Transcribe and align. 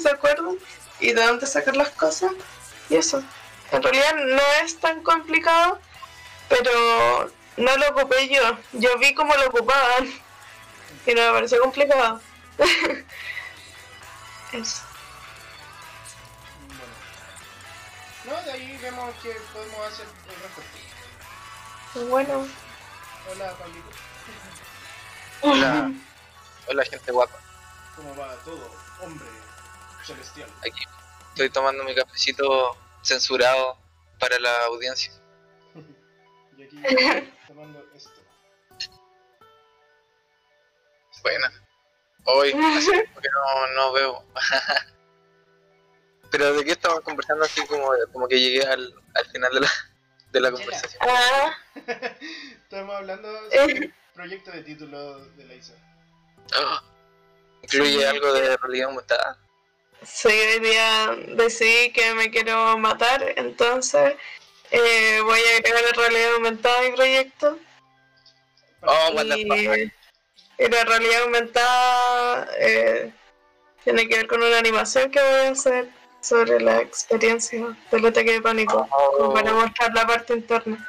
se 0.00 0.10
acuerdan 0.10 0.56
y 1.00 1.12
de 1.12 1.24
dónde 1.24 1.46
sacar 1.46 1.76
las 1.76 1.90
cosas. 1.90 2.32
Y 2.88 2.96
eso. 2.96 3.22
En 3.72 3.82
realidad 3.82 4.14
no 4.16 4.42
es 4.62 4.78
tan 4.78 5.02
complicado, 5.02 5.80
pero 6.48 7.30
no 7.56 7.76
lo 7.76 7.88
ocupé 7.90 8.28
yo. 8.28 8.58
Yo 8.72 8.98
vi 8.98 9.14
cómo 9.14 9.34
lo 9.34 9.48
ocupaban 9.48 10.06
y 11.06 11.14
no 11.14 11.22
me 11.22 11.32
pareció 11.32 11.60
complicado. 11.60 12.20
eso. 14.52 14.82
Bueno. 16.66 16.94
No, 18.24 18.42
de 18.42 18.52
ahí 18.52 18.78
vemos 18.82 19.14
que 19.22 19.36
podemos 19.52 19.86
hacer 19.86 20.06
el 20.28 20.34
resto. 20.42 20.62
Bueno. 22.08 22.46
Hola, 23.30 23.52
Pablito. 23.54 23.88
Hola, 25.42 25.90
hola 26.66 26.84
gente 26.84 27.12
guapa. 27.12 27.38
¿Cómo 27.96 28.16
va 28.16 28.34
todo, 28.44 28.70
hombre 29.02 29.49
celestial? 30.04 30.48
Aquí 30.60 30.84
estoy 31.30 31.50
tomando 31.50 31.84
mi 31.84 31.94
cafecito 31.94 32.76
censurado 33.02 33.78
para 34.18 34.38
la 34.38 34.64
audiencia. 34.66 35.12
Y 36.56 36.62
aquí 36.64 36.82
tomando 37.46 37.82
esto. 37.94 38.10
Buena. 41.22 41.52
Hoy 42.24 42.52
hace 42.76 42.90
tiempo 42.92 43.20
que 43.20 43.28
no, 43.28 43.74
no 43.74 43.92
veo. 43.92 44.24
Pero 46.30 46.52
de 46.52 46.64
qué 46.64 46.72
estamos 46.72 47.00
conversando 47.00 47.44
así 47.44 47.66
como, 47.66 47.90
como 48.12 48.28
que 48.28 48.38
llegué 48.38 48.62
al, 48.64 48.94
al 49.14 49.26
final 49.26 49.52
de 49.52 49.60
la, 49.60 49.70
de 50.30 50.40
la 50.40 50.52
conversación. 50.52 51.02
Ah, 51.02 51.54
Estamos 52.62 52.94
hablando 52.94 53.28
sobre 53.50 53.72
el 53.78 53.94
proyecto 54.14 54.50
de 54.52 54.62
título 54.62 55.24
de 55.30 55.44
la 55.44 55.54
ISA. 55.54 55.74
Ah, 56.54 56.82
Incluye 57.62 58.06
algo 58.06 58.32
de 58.32 58.56
realidad 58.56 58.88
aumentada. 58.90 59.38
Sí, 60.02 60.28
hoy 60.28 60.60
día 60.60 61.16
decidí 61.28 61.92
que 61.92 62.14
me 62.14 62.30
quiero 62.30 62.76
matar, 62.78 63.34
entonces 63.36 64.14
eh, 64.70 65.20
voy 65.24 65.40
a 65.40 65.56
agregar 65.58 65.82
la 65.84 66.02
realidad 66.02 66.34
aumentada 66.34 66.78
a 66.78 66.82
mi 66.82 66.92
proyecto. 66.92 67.58
Oh, 68.82 69.10
what 69.12 69.26
y, 69.26 69.92
y 70.58 70.68
la 70.68 70.84
realidad 70.84 71.22
aumentada 71.22 72.48
eh, 72.58 73.12
tiene 73.84 74.08
que 74.08 74.16
ver 74.16 74.26
con 74.26 74.42
una 74.42 74.58
animación 74.58 75.10
que 75.10 75.20
voy 75.20 75.46
a 75.46 75.50
hacer 75.50 75.88
sobre 76.22 76.60
la 76.60 76.80
experiencia 76.80 77.76
del 77.90 78.06
ataque 78.06 78.32
de 78.32 78.42
pánico, 78.42 78.86
como 79.16 79.32
para 79.34 79.52
mostrar 79.52 79.92
la 79.94 80.06
parte 80.06 80.34
interna. 80.34 80.86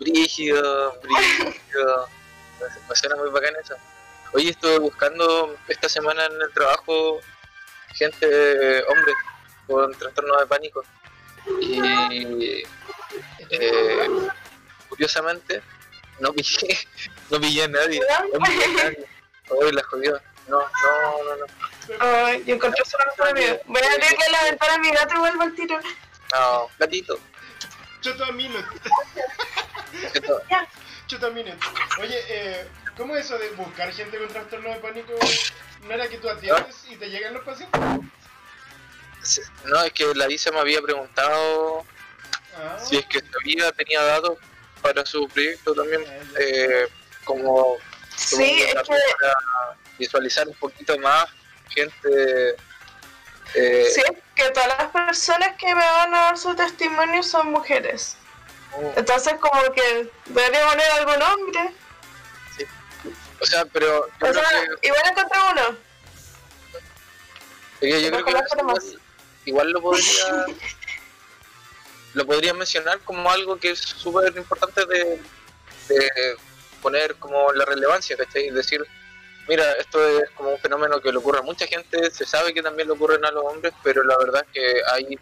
Brígido, 0.00 0.98
brígido. 1.02 2.08
Me- 2.60 2.66
Me 2.88 2.96
suena 2.96 3.16
muy 3.16 3.30
bacán 3.30 3.54
eso. 3.62 3.74
Oye, 4.32 4.50
estuve 4.50 4.78
buscando 4.78 5.56
esta 5.68 5.88
semana 5.88 6.24
en 6.26 6.32
el 6.40 6.52
trabajo 6.52 7.20
gente, 7.94 8.26
eh, 8.30 8.84
hombres, 8.88 9.14
con 9.66 9.92
trastorno 9.94 10.38
de 10.38 10.46
pánico. 10.46 10.82
Y 11.60 12.62
eh, 13.50 14.08
curiosamente, 14.88 15.62
no 16.20 16.32
pillé, 16.32 16.78
no 17.30 17.40
pillé 17.40 17.64
a 17.64 17.68
nadie. 17.68 18.00
No 18.32 18.38
pillé 18.40 18.64
a 18.64 18.68
nadie. 18.84 19.06
Hoy 19.50 19.72
la 19.72 19.82
jodió. 19.84 20.20
No, 20.48 20.58
no, 20.58 21.24
no, 21.24 21.36
no. 21.36 21.46
Ay, 22.00 22.42
yo 22.46 22.54
encontré 22.54 22.84
solo 22.84 23.04
para 23.16 23.32
mí. 23.32 23.40
Voy 23.66 23.82
a 23.82 23.92
abrirle 23.92 24.24
la 24.30 24.44
ventana 24.44 24.74
a 24.74 24.78
mi 24.78 24.90
gato 24.90 25.14
y 25.14 25.18
vuelvo 25.18 25.42
al 25.42 25.54
tiro. 25.54 25.78
No, 26.32 26.68
gatito. 26.78 27.18
Minute. 28.34 28.68
Esto- 30.12 30.42
Chota 31.06 31.30
Minute. 31.30 31.58
Oye, 32.00 32.20
eh, 32.28 32.68
¿cómo 32.96 33.16
es 33.16 33.26
eso 33.26 33.38
de 33.38 33.50
buscar 33.50 33.92
gente 33.92 34.18
con 34.18 34.28
trastorno 34.28 34.70
de 34.70 34.76
pánico? 34.76 35.12
¿No 35.86 35.94
era 35.94 36.08
que 36.08 36.18
tú 36.18 36.28
atiendes 36.28 36.84
y 36.88 36.96
te 36.96 37.08
llegan 37.10 37.34
los 37.34 37.44
pacientes? 37.44 37.80
No, 39.64 39.82
es 39.82 39.92
que 39.92 40.14
la 40.14 40.30
Isa 40.30 40.50
me 40.52 40.60
había 40.60 40.80
preguntado 40.82 41.84
Ah, 42.56 42.78
si 42.78 42.96
es 42.96 43.06
que 43.06 43.20
sabía, 43.32 43.72
tenía 43.72 44.00
datos 44.02 44.38
para 44.80 45.04
su 45.04 45.26
proyecto 45.28 45.74
también, 45.74 46.04
ah, 46.06 46.38
eh, 46.38 46.86
como, 47.24 47.76
Sí, 48.16 48.36
como 48.36 48.96
es 48.96 49.02
que 49.04 49.12
para 49.20 49.34
visualizar 49.98 50.46
un 50.46 50.54
poquito 50.54 50.96
más 51.00 51.26
gente. 51.70 52.50
eh, 53.54 53.88
Sí, 53.92 54.02
es 54.08 54.18
que 54.36 54.50
todas 54.50 54.68
las 54.78 54.90
personas 54.92 55.56
que 55.58 55.66
me 55.66 55.74
van 55.84 56.14
a 56.14 56.18
dar 56.18 56.38
su 56.38 56.54
testimonio 56.54 57.22
son 57.24 57.50
mujeres. 57.50 58.16
Entonces 58.96 59.34
como 59.40 59.72
que 59.72 60.10
debería 60.26 60.66
poner 60.68 60.90
algún 60.92 61.22
hombre. 61.22 61.72
O 63.44 63.46
sea, 63.46 63.66
pero 63.66 64.08
O 64.22 64.32
sea, 64.32 64.42
que, 64.80 64.88
igual 64.88 65.02
encontré 65.10 65.38
uno. 65.52 65.76
que 67.78 68.02
yo 68.02 68.10
creo 68.10 68.24
que 68.24 68.30
igual, 68.30 69.00
igual 69.44 69.70
lo 69.70 69.82
podría 69.82 70.46
lo 72.14 72.26
podría 72.26 72.54
mencionar 72.54 73.00
como 73.00 73.30
algo 73.30 73.58
que 73.58 73.72
es 73.72 73.80
súper 73.80 74.34
importante 74.34 74.86
de, 74.86 75.20
de 75.88 76.36
poner 76.80 77.16
como 77.16 77.52
la 77.52 77.66
relevancia, 77.66 78.16
¿cachai? 78.16 78.46
Y 78.46 78.50
decir, 78.50 78.82
mira, 79.46 79.72
esto 79.72 80.02
es 80.20 80.30
como 80.30 80.52
un 80.52 80.58
fenómeno 80.58 80.98
que 81.02 81.12
le 81.12 81.18
ocurre 81.18 81.40
a 81.40 81.42
mucha 81.42 81.66
gente, 81.66 82.10
se 82.10 82.24
sabe 82.24 82.54
que 82.54 82.62
también 82.62 82.88
le 82.88 82.94
ocurren 82.94 83.26
a 83.26 83.30
los 83.30 83.44
hombres, 83.44 83.74
pero 83.82 84.02
la 84.04 84.16
verdad 84.16 84.42
es 84.46 84.52
que 84.54 84.80
hay 84.90 85.18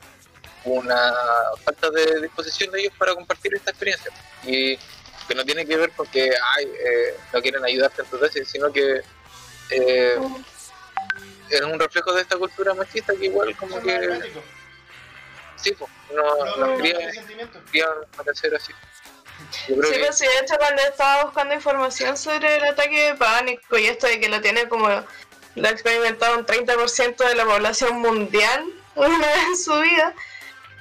una 0.64 1.12
falta 1.64 1.90
de 1.90 2.20
disposición 2.20 2.70
de 2.70 2.82
ellos 2.82 2.94
para 2.96 3.16
compartir 3.16 3.52
esta 3.56 3.72
experiencia. 3.72 4.12
Y 4.46 4.78
que 5.28 5.34
no 5.34 5.44
tiene 5.44 5.64
que 5.66 5.76
ver 5.76 5.90
con 5.92 6.06
que 6.08 6.30
ay, 6.56 6.64
eh, 6.66 7.16
no 7.32 7.40
quieren 7.42 7.64
ayudarte 7.64 8.02
en 8.02 8.08
tu 8.08 8.18
tesis, 8.18 8.48
sino 8.50 8.72
que 8.72 9.00
eh, 9.70 10.18
es 11.50 11.60
un 11.62 11.78
reflejo 11.78 12.12
de 12.12 12.22
esta 12.22 12.36
cultura 12.36 12.74
machista 12.74 13.12
que 13.14 13.26
igual 13.26 13.54
como 13.56 13.80
que 13.80 14.20
sí, 15.56 15.72
pues, 15.72 15.90
no, 16.14 16.22
No, 16.22 16.56
no 16.56 16.66
no, 16.68 16.76
quería, 16.76 16.96
tienen 16.98 17.14
sentimientos. 17.14 17.62
quería 17.70 17.86
parecer 18.16 18.54
así. 18.54 18.72
Yo 19.68 19.76
creo 19.76 19.92
Sí, 19.92 19.98
que 19.98 20.06
pues 20.06 20.18
sí, 20.18 20.26
de 20.26 20.38
hecho 20.44 20.54
cuando 20.58 20.82
estaba 20.82 21.24
buscando 21.24 21.54
información 21.54 22.16
sobre 22.16 22.56
el 22.56 22.64
ataque 22.64 23.08
de 23.08 23.14
pánico 23.14 23.76
y 23.78 23.86
esto 23.86 24.06
de 24.06 24.20
que 24.20 24.28
lo 24.28 24.40
tiene 24.40 24.68
como 24.68 24.88
lo 24.88 25.68
ha 25.68 25.70
experimentado 25.70 26.38
un 26.38 26.46
30% 26.46 27.16
de 27.28 27.34
la 27.34 27.44
población 27.44 28.00
mundial 28.00 28.64
una 28.94 29.18
vez 29.18 29.44
en 29.48 29.56
su 29.56 29.80
vida, 29.80 30.14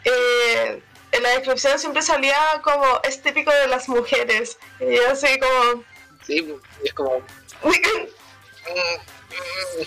eh, 0.06 0.81
en 1.12 1.24
la 1.24 1.30
descripción 1.30 1.78
siempre 1.80 2.02
salía 2.02 2.38
como 2.64 3.00
es 3.04 3.22
típico 3.22 3.52
de 3.52 3.68
las 3.68 3.88
mujeres. 3.90 4.58
Y 4.80 4.96
yo 4.96 5.10
así 5.12 5.40
como, 5.40 5.84
sí, 6.26 6.56
es 6.84 6.94
como 6.94 7.22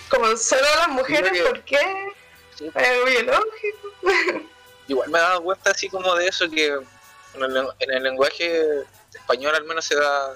como 0.09 0.37
solo 0.37 0.63
las 0.79 0.89
mujeres, 0.89 1.33
que- 1.33 1.43
¿por 1.43 1.63
qué? 1.63 2.13
sí, 2.57 2.71
Es 2.75 3.05
biológico. 3.05 3.89
igual 4.89 5.11
me 5.11 5.19
he 5.19 5.23
dado 5.23 5.43
cuenta 5.43 5.71
así 5.71 5.89
como 5.89 6.15
de 6.15 6.29
eso 6.29 6.49
que 6.51 6.67
en 6.67 7.43
el, 7.43 7.69
en 7.79 7.91
el 7.91 8.03
lenguaje 8.03 8.83
español 9.15 9.55
al 9.55 9.65
menos 9.65 9.85
se 9.85 9.95
da 9.97 10.35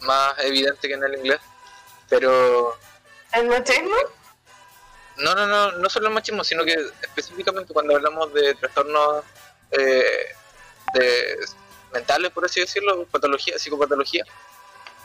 más 0.00 0.34
evidente 0.40 0.88
que 0.88 0.94
en 0.94 1.04
el 1.04 1.14
inglés 1.18 1.38
pero 2.08 2.76
¿El 3.32 3.46
machismo? 3.48 3.94
no 5.18 5.34
no 5.36 5.46
no 5.46 5.70
no 5.72 5.88
solo 5.88 6.08
el 6.08 6.14
machismo 6.14 6.42
sino 6.42 6.64
que 6.64 6.74
específicamente 7.02 7.72
cuando 7.72 7.94
hablamos 7.94 8.34
de 8.34 8.54
trastornos 8.56 9.24
eh, 9.70 10.26
de 10.94 11.36
mentales 11.92 12.30
por 12.32 12.44
así 12.44 12.60
decirlo 12.60 13.06
patología 13.06 13.58
psicopatología. 13.58 14.24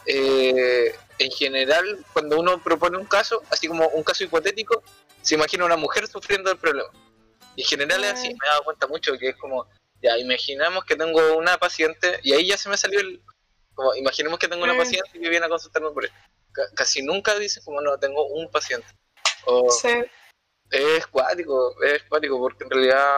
Eh, 0.06 0.96
en 1.20 1.32
general 1.32 2.04
cuando 2.14 2.40
uno 2.40 2.62
propone 2.64 2.98
un 2.98 3.06
caso 3.06 3.44
así 3.52 3.68
como 3.68 3.88
un 3.90 4.04
caso 4.04 4.24
hipotético 4.24 4.82
se 5.22 5.36
imagina 5.36 5.66
una 5.66 5.76
mujer 5.78 6.08
sufriendo 6.08 6.52
el 6.52 6.58
problema. 6.58 6.90
Y 7.56 7.62
en 7.64 7.68
general 7.68 8.04
es 8.06 8.14
así 8.14 8.30
me 8.30 8.34
he 8.46 8.50
dado 8.50 8.64
cuenta 8.64 8.88
mucho 8.88 9.18
que 9.18 9.30
es 9.30 9.36
como 9.36 9.68
ya 10.02 10.18
imaginemos 10.18 10.86
que 10.86 10.96
tengo 10.96 11.36
una 11.38 11.58
paciente 11.58 12.20
y 12.24 12.34
ahí 12.34 12.48
ya 12.48 12.58
se 12.58 12.70
me 12.70 12.78
salió 12.78 13.00
el 13.02 13.22
como 13.76 13.94
imaginemos 13.96 14.40
que 14.40 14.48
tengo 14.48 14.64
una 14.64 14.76
paciente 14.78 15.10
que 15.20 15.30
viene 15.30 15.46
a 15.46 15.50
consultarme 15.50 15.92
por 15.92 16.10
Ca- 16.52 16.70
casi 16.76 17.02
nunca 17.04 17.38
dicen 17.38 17.62
como 17.64 17.80
no 17.82 17.98
tengo 18.00 18.26
un 18.28 18.50
paciente. 18.50 18.88
O 19.46 19.70
Sí. 19.70 19.90
es 20.72 21.06
cuático 21.08 21.76
es 21.84 22.04
cuático 22.04 22.40
porque 22.40 22.64
en 22.64 22.70
realidad 22.72 23.18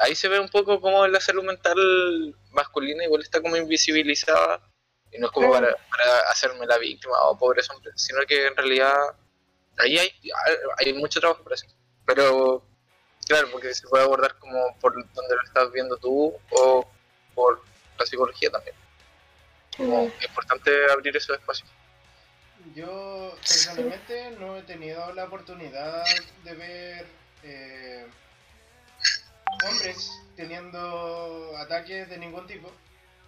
ahí 0.00 0.14
se 0.14 0.28
ve 0.28 0.40
un 0.40 0.48
poco 0.48 0.80
como 0.80 1.06
la 1.06 1.20
salud 1.20 1.44
mental 1.44 2.34
masculina 2.50 3.04
igual 3.04 3.22
está 3.22 3.40
como 3.40 3.56
invisibilizada 3.56 4.60
y 5.10 5.18
no 5.18 5.26
es 5.26 5.32
como 5.32 5.52
para, 5.52 5.76
para 5.90 6.30
hacerme 6.30 6.66
la 6.66 6.78
víctima 6.78 7.14
o 7.24 7.36
pobres 7.38 7.68
hombres 7.70 7.94
sino 7.96 8.20
que 8.26 8.46
en 8.46 8.56
realidad 8.56 8.96
ahí 9.78 9.98
hay, 9.98 10.12
hay 10.78 10.92
mucho 10.94 11.20
trabajo 11.20 11.42
para 11.42 11.54
hacer. 11.54 11.70
Pero 12.06 12.64
claro 13.26 13.48
porque 13.52 13.74
se 13.74 13.86
puede 13.86 14.04
abordar 14.04 14.38
como 14.38 14.76
por 14.80 14.94
donde 14.94 15.34
lo 15.34 15.42
estás 15.42 15.70
viendo 15.72 15.96
tú 15.96 16.34
o 16.50 16.86
por 17.34 17.62
la 17.98 18.06
psicología 18.06 18.50
también. 18.50 18.76
Como 19.76 20.02
es 20.02 20.24
importante 20.26 20.70
abrir 20.90 21.16
esos 21.16 21.38
espacios. 21.38 21.68
Yo 22.74 23.34
personalmente 23.40 24.30
no 24.32 24.56
he 24.56 24.62
tenido 24.62 25.12
la 25.14 25.24
oportunidad 25.24 26.04
de 26.44 26.54
ver 26.54 27.06
eh, 27.42 28.06
hombres 29.64 30.10
teniendo 30.36 31.56
ataques 31.58 32.08
de 32.08 32.18
ningún 32.18 32.46
tipo. 32.46 32.70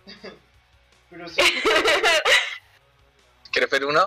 Pero 1.11 1.29
sí. 1.29 1.41
¿quieres 3.53 3.71
ver 3.71 3.85
uno? 3.85 4.07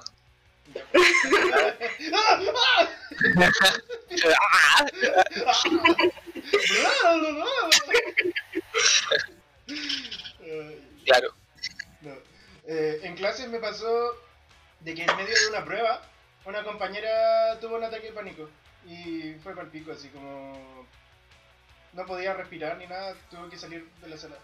Claro. 11.06 11.34
no. 12.02 12.14
Eh, 12.68 13.00
en 13.04 13.16
clases 13.16 13.48
me 13.48 13.60
pasó 13.60 14.18
de 14.82 14.94
que 14.94 15.04
en 15.04 15.16
medio 15.16 15.34
de 15.34 15.48
una 15.50 15.64
prueba 15.64 16.02
una 16.48 16.64
compañera 16.64 17.60
tuvo 17.60 17.76
un 17.76 17.84
ataque 17.84 18.08
de 18.08 18.14
pánico 18.14 18.50
y 18.88 19.34
fue 19.44 19.54
para 19.54 19.66
el 19.66 19.72
pico, 19.72 19.92
así 19.92 20.08
como 20.10 20.88
no 21.94 22.06
podía 22.06 22.34
respirar 22.34 22.78
ni 22.78 22.88
nada, 22.88 23.16
tuvo 23.30 23.50
que 23.50 23.58
salir 23.58 23.88
de 24.02 24.08
la 24.10 24.18
sala. 24.18 24.36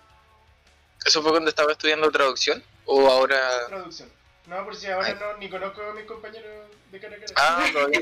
¿Eso 1.05 1.21
fue 1.21 1.31
cuando 1.31 1.49
estaba 1.49 1.71
estudiando 1.71 2.11
traducción? 2.11 2.63
¿O 2.85 3.07
ahora.? 3.07 3.67
Traducción. 3.67 4.09
No, 4.47 4.63
por 4.65 4.75
si 4.75 4.87
ahora 4.87 5.13
no, 5.13 5.37
ni 5.37 5.49
conozco 5.49 5.81
a 5.81 5.93
mis 5.93 6.05
compañeros 6.05 6.67
de 6.91 6.99
cara 6.99 7.15
a 7.15 7.19
cara. 7.19 7.33
Ah, 7.35 7.69
todavía 7.71 8.01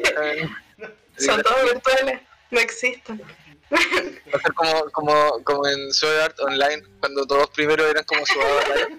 no. 0.77 0.89
Son 1.17 1.41
todos 1.43 1.63
virtuales, 1.63 2.21
no 2.49 2.59
existen. 2.59 3.21
Va 3.71 4.37
a 4.37 4.41
ser 4.41 4.53
como, 4.53 4.91
como, 4.91 5.43
como 5.43 5.67
en 5.67 5.93
Sword 5.93 6.19
Art 6.19 6.39
Online, 6.39 6.83
cuando 6.99 7.25
todos 7.25 7.49
primero 7.51 7.87
eran 7.87 8.03
como 8.05 8.25
su 8.25 8.41
avatar. 8.41 8.87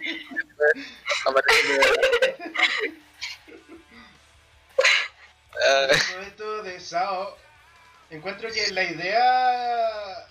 Ah, 5.64 5.86
Todo 5.86 6.22
esto 6.22 6.62
de 6.64 6.80
Sao, 6.80 7.36
encuentro 8.10 8.50
que 8.50 8.72
la 8.72 8.82
idea, 8.84 10.26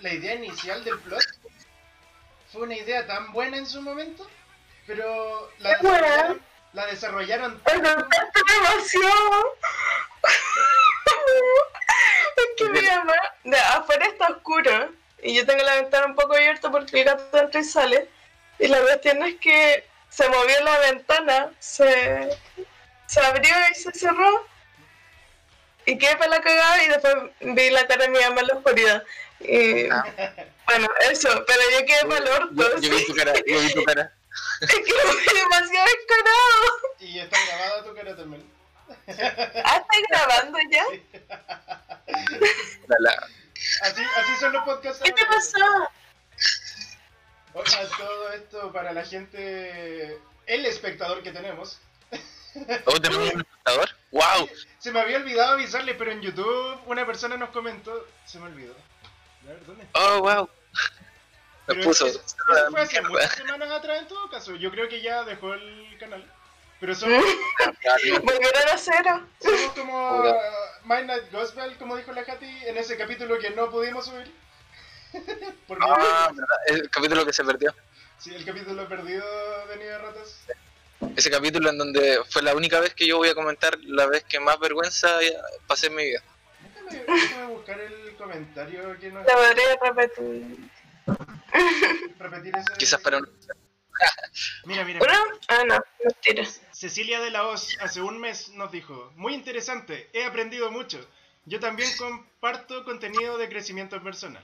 la 0.00 0.12
idea 0.12 0.34
inicial 0.34 0.84
del 0.84 0.98
plot 1.00 1.22
fue 2.52 2.62
una 2.62 2.76
idea 2.76 3.06
tan 3.06 3.32
buena 3.32 3.58
en 3.58 3.66
su 3.66 3.80
momento, 3.80 4.28
pero 4.86 5.50
la 5.58 5.70
desarrollaron, 5.70 6.42
la 6.72 6.86
desarrollaron 6.86 7.62
¡Me 7.66 7.72
contaste 7.72 8.40
demasiado! 8.54 9.56
es 12.36 12.46
que 12.56 12.68
mi 12.68 12.82
mamá, 12.82 13.14
afuera 13.74 14.06
está 14.06 14.28
oscuro 14.28 14.92
y 15.22 15.34
yo 15.34 15.46
tengo 15.46 15.62
la 15.62 15.76
ventana 15.76 16.06
un 16.06 16.14
poco 16.14 16.34
abierta 16.34 16.70
porque 16.70 17.00
el 17.00 17.04
gato 17.04 17.38
entra 17.38 17.60
y 17.60 17.64
sale. 17.64 18.08
Y 18.58 18.68
la 18.68 18.80
cuestión 18.80 19.22
es 19.22 19.36
que 19.36 19.86
se 20.08 20.28
movió 20.28 20.64
la 20.64 20.78
ventana, 20.78 21.50
se, 21.58 22.38
se 23.06 23.20
abrió 23.20 23.54
y 23.70 23.74
se 23.74 23.92
cerró. 23.92 24.46
Y 25.86 25.98
quedé 25.98 26.16
para 26.16 26.30
la 26.30 26.40
cagada 26.40 26.84
y 26.84 26.88
después 26.88 27.14
vi 27.40 27.70
la 27.70 27.86
cara 27.86 28.04
de 28.04 28.10
mi 28.10 28.18
mamá 28.18 28.40
en 28.40 28.46
la 28.48 28.54
oscuridad. 28.54 29.04
Y 29.40 29.88
Ah. 29.90 30.04
bueno, 30.66 30.88
eso, 31.10 31.28
pero 31.46 31.60
yo 31.72 31.86
quedé 31.86 32.00
el 32.18 32.28
orto. 32.28 32.52
yo, 32.54 32.78
yo 32.80 32.96
vi 32.96 33.06
tu 33.06 33.14
cara, 33.14 33.32
yo 33.34 33.60
vi 33.60 33.72
tu 33.72 33.84
cara. 33.84 34.12
Es 34.60 34.68
que 34.68 34.92
fue 34.92 35.34
demasiado 35.34 35.86
descarado. 35.86 36.96
y 37.00 37.18
está 37.18 37.36
grabada 37.46 37.84
tu 37.84 37.94
cara 37.94 38.16
también. 38.16 38.50
Ah, 39.08 39.82
¿estás 39.82 40.02
grabando 40.08 40.58
ya? 40.70 40.84
La- 42.98 43.28
Así, 43.82 44.02
así 44.16 44.36
son 44.40 44.52
los 44.52 44.64
podcasts. 44.64 45.02
¿Qué 45.02 45.12
te 45.12 45.24
pasó? 45.26 45.58
Oiga, 47.52 47.88
todo 47.98 48.32
esto 48.32 48.72
para 48.72 48.92
la 48.92 49.04
gente, 49.04 50.18
el 50.46 50.66
espectador 50.66 51.22
que 51.22 51.32
tenemos. 51.32 51.78
¿Oh, 52.86 53.00
tenemos 53.00 53.32
un 53.32 53.40
espectador? 53.40 53.90
¡Wow! 54.12 54.48
Se 54.78 54.92
me 54.92 55.00
había 55.00 55.18
olvidado 55.18 55.52
avisarle, 55.54 55.94
pero 55.94 56.12
en 56.12 56.20
YouTube 56.22 56.80
una 56.86 57.04
persona 57.06 57.36
nos 57.36 57.50
comentó. 57.50 58.06
Se 58.24 58.38
me 58.38 58.46
olvidó. 58.46 58.74
A 59.44 59.48
ver, 59.48 59.66
¿dónde? 59.66 59.86
¡Oh, 59.94 60.20
wow! 60.20 60.48
Me 61.68 61.74
Pero 61.74 61.84
puso. 61.84 62.06
eso, 62.06 62.20
eso 62.20 62.36
fue 62.70 62.80
hace 62.80 63.00
muchas 63.08 63.32
semanas 63.34 63.70
atrás 63.70 64.00
en 64.00 64.08
todo 64.08 64.28
caso. 64.30 64.56
Yo 64.56 64.70
creo 64.70 64.88
que 64.88 65.00
ya 65.00 65.24
dejó 65.24 65.54
el 65.54 65.96
canal. 65.98 66.24
Pero 66.80 66.94
somos, 66.94 67.22
Volvieron 68.22 68.68
a 68.72 68.78
cero. 68.78 69.26
somos 69.38 69.72
como 69.74 70.20
uh, 70.20 70.32
Midnight 70.84 71.30
Gospel, 71.30 71.76
como 71.76 71.94
dijo 71.96 72.10
la 72.12 72.24
Katy, 72.24 72.64
en 72.66 72.78
ese 72.78 72.96
capítulo 72.96 73.38
que 73.38 73.50
no 73.50 73.70
pudimos 73.70 74.06
subir. 74.06 74.32
Ah, 75.80 76.30
verdad, 76.32 76.56
el 76.68 76.88
capítulo 76.88 77.26
que 77.26 77.32
se 77.34 77.44
perdió. 77.44 77.74
sí, 78.18 78.34
el 78.34 78.44
capítulo 78.44 78.88
perdido 78.88 79.24
de 79.68 79.76
Nieve 79.76 79.92
de 79.92 79.98
Ratas. 79.98 80.40
Ese 81.16 81.30
capítulo 81.30 81.68
en 81.68 81.78
donde 81.78 82.20
fue 82.30 82.42
la 82.42 82.54
única 82.54 82.80
vez 82.80 82.94
que 82.94 83.06
yo 83.06 83.18
voy 83.18 83.28
a 83.28 83.34
comentar 83.34 83.76
la 83.82 84.06
vez 84.06 84.24
que 84.24 84.40
más 84.40 84.58
vergüenza 84.58 85.18
pasé 85.66 85.88
en 85.88 85.94
mi 85.96 86.04
vida. 86.04 86.22
Déjame, 86.90 87.20
déjame 87.20 87.46
buscar 87.54 87.80
el 87.80 88.16
comentario 88.16 88.98
que 88.98 89.10
nos 89.10 89.26
Te 89.26 89.32
podría 89.32 89.76
repetir. 89.82 90.70
repetir 92.18 92.56
ese. 92.56 92.72
Quizás 92.78 93.00
para 93.00 93.18
un... 93.18 93.28
Mira, 94.64 94.84
mira. 94.84 95.00
¿Uno? 95.02 95.38
Ah, 95.48 95.62
no, 95.66 95.78
mentira. 96.04 96.44
Cecilia 96.72 97.20
de 97.20 97.30
la 97.30 97.46
Hoz 97.46 97.76
hace 97.80 98.00
un 98.00 98.18
mes 98.18 98.48
nos 98.50 98.70
dijo, 98.72 99.12
muy 99.16 99.34
interesante, 99.34 100.08
he 100.12 100.24
aprendido 100.24 100.70
mucho. 100.70 101.06
Yo 101.44 101.60
también 101.60 101.90
comparto 101.98 102.84
contenido 102.84 103.36
de 103.38 103.48
crecimiento 103.48 104.02
personal. 104.02 104.42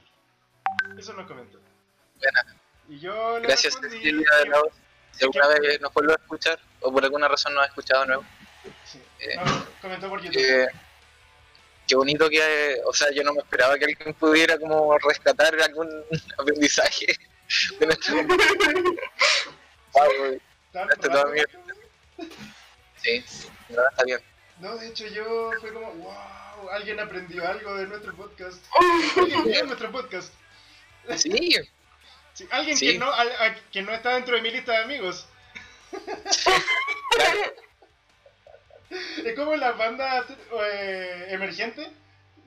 Eso 0.99 1.13
nos 1.15 1.27
comentó. 1.27 1.59
Buena. 2.19 2.45
Y 2.89 2.99
yo 2.99 3.39
le 3.39 3.47
Gracias, 3.47 3.75
respondí 3.75 3.97
Cecilia 3.99 4.27
de 4.43 4.49
la 4.51 4.59
Voz. 4.61 4.73
Si 5.13 5.25
alguna 5.25 5.47
vez 5.49 5.81
nos 5.81 5.93
vuelve 5.95 6.13
a 6.13 6.17
escuchar, 6.17 6.59
o 6.81 6.93
por 6.93 7.03
alguna 7.05 7.29
razón 7.29 7.55
nos 7.55 7.63
ha 7.63 7.67
escuchado 7.67 8.03
de 8.03 8.07
nuevo, 8.09 8.25
sí, 8.85 9.01
Eh, 9.21 9.37
no, 9.37 9.67
comentó 9.81 10.09
por 10.11 10.21
YouTube. 10.21 10.35
que 10.37 10.67
qué 11.87 11.95
bonito 11.97 12.29
que, 12.29 12.77
o 12.85 12.93
sea, 12.93 13.09
yo 13.13 13.23
no 13.23 13.33
me 13.33 13.41
esperaba 13.41 13.77
que 13.79 13.85
alguien 13.87 14.15
pudiera 14.15 14.59
como 14.59 14.97
rescatar 14.99 15.55
algún 15.61 15.89
aprendizaje 16.39 17.07
de 17.79 17.87
nuestro... 17.87 18.17
Wow, 19.93 20.41
este 20.93 21.09
todo 21.09 21.27
mío. 21.29 21.45
sí, 23.03 23.25
no, 23.71 23.83
está 23.91 24.05
bien. 24.05 24.21
No, 24.61 24.77
de 24.77 24.89
hecho 24.89 25.07
yo 25.09 25.51
fue 25.61 25.73
como, 25.73 25.91
wow, 25.95 26.71
alguien 26.73 26.99
aprendió 27.01 27.47
algo 27.47 27.75
de 27.77 27.87
nuestro 27.87 28.15
podcast. 28.15 28.63
Alguien 29.17 29.45
vio 29.45 29.65
nuestro 29.65 29.91
podcast. 29.93 30.33
Sí, 31.17 31.55
Sí, 32.35 32.47
alguien 32.51 32.77
Sí. 32.77 32.93
Que, 32.93 32.99
no, 32.99 33.11
al- 33.13 33.33
a- 33.33 33.55
que 33.73 33.81
no 33.83 33.93
está 33.95 34.15
dentro 34.15 34.35
de 34.37 34.43
mi 34.43 34.51
lista 34.51 34.73
de 34.73 34.79
amigos. 34.79 35.27
claro. 37.11 37.41
Es 39.25 39.35
como 39.35 39.57
las 39.57 39.77
bandas 39.77 40.27
eh, 40.63 41.27
emergentes. 41.31 41.89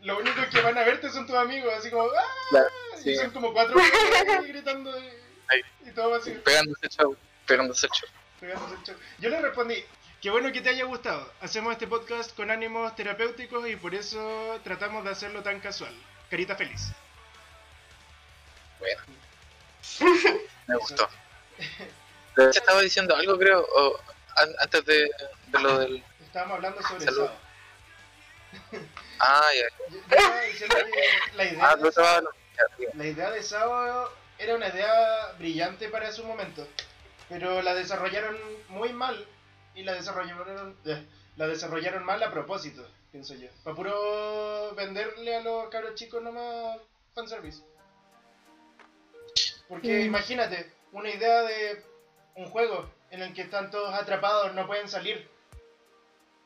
Lo 0.04 0.18
único 0.18 0.42
que 0.50 0.62
van 0.62 0.78
a 0.78 0.84
verte 0.84 1.10
son 1.10 1.28
tus 1.28 1.36
amigos, 1.36 1.74
así 1.78 1.90
como, 1.90 2.04
¡ah! 2.06 2.24
claro, 2.50 2.70
Y 3.04 3.16
son 3.16 3.32
como 3.32 3.52
cuatro 3.52 3.76
gritando 4.48 4.92
y, 5.86 5.92
todo 5.92 6.16
así. 6.16 6.32
Pegándose 6.32 6.86
el 6.86 6.90
show, 6.92 7.18
pegándose 7.46 7.88
el 7.88 7.92
show. 7.92 8.10
pegándose 8.40 8.76
el 8.76 8.84
show. 8.84 8.96
Yo 9.18 9.30
le 9.30 9.42
respondí, 9.42 9.84
qué 10.22 10.30
bueno 10.30 10.52
que 10.54 10.62
te 10.62 10.70
haya 10.70 10.86
gustado. 10.86 11.30
Hacemos 11.42 11.74
este 11.74 11.88
podcast 11.88 12.34
con 12.36 12.50
ánimos 12.50 12.96
terapéuticos 12.96 13.68
y 13.68 13.76
por 13.76 13.94
eso 13.94 14.60
tratamos 14.64 15.04
de 15.04 15.10
hacerlo 15.10 15.44
tan 15.44 15.60
casual. 15.60 15.94
Carita 16.30 16.56
feliz. 16.56 16.92
Bueno, 18.80 19.02
me 20.68 20.76
gustó. 20.78 21.10
Hecho, 22.38 22.50
estaba 22.52 22.80
diciendo 22.82 23.14
algo, 23.18 23.38
creo, 23.38 23.68
o 23.76 24.00
an- 24.38 24.56
antes 24.60 24.86
de, 24.86 25.12
de 25.48 25.60
lo 25.60 25.80
del... 25.80 26.04
Estábamos 26.30 26.56
hablando 26.58 26.82
sobre 26.84 27.06
Salud. 27.06 27.28
Sao. 27.28 28.80
Ah, 29.20 29.50
ya. 29.56 29.88
Yo, 29.90 29.98
yo 29.98 30.16
estaba 30.16 30.42
diciendo 30.42 30.76
que 30.78 31.36
la 31.36 31.44
idea, 31.46 31.70
Ah, 31.70 31.76
de 31.76 32.88
la 32.94 33.06
idea 33.08 33.32
de 33.32 33.42
Sao 33.44 34.10
era 34.38 34.56
una 34.56 34.68
idea 34.68 35.32
brillante 35.40 35.90
para 35.90 36.12
su 36.12 36.24
momento, 36.24 36.68
pero 37.30 37.62
la 37.64 37.74
desarrollaron 37.74 38.38
muy 38.68 38.94
mal 38.94 39.26
y 39.74 39.84
la 39.84 39.94
desarrollaron, 39.94 40.78
eh, 40.86 41.06
la 41.36 41.48
desarrollaron 41.48 42.04
mal 42.06 42.22
a 42.22 42.32
propósito, 42.32 42.88
pienso 43.12 43.34
yo. 43.34 43.50
Para 43.64 43.76
puro 43.76 44.74
venderle 44.76 45.36
a 45.36 45.42
los 45.42 45.70
cabros 45.70 45.96
chicos 45.96 46.22
nomás 46.22 46.78
fanservice. 47.16 47.64
Porque 49.68 50.00
Mm. 50.04 50.06
imagínate, 50.06 50.72
una 50.92 51.10
idea 51.10 51.42
de 51.44 51.84
un 52.36 52.46
juego 52.50 52.90
en 53.12 53.22
el 53.24 53.34
que 53.34 53.42
están 53.44 53.72
todos 53.72 53.94
atrapados, 53.94 54.54
no 54.54 54.68
pueden 54.68 54.88
salir. 54.88 55.28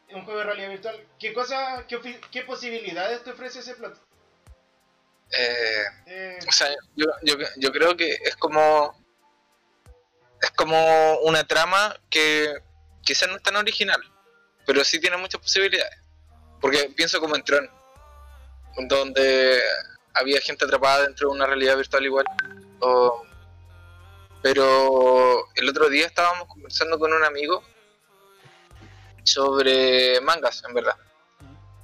Un 0.09 0.23
juego 0.25 0.39
de 0.39 0.45
realidad 0.45 0.69
virtual. 0.69 1.07
¿Qué 1.19 1.33
cosa, 1.33 1.85
qué, 1.87 2.19
qué 2.31 2.41
posibilidades 2.43 3.23
te 3.23 3.31
ofrece 3.31 3.59
ese 3.59 3.75
plot? 3.75 3.97
Eh, 5.31 5.83
Eh, 6.05 6.39
o 6.47 6.51
sea, 6.51 6.69
yo, 6.95 7.05
yo, 7.23 7.35
yo 7.57 7.71
creo 7.71 7.95
que 7.97 8.11
es 8.13 8.35
como... 8.35 9.01
Es 10.41 10.51
como 10.51 11.19
una 11.21 11.45
trama 11.47 11.97
que 12.09 12.53
quizás 13.01 13.29
no 13.29 13.37
es 13.37 13.43
tan 13.43 13.55
original, 13.55 14.01
pero 14.65 14.83
sí 14.83 14.99
tiene 14.99 15.15
muchas 15.17 15.39
posibilidades. 15.41 15.97
Porque 16.59 16.91
pienso 16.95 17.19
como 17.21 17.35
en 17.35 17.43
Tron, 17.43 17.69
donde 18.89 19.61
había 20.13 20.41
gente 20.41 20.65
atrapada 20.65 21.03
dentro 21.03 21.29
de 21.29 21.35
una 21.35 21.45
realidad 21.45 21.77
virtual 21.77 22.03
igual. 22.05 22.25
o- 22.81 23.25
pero 24.41 25.47
el 25.55 25.69
otro 25.69 25.87
día 25.87 26.05
estábamos 26.05 26.49
conversando 26.49 26.99
con 26.99 27.13
un 27.13 27.23
amigo 27.23 27.63
sobre 29.23 30.19
mangas, 30.21 30.63
en 30.67 30.73
verdad. 30.73 30.95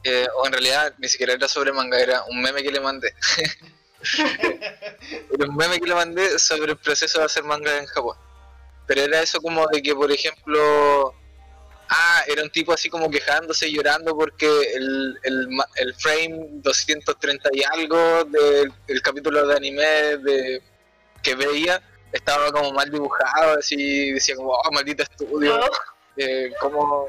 Eh, 0.04 0.28
o 0.38 0.46
en 0.46 0.54
realidad 0.54 0.94
ni 0.98 1.10
siquiera 1.10 1.34
era 1.34 1.48
sobre 1.48 1.74
manga, 1.74 2.00
era 2.00 2.24
un 2.30 2.42
meme 2.42 2.64
que 2.64 2.72
le 2.72 2.80
mandé. 2.80 3.14
era 5.32 5.46
un 5.48 5.56
meme 5.56 5.80
que 5.80 5.88
le 5.88 5.96
mandé 5.96 6.40
sobre 6.40 6.72
el 6.72 6.78
proceso 6.78 7.20
de 7.20 7.26
hacer 7.26 7.44
manga 7.44 7.78
en 7.78 7.86
Japón. 7.86 8.18
Pero 8.88 9.02
era 9.02 9.22
eso 9.22 9.42
como 9.42 9.68
de 9.68 9.82
que, 9.82 9.94
por 9.94 10.12
ejemplo, 10.12 11.14
ah, 11.90 12.24
era 12.28 12.42
un 12.44 12.50
tipo 12.50 12.74
así 12.74 12.90
como 12.90 13.10
quejándose 13.10 13.68
y 13.68 13.76
llorando 13.76 14.16
porque 14.16 14.48
el, 14.74 15.20
el, 15.24 15.48
el 15.76 15.96
frame 15.96 16.48
230 16.64 17.50
y 17.54 17.64
algo 17.64 18.24
del 18.26 18.72
el 18.88 19.02
capítulo 19.02 19.46
de 19.48 19.56
anime 19.56 19.84
de, 19.84 20.62
que 21.22 21.36
veía 21.36 21.82
estaba 22.12 22.52
como 22.52 22.72
mal 22.72 22.90
dibujado, 22.90 23.60
así 23.60 24.12
decía 24.12 24.36
como, 24.36 24.52
oh, 24.54 24.72
maldito 24.72 25.04
estudio, 25.04 25.60
No. 25.60 25.66
eh, 26.18 26.52
¿cómo, 26.60 27.08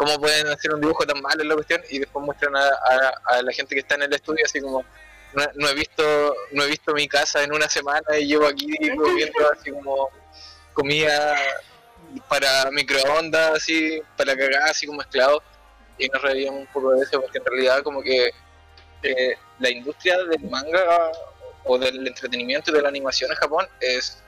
¿cómo 0.00 0.18
pueden 0.18 0.46
hacer 0.46 0.72
un 0.72 0.80
dibujo 0.80 1.04
tan 1.04 1.20
malo 1.20 1.42
en 1.42 1.48
la 1.50 1.54
cuestión? 1.56 1.82
Y 1.90 1.98
después 1.98 2.24
muestran 2.24 2.56
a, 2.56 3.42
la 3.42 3.52
gente 3.52 3.74
que 3.74 3.82
está 3.82 3.96
en 3.96 4.04
el 4.04 4.14
estudio 4.14 4.42
así 4.46 4.58
como, 4.58 4.82
no, 5.34 5.44
no 5.56 5.68
he 5.68 5.74
visto 5.74 6.34
no 6.52 6.64
he 6.64 6.68
visto 6.68 6.94
mi 6.94 7.06
casa 7.06 7.44
en 7.44 7.52
una 7.52 7.68
semana 7.68 8.18
y 8.18 8.26
llevo 8.26 8.46
aquí 8.46 8.66
comiendo 8.96 9.52
así 9.52 9.70
como 9.70 10.08
comida 10.72 11.36
para 12.30 12.70
microondas, 12.70 13.56
así, 13.58 14.00
para 14.16 14.34
cagar, 14.34 14.70
así 14.70 14.86
como 14.86 15.02
esclavos. 15.02 15.42
Y 15.98 16.08
nos 16.08 16.22
reíamos 16.22 16.60
un 16.60 16.66
poco 16.68 16.92
de 16.92 17.02
eso, 17.02 17.20
porque 17.20 17.36
en 17.36 17.44
realidad 17.44 17.82
como 17.82 18.02
que 18.02 18.30
eh, 19.02 19.34
la 19.58 19.68
industria 19.68 20.16
del 20.24 20.48
manga 20.48 21.12
o 21.64 21.76
del 21.76 22.06
entretenimiento 22.06 22.70
y 22.70 22.74
de 22.74 22.80
la 22.80 22.88
animación 22.88 23.30
en 23.30 23.36
Japón 23.36 23.68
es 23.80 24.22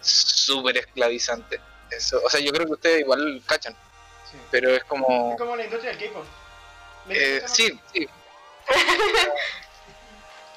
súper 0.00 0.78
esclavizante. 0.78 1.60
Eso, 1.90 2.22
o 2.24 2.30
sea, 2.30 2.40
yo 2.40 2.50
creo 2.52 2.64
que 2.64 2.72
ustedes 2.72 3.00
igual 3.00 3.42
cachan, 3.44 3.76
Sí. 4.34 4.40
pero 4.50 4.70
es 4.70 4.84
como... 4.84 5.32
Es 5.32 5.38
como 5.38 5.56
la 5.56 5.64
industria 5.64 5.94
del 5.94 6.08
K-pop. 6.08 6.24
Eh, 7.08 7.42
sí, 7.46 7.78
sí. 7.92 8.08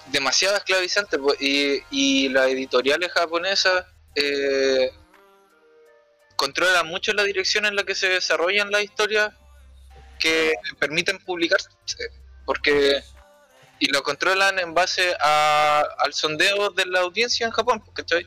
Demasiado 0.07 0.55
esclavizante. 0.55 1.17
Y, 1.39 1.84
y 1.91 2.29
las 2.29 2.48
editoriales 2.48 3.12
japonesas 3.12 3.86
eh, 4.15 4.91
controlan 6.36 6.88
mucho 6.88 7.12
la 7.13 7.24
dirección 7.24 7.65
en 7.65 7.75
la 7.75 7.84
que 7.84 7.96
se 7.96 8.07
desarrollan 8.10 8.72
las 8.72 8.84
historias 8.84 9.31
que 10.19 10.53
permiten 10.79 11.19
publicarse. 11.19 11.69
Porque. 12.46 13.03
Y 13.79 13.91
lo 13.91 14.01
controlan 14.01 14.57
en 14.57 14.74
base 14.74 15.15
a- 15.22 15.86
al 16.00 16.12
sondeo 16.13 16.72
de 16.72 16.88
la 16.88 17.01
audiencia 17.01 17.46
en 17.46 17.51
Japón, 17.51 17.84
¿cachai? 17.93 18.25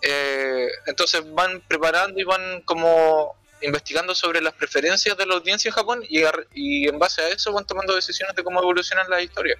Eh, 0.00 0.68
entonces 0.86 1.22
van 1.34 1.60
preparando 1.68 2.18
y 2.18 2.24
van 2.24 2.62
como 2.62 3.36
investigando 3.62 4.14
sobre 4.14 4.40
las 4.40 4.54
preferencias 4.54 5.16
de 5.16 5.26
la 5.26 5.34
audiencia 5.34 5.68
en 5.68 5.74
Japón 5.74 6.02
y, 6.08 6.88
en 6.88 6.98
base 6.98 7.22
a 7.22 7.28
eso 7.28 7.52
van 7.52 7.66
tomando 7.66 7.94
decisiones 7.94 8.34
de 8.36 8.44
cómo 8.44 8.60
evolucionan 8.60 9.08
las 9.08 9.22
historias. 9.22 9.58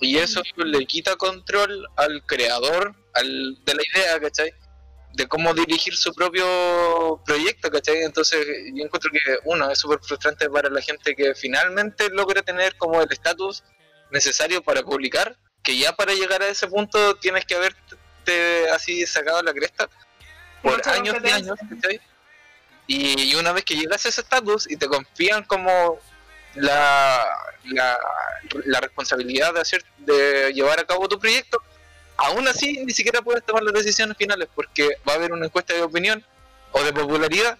Y 0.00 0.16
eso 0.16 0.42
le 0.56 0.86
quita 0.86 1.16
control 1.16 1.86
al 1.96 2.24
creador 2.24 2.94
al, 3.14 3.58
de 3.64 3.74
la 3.74 3.82
idea, 3.94 4.20
¿cachai? 4.20 4.54
De 5.12 5.26
cómo 5.26 5.52
dirigir 5.52 5.94
su 5.96 6.14
propio 6.14 7.22
proyecto, 7.26 7.70
¿cachai? 7.70 8.02
Entonces 8.02 8.46
yo 8.74 8.84
encuentro 8.84 9.10
que 9.10 9.20
uno 9.44 9.70
es 9.70 9.78
súper 9.78 9.98
frustrante 10.00 10.48
para 10.48 10.70
la 10.70 10.80
gente 10.80 11.14
que 11.14 11.34
finalmente 11.34 12.08
logra 12.10 12.42
tener 12.42 12.76
como 12.76 13.02
el 13.02 13.12
estatus 13.12 13.62
necesario 14.10 14.62
para 14.62 14.82
publicar, 14.82 15.36
que 15.62 15.76
ya 15.76 15.92
para 15.94 16.14
llegar 16.14 16.42
a 16.42 16.48
ese 16.48 16.66
punto 16.66 17.16
tienes 17.16 17.44
que 17.44 17.54
haberte 17.54 18.70
así 18.72 19.06
sacado 19.06 19.42
la 19.42 19.52
cresta 19.52 19.88
por 20.62 20.80
años 20.88 21.16
y 21.22 21.28
años, 21.28 21.58
¿cachai? 21.68 22.00
Y, 22.92 23.36
una 23.36 23.52
vez 23.52 23.64
que 23.64 23.76
llegas 23.76 24.04
a 24.04 24.08
ese 24.08 24.20
estatus 24.20 24.68
y 24.68 24.76
te 24.76 24.88
confían 24.88 25.44
como 25.44 26.00
la, 26.56 27.24
la, 27.66 28.80
responsabilidad 28.80 29.54
de 29.54 29.60
hacer 29.60 29.84
de 29.98 30.52
llevar 30.52 30.80
a 30.80 30.84
cabo 30.84 31.08
tu 31.08 31.16
proyecto, 31.16 31.62
aún 32.16 32.48
así 32.48 32.84
ni 32.84 32.92
siquiera 32.92 33.22
puedes 33.22 33.46
tomar 33.46 33.62
las 33.62 33.74
decisiones 33.74 34.16
finales 34.16 34.48
porque 34.56 34.88
va 35.08 35.12
a 35.12 35.16
haber 35.16 35.32
una 35.32 35.46
encuesta 35.46 35.72
de 35.72 35.82
opinión 35.82 36.26
o 36.72 36.82
de 36.82 36.92
popularidad 36.92 37.56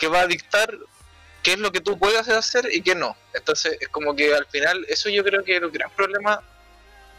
que 0.00 0.08
va 0.08 0.22
a 0.22 0.26
dictar 0.26 0.76
qué 1.44 1.52
es 1.52 1.60
lo 1.60 1.70
que 1.70 1.80
tú 1.80 1.96
puedes 1.96 2.28
hacer 2.28 2.68
y 2.72 2.82
qué 2.82 2.96
no. 2.96 3.16
Entonces 3.34 3.78
es 3.78 3.88
como 3.88 4.16
que 4.16 4.34
al 4.34 4.46
final 4.46 4.84
eso 4.88 5.08
yo 5.08 5.22
creo 5.22 5.44
que 5.44 5.58
es 5.58 5.62
el 5.62 5.70
gran 5.70 5.92
problema 5.92 6.42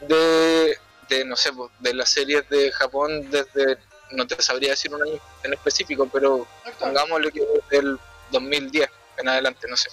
de, 0.02 0.78
de 1.08 1.24
no 1.24 1.38
sé, 1.38 1.54
pues, 1.54 1.72
de 1.80 1.94
las 1.94 2.10
series 2.10 2.50
de 2.50 2.74
Japón 2.74 3.32
desde, 3.32 3.78
no 4.16 4.26
te 4.28 4.42
sabría 4.42 4.72
decir 4.72 4.94
un 4.94 5.02
año 5.02 5.20
en 5.44 5.54
específico, 5.54 6.08
pero 6.12 6.48
pongámosle 6.80 7.32
que 7.32 7.42
desde 7.42 7.78
el 7.86 8.00
2010 8.32 8.90
en 9.18 9.30
adelante, 9.30 9.68
no 9.70 9.76
sé, 9.78 9.90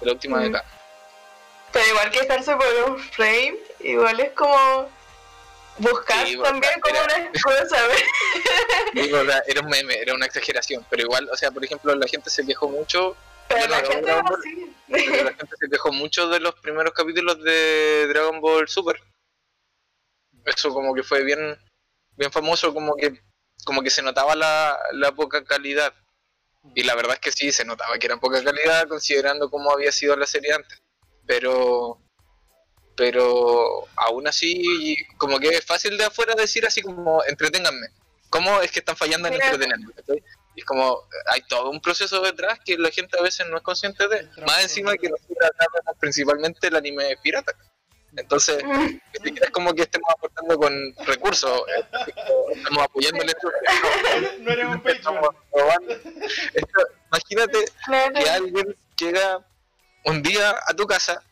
de 0.00 0.06
la 0.06 0.12
última 0.12 0.38
Mm. 0.38 0.42
década. 0.42 0.64
Pero 1.72 1.86
igual 1.88 2.10
quejarse 2.10 2.56
por 2.56 2.90
un 2.90 2.98
frame, 2.98 3.58
igual 3.80 4.18
es 4.20 4.32
como 4.32 4.90
buscar 5.78 6.26
Sí, 6.26 6.36
también 6.36 6.80
como 6.80 6.94
era- 6.96 7.04
una 7.16 7.30
¿ves? 7.30 8.02
Digo, 8.94 9.18
era 9.46 9.60
un 9.60 9.68
meme, 9.68 9.98
era 10.00 10.14
una 10.14 10.26
exageración, 10.26 10.84
pero 10.90 11.02
igual, 11.02 11.28
o 11.32 11.36
sea, 11.36 11.50
por 11.50 11.64
ejemplo, 11.64 11.94
la 11.94 12.06
gente 12.08 12.28
se 12.30 12.44
quejó 12.44 12.68
mucho, 12.68 13.16
Pero 13.48 13.68
la 13.68 13.76
gente 13.80 14.02
Dragon 14.02 14.24
Ball- 14.24 14.38
así. 14.40 14.76
pero 14.88 15.24
la 15.24 15.34
gente 15.34 15.56
se 15.58 15.68
quejó 15.70 15.92
mucho 15.92 16.28
de 16.28 16.40
los 16.40 16.54
primeros 16.56 16.92
capítulos 16.92 17.42
de 17.42 18.06
Dragon 18.08 18.40
Ball 18.40 18.68
Super. 18.68 19.00
Eso 20.44 20.70
como 20.72 20.94
que 20.94 21.02
fue 21.02 21.22
bien, 21.22 21.56
bien 22.16 22.32
famoso, 22.32 22.72
como 22.74 22.96
que, 22.96 23.20
como 23.64 23.82
que 23.82 23.90
se 23.90 24.02
notaba 24.02 24.34
la, 24.34 24.78
la 24.92 25.12
poca 25.12 25.44
calidad. 25.44 25.94
Y 26.74 26.82
la 26.82 26.94
verdad 26.94 27.14
es 27.14 27.20
que 27.20 27.32
sí, 27.32 27.52
se 27.52 27.64
notaba 27.64 27.98
que 27.98 28.06
era 28.06 28.18
poca 28.18 28.42
calidad 28.44 28.86
considerando 28.88 29.50
cómo 29.50 29.72
había 29.72 29.92
sido 29.92 30.16
la 30.16 30.26
serie 30.26 30.52
antes. 30.52 30.78
Pero, 31.26 31.98
pero 32.96 33.86
aún 33.96 34.26
así, 34.26 34.96
como 35.16 35.38
que 35.38 35.48
es 35.48 35.64
fácil 35.64 35.96
de 35.96 36.04
afuera 36.04 36.34
decir 36.34 36.66
así 36.66 36.82
como, 36.82 37.24
entreténganme. 37.24 37.88
¿Cómo 38.28 38.60
es 38.60 38.70
que 38.70 38.80
están 38.80 38.96
fallando 38.96 39.28
en 39.28 39.34
entretenerme? 39.34 39.92
es 40.56 40.64
como, 40.64 41.08
hay 41.26 41.42
todo 41.42 41.70
un 41.70 41.80
proceso 41.80 42.20
detrás 42.20 42.58
que 42.64 42.76
la 42.76 42.90
gente 42.90 43.18
a 43.18 43.22
veces 43.22 43.46
no 43.48 43.56
es 43.56 43.62
consciente 43.62 44.06
de. 44.08 44.28
Más 44.46 44.62
encima 44.62 44.96
que 44.96 45.08
nosotros 45.08 45.36
principalmente 45.98 46.68
el 46.68 46.76
anime 46.76 47.16
pirata. 47.22 47.52
Entonces, 48.16 48.62
Mm. 48.64 49.00
ni 49.20 49.24
siquiera 49.24 49.46
es 49.46 49.52
como 49.52 49.72
que 49.74 49.82
estemos 49.82 50.08
aportando 50.10 50.58
con 50.58 50.94
recursos, 51.06 51.62
eh, 51.76 51.84
estamos 52.54 52.82
apoyando 52.84 53.24
la 53.24 53.32
industria. 53.32 54.32
No, 54.38 54.44
No 54.44 54.50
eres 54.52 54.66
un 54.66 54.80
Patreon. 54.80 55.20
imagínate 57.12 57.58
Claro. 57.84 58.14
que 58.14 58.30
alguien 58.30 58.76
llega 58.96 59.44
un 60.04 60.22
día 60.22 60.54
a 60.66 60.74
tu 60.74 60.86
casa 60.86 61.22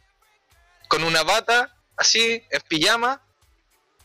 con 0.89 1.05
una 1.05 1.23
bata 1.23 1.75
así, 1.97 2.43
en 2.51 2.61
pijama, 2.63 3.21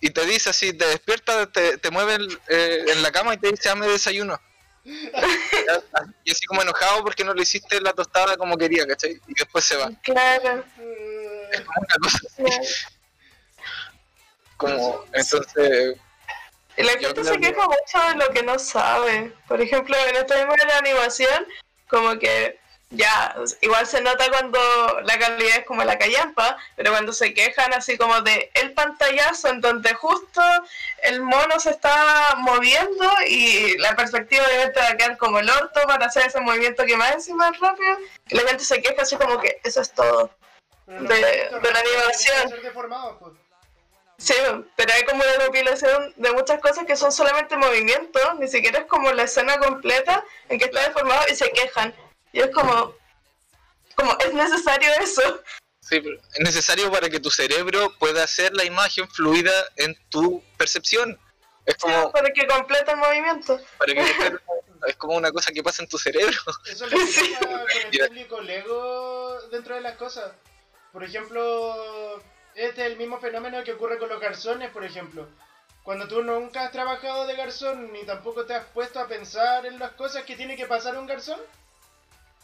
y 0.02 0.10
te 0.10 0.26
dice 0.26 0.50
así, 0.50 0.74
te 0.74 0.86
despierta, 0.86 1.50
te, 1.52 1.78
te 1.78 1.90
mueve 1.92 2.16
el- 2.16 2.40
eh, 2.50 2.86
en 2.90 3.02
la 3.04 3.12
cama 3.12 3.34
y 3.36 3.38
te 3.38 3.50
dice, 3.52 3.70
dame 3.70 3.88
desayuno. 3.88 4.40
y 6.26 6.32
así 6.32 6.46
como 6.46 6.62
enojado 6.62 7.04
porque 7.04 7.24
no 7.24 7.34
le 7.34 7.44
hiciste 7.44 7.80
la 7.80 7.94
tostada 7.94 8.36
como 8.36 8.58
quería, 8.58 8.86
¿cachai? 8.86 9.12
Y 9.28 9.34
después 9.34 9.64
se 9.64 9.78
va. 9.78 9.90
Claro. 10.04 10.64
Como 11.58 11.80
una 11.80 11.96
cosa 12.02 12.18
así, 12.28 12.44
claro. 12.44 12.64
como, 14.58 15.06
entonces, 15.14 15.98
Y 16.78 16.84
la 16.84 16.92
gente 16.94 17.24
se 17.24 17.32
que- 17.34 17.40
queja 17.54 17.66
mucho 17.68 18.08
de 18.10 18.16
lo 18.16 18.30
que 18.34 18.44
no 18.44 18.58
sabe. 18.60 19.32
Por 19.48 19.62
ejemplo, 19.62 19.96
en 20.08 20.16
esto 20.16 20.36
mismo 20.36 20.54
de 20.54 20.66
la 20.66 20.78
animación, 20.80 21.46
como 21.90 22.18
que 22.18 22.60
ya, 22.90 23.36
igual 23.62 23.88
se 23.88 24.02
nota 24.02 24.30
cuando 24.30 24.60
la 25.04 25.18
calidad 25.18 25.58
es 25.58 25.66
como 25.66 25.84
la 25.84 25.98
callampa, 25.98 26.58
pero 26.76 26.92
cuando 26.92 27.12
se 27.12 27.34
quejan 27.34 27.74
así 27.74 27.98
como 27.98 28.22
de 28.22 28.52
el 28.54 28.74
pantallazo 28.74 29.48
en 29.50 29.62
donde 29.62 29.94
justo 29.96 30.42
el 31.02 31.22
mono 31.22 31.60
se 31.60 31.72
está 31.72 32.36
moviendo 32.38 33.10
y 33.28 33.78
la 33.80 33.96
perspectiva 33.96 34.46
obviamente 34.46 34.80
va 34.80 34.90
a 34.90 34.98
quedar 34.98 35.18
como 35.18 35.40
el 35.40 35.50
orto 35.50 35.82
para 35.88 36.06
hacer 36.06 36.28
ese 36.28 36.40
movimiento 36.40 36.86
que 36.86 36.96
más 36.96 37.14
encima 37.14 37.50
es 37.50 37.60
rápido, 37.60 37.98
y 38.30 38.36
la 38.36 38.48
gente 38.48 38.64
se 38.64 38.80
queja 38.82 39.02
así 39.02 39.16
como 39.18 39.40
que 39.40 39.60
eso 39.64 39.82
es 39.82 39.92
todo. 39.92 40.30
De- 40.88 41.50
la 41.52 41.80
animación. 41.80 42.50
ser 42.50 42.74
pues. 43.20 43.34
Sí, 44.18 44.34
pero 44.76 44.94
hay 44.94 45.04
como 45.06 45.22
una 45.24 45.46
compilación 45.46 46.14
de 46.16 46.32
muchas 46.32 46.62
cosas 46.62 46.86
que 46.86 46.96
son 46.96 47.12
solamente 47.12 47.58
movimientos, 47.58 48.22
ni 48.40 48.48
siquiera 48.48 48.80
es 48.80 48.86
como 48.86 49.12
la 49.12 49.24
escena 49.24 49.58
completa 49.58 50.24
en 50.50 50.60
que 50.60 50.66
está 50.66 50.82
deformado 50.82 51.24
y 51.30 51.36
se 51.36 51.50
quejan. 51.52 51.94
Y 52.32 52.40
es 52.40 52.50
como, 52.52 52.96
como 53.96 54.18
es 54.20 54.34
necesario 54.34 54.90
eso. 55.02 55.42
sí, 55.82 56.00
pero 56.00 56.16
es 56.34 56.40
necesario 56.40 56.92
para 56.92 57.10
que 57.10 57.20
tu 57.20 57.30
cerebro 57.32 57.94
pueda 58.00 58.24
hacer 58.24 58.54
la 58.56 58.64
imagen 58.64 59.10
fluida 59.10 59.52
en 59.78 59.96
tu 60.10 60.42
percepción. 60.58 61.20
Es 61.66 61.76
como, 61.76 62.12
para 62.12 62.30
que 62.32 62.46
complete 62.48 62.92
el 62.92 62.98
movimiento. 62.98 63.60
para 63.78 63.94
que 63.94 64.00
es 64.88 64.96
como 64.98 65.16
una 65.16 65.32
cosa 65.32 65.52
que 65.52 65.64
pasa 65.64 65.82
en 65.84 65.90
tu 65.90 65.98
cerebro. 65.98 66.38
Eso 66.70 66.86
es 66.86 66.92
lo 66.92 66.98
que 67.00 67.08
Sí. 67.08 67.34
pasa 67.40 67.50
con 67.50 67.60
el 67.92 68.08
público 68.08 68.42
Lego 68.42 69.42
dentro 69.52 69.76
de 69.76 69.82
las 69.82 69.96
cosas. 69.98 70.32
Por 70.94 71.04
ejemplo, 71.04 72.22
este 72.54 72.86
es 72.86 72.92
el 72.92 72.98
mismo 72.98 73.20
fenómeno 73.20 73.64
que 73.64 73.74
ocurre 73.74 73.98
con 73.98 74.10
los 74.10 74.22
garzones, 74.22 74.72
por 74.72 74.86
ejemplo. 74.86 75.28
Cuando 75.84 76.08
tú 76.08 76.22
nunca 76.22 76.64
has 76.66 76.72
trabajado 76.72 77.26
de 77.26 77.36
garzón 77.36 77.92
ni 77.92 78.06
tampoco 78.06 78.46
te 78.46 78.54
has 78.54 78.66
puesto 78.68 79.00
a 79.00 79.08
pensar 79.08 79.66
en 79.66 79.80
las 79.80 79.92
cosas 79.94 80.24
que 80.24 80.36
tiene 80.38 80.56
que 80.56 80.68
pasar 80.68 80.96
un 80.96 81.08
garzón, 81.08 81.40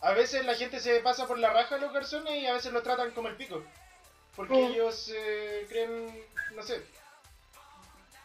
a 0.02 0.12
veces 0.14 0.44
la 0.46 0.56
gente 0.56 0.80
se 0.80 1.00
pasa 1.02 1.28
por 1.28 1.38
la 1.38 1.50
raja 1.52 1.76
a 1.76 1.78
los 1.78 1.94
garzones 1.94 2.34
y 2.42 2.48
a 2.48 2.54
veces 2.54 2.74
los 2.74 2.84
tratan 2.84 3.12
como 3.12 3.28
el 3.28 3.36
pico. 3.36 3.64
Porque 4.36 4.54
Mm. 4.56 4.72
ellos 4.72 5.12
eh, 5.14 5.66
creen, 5.70 6.28
no 6.52 6.64
sé, 6.64 6.84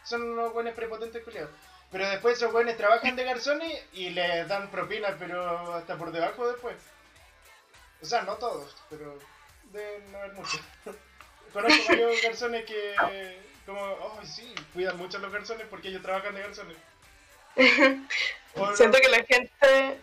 son 0.03 0.23
unos 0.23 0.51
buenos 0.53 0.73
prepotentes 0.73 1.23
culiados. 1.23 1.51
Pero 1.91 2.07
después 2.09 2.37
esos 2.37 2.51
buenos 2.51 2.75
trabajan 2.75 3.15
de 3.15 3.23
garzones 3.23 3.83
y 3.93 4.09
les 4.09 4.47
dan 4.47 4.69
propinas, 4.71 5.15
pero 5.19 5.75
hasta 5.75 5.95
por 5.95 6.11
debajo 6.11 6.47
después. 6.47 6.77
O 8.01 8.05
sea, 8.05 8.21
no 8.23 8.35
todos, 8.37 8.75
pero 8.89 9.17
deben 9.75 10.15
haber 10.15 10.33
muchos. 10.33 10.59
Conozco 11.53 11.83
varios 11.87 12.21
garzones 12.21 12.65
que, 12.65 12.95
como, 13.65 13.81
oh 13.81 14.19
sí, 14.25 14.53
cuidan 14.73 14.97
mucho 14.97 15.17
a 15.17 15.21
los 15.21 15.31
garzones 15.31 15.67
porque 15.69 15.87
ellos 15.89 16.01
trabajan 16.01 16.35
de 16.35 16.41
garzones. 16.41 16.77
Siento 17.55 18.97
no- 18.97 19.01
que 19.01 19.09
la 19.09 19.23
gente. 19.23 19.99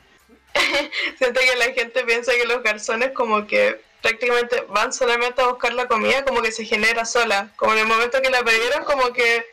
Siento 1.18 1.40
que 1.40 1.56
la 1.56 1.72
gente 1.72 2.04
piensa 2.04 2.32
que 2.32 2.44
los 2.46 2.62
garzones, 2.62 3.12
como 3.12 3.46
que 3.46 3.80
prácticamente 4.00 4.62
van 4.68 4.92
solamente 4.92 5.40
a 5.42 5.46
buscar 5.48 5.72
la 5.74 5.86
comida, 5.88 6.24
como 6.24 6.42
que 6.42 6.52
se 6.52 6.64
genera 6.64 7.04
sola. 7.04 7.50
Como 7.56 7.72
en 7.72 7.80
el 7.80 7.86
momento 7.86 8.20
que 8.20 8.30
la 8.30 8.42
pidieron, 8.42 8.84
como 8.84 9.12
que 9.12 9.46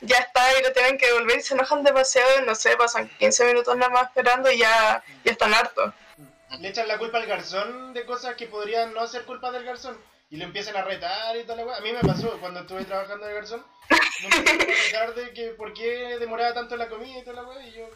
ya 0.00 0.18
está 0.18 0.58
y 0.58 0.62
lo 0.62 0.72
tienen 0.72 0.98
que 0.98 1.06
devolver 1.06 1.38
y 1.38 1.42
se 1.42 1.54
enojan 1.54 1.82
demasiado. 1.82 2.42
Y 2.42 2.46
no 2.46 2.54
sé, 2.54 2.76
pasan 2.76 3.08
15 3.18 3.44
minutos 3.46 3.76
nada 3.76 3.90
más 3.90 4.08
esperando 4.08 4.50
y 4.50 4.58
ya, 4.58 5.02
ya 5.24 5.32
están 5.32 5.54
hartos. 5.54 5.92
Le 6.60 6.68
echan 6.68 6.88
la 6.88 6.98
culpa 6.98 7.18
al 7.18 7.26
garzón 7.26 7.92
de 7.92 8.04
cosas 8.06 8.36
que 8.36 8.46
podrían 8.46 8.94
no 8.94 9.06
ser 9.06 9.24
culpa 9.24 9.50
del 9.50 9.64
garzón 9.64 9.98
y 10.30 10.36
le 10.36 10.44
empiezan 10.44 10.76
a 10.76 10.82
retar 10.82 11.36
y 11.36 11.42
toda 11.42 11.56
la 11.56 11.64
weá. 11.66 11.76
A 11.76 11.80
mí 11.80 11.92
me 11.92 12.00
pasó 12.00 12.38
cuando 12.40 12.60
estuve 12.60 12.84
trabajando 12.84 13.26
de 13.26 13.34
garzón. 13.34 13.64
Me 14.20 14.26
empezaron 14.36 14.60
a 14.60 14.74
retar 14.74 15.14
de 15.14 15.32
que 15.32 15.48
por 15.50 15.72
qué 15.72 16.18
demoraba 16.18 16.54
tanto 16.54 16.76
la 16.76 16.88
comida 16.88 17.18
y 17.18 17.24
toda 17.24 17.42
la 17.42 17.48
weá 17.48 17.66
y 17.66 17.72
yo. 17.72 17.88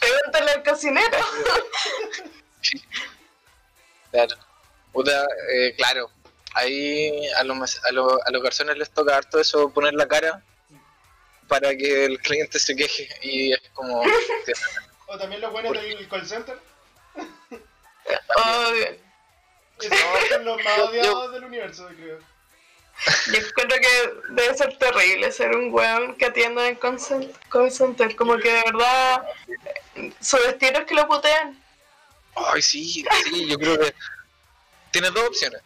Pregúntale 0.00 0.50
al 0.52 0.62
cocinero. 0.62 1.18
Claro. 4.10 4.36
Puta, 4.92 5.26
eh, 5.52 5.74
claro. 5.76 6.10
Ahí 6.54 7.26
a 7.38 7.44
los, 7.44 7.84
a, 7.84 7.92
los, 7.92 8.12
a 8.26 8.30
los 8.30 8.42
garzones 8.42 8.76
les 8.76 8.90
toca 8.90 9.16
harto 9.16 9.40
eso, 9.40 9.72
poner 9.72 9.94
la 9.94 10.06
cara 10.06 10.42
para 11.48 11.74
que 11.74 12.04
el 12.04 12.20
cliente 12.20 12.58
se 12.58 12.76
queje. 12.76 13.08
Y 13.22 13.52
es 13.52 13.62
como. 13.72 14.02
O 15.12 15.18
también 15.18 15.42
los 15.42 15.52
buenos 15.52 15.74
del 15.74 16.08
call 16.08 16.26
center. 16.26 16.58
Oh, 18.34 18.72
Esos 19.78 19.98
son 20.30 20.44
los 20.46 20.64
más 20.64 20.78
odiados 20.78 21.32
del 21.32 21.44
universo, 21.44 21.86
creo. 21.88 22.18
yo 23.26 23.34
encuentro 23.34 23.78
que 23.78 24.12
debe 24.30 24.54
ser 24.56 24.78
terrible 24.78 25.30
ser 25.30 25.54
un 25.54 25.70
weón 25.72 26.16
que 26.16 26.24
atienda 26.24 26.66
en 26.66 26.76
call 26.76 27.70
center. 27.70 28.16
Como 28.16 28.38
que 28.38 28.52
de 28.54 28.62
verdad 28.64 29.22
su 30.22 30.38
destino 30.38 30.78
es 30.78 30.86
que 30.86 30.94
lo 30.94 31.06
putean. 31.06 31.62
Ay, 32.34 32.62
sí, 32.62 33.04
sí, 33.24 33.46
yo 33.46 33.58
creo 33.58 33.78
que 33.78 33.94
tienes 34.92 35.12
dos 35.12 35.28
opciones. 35.28 35.60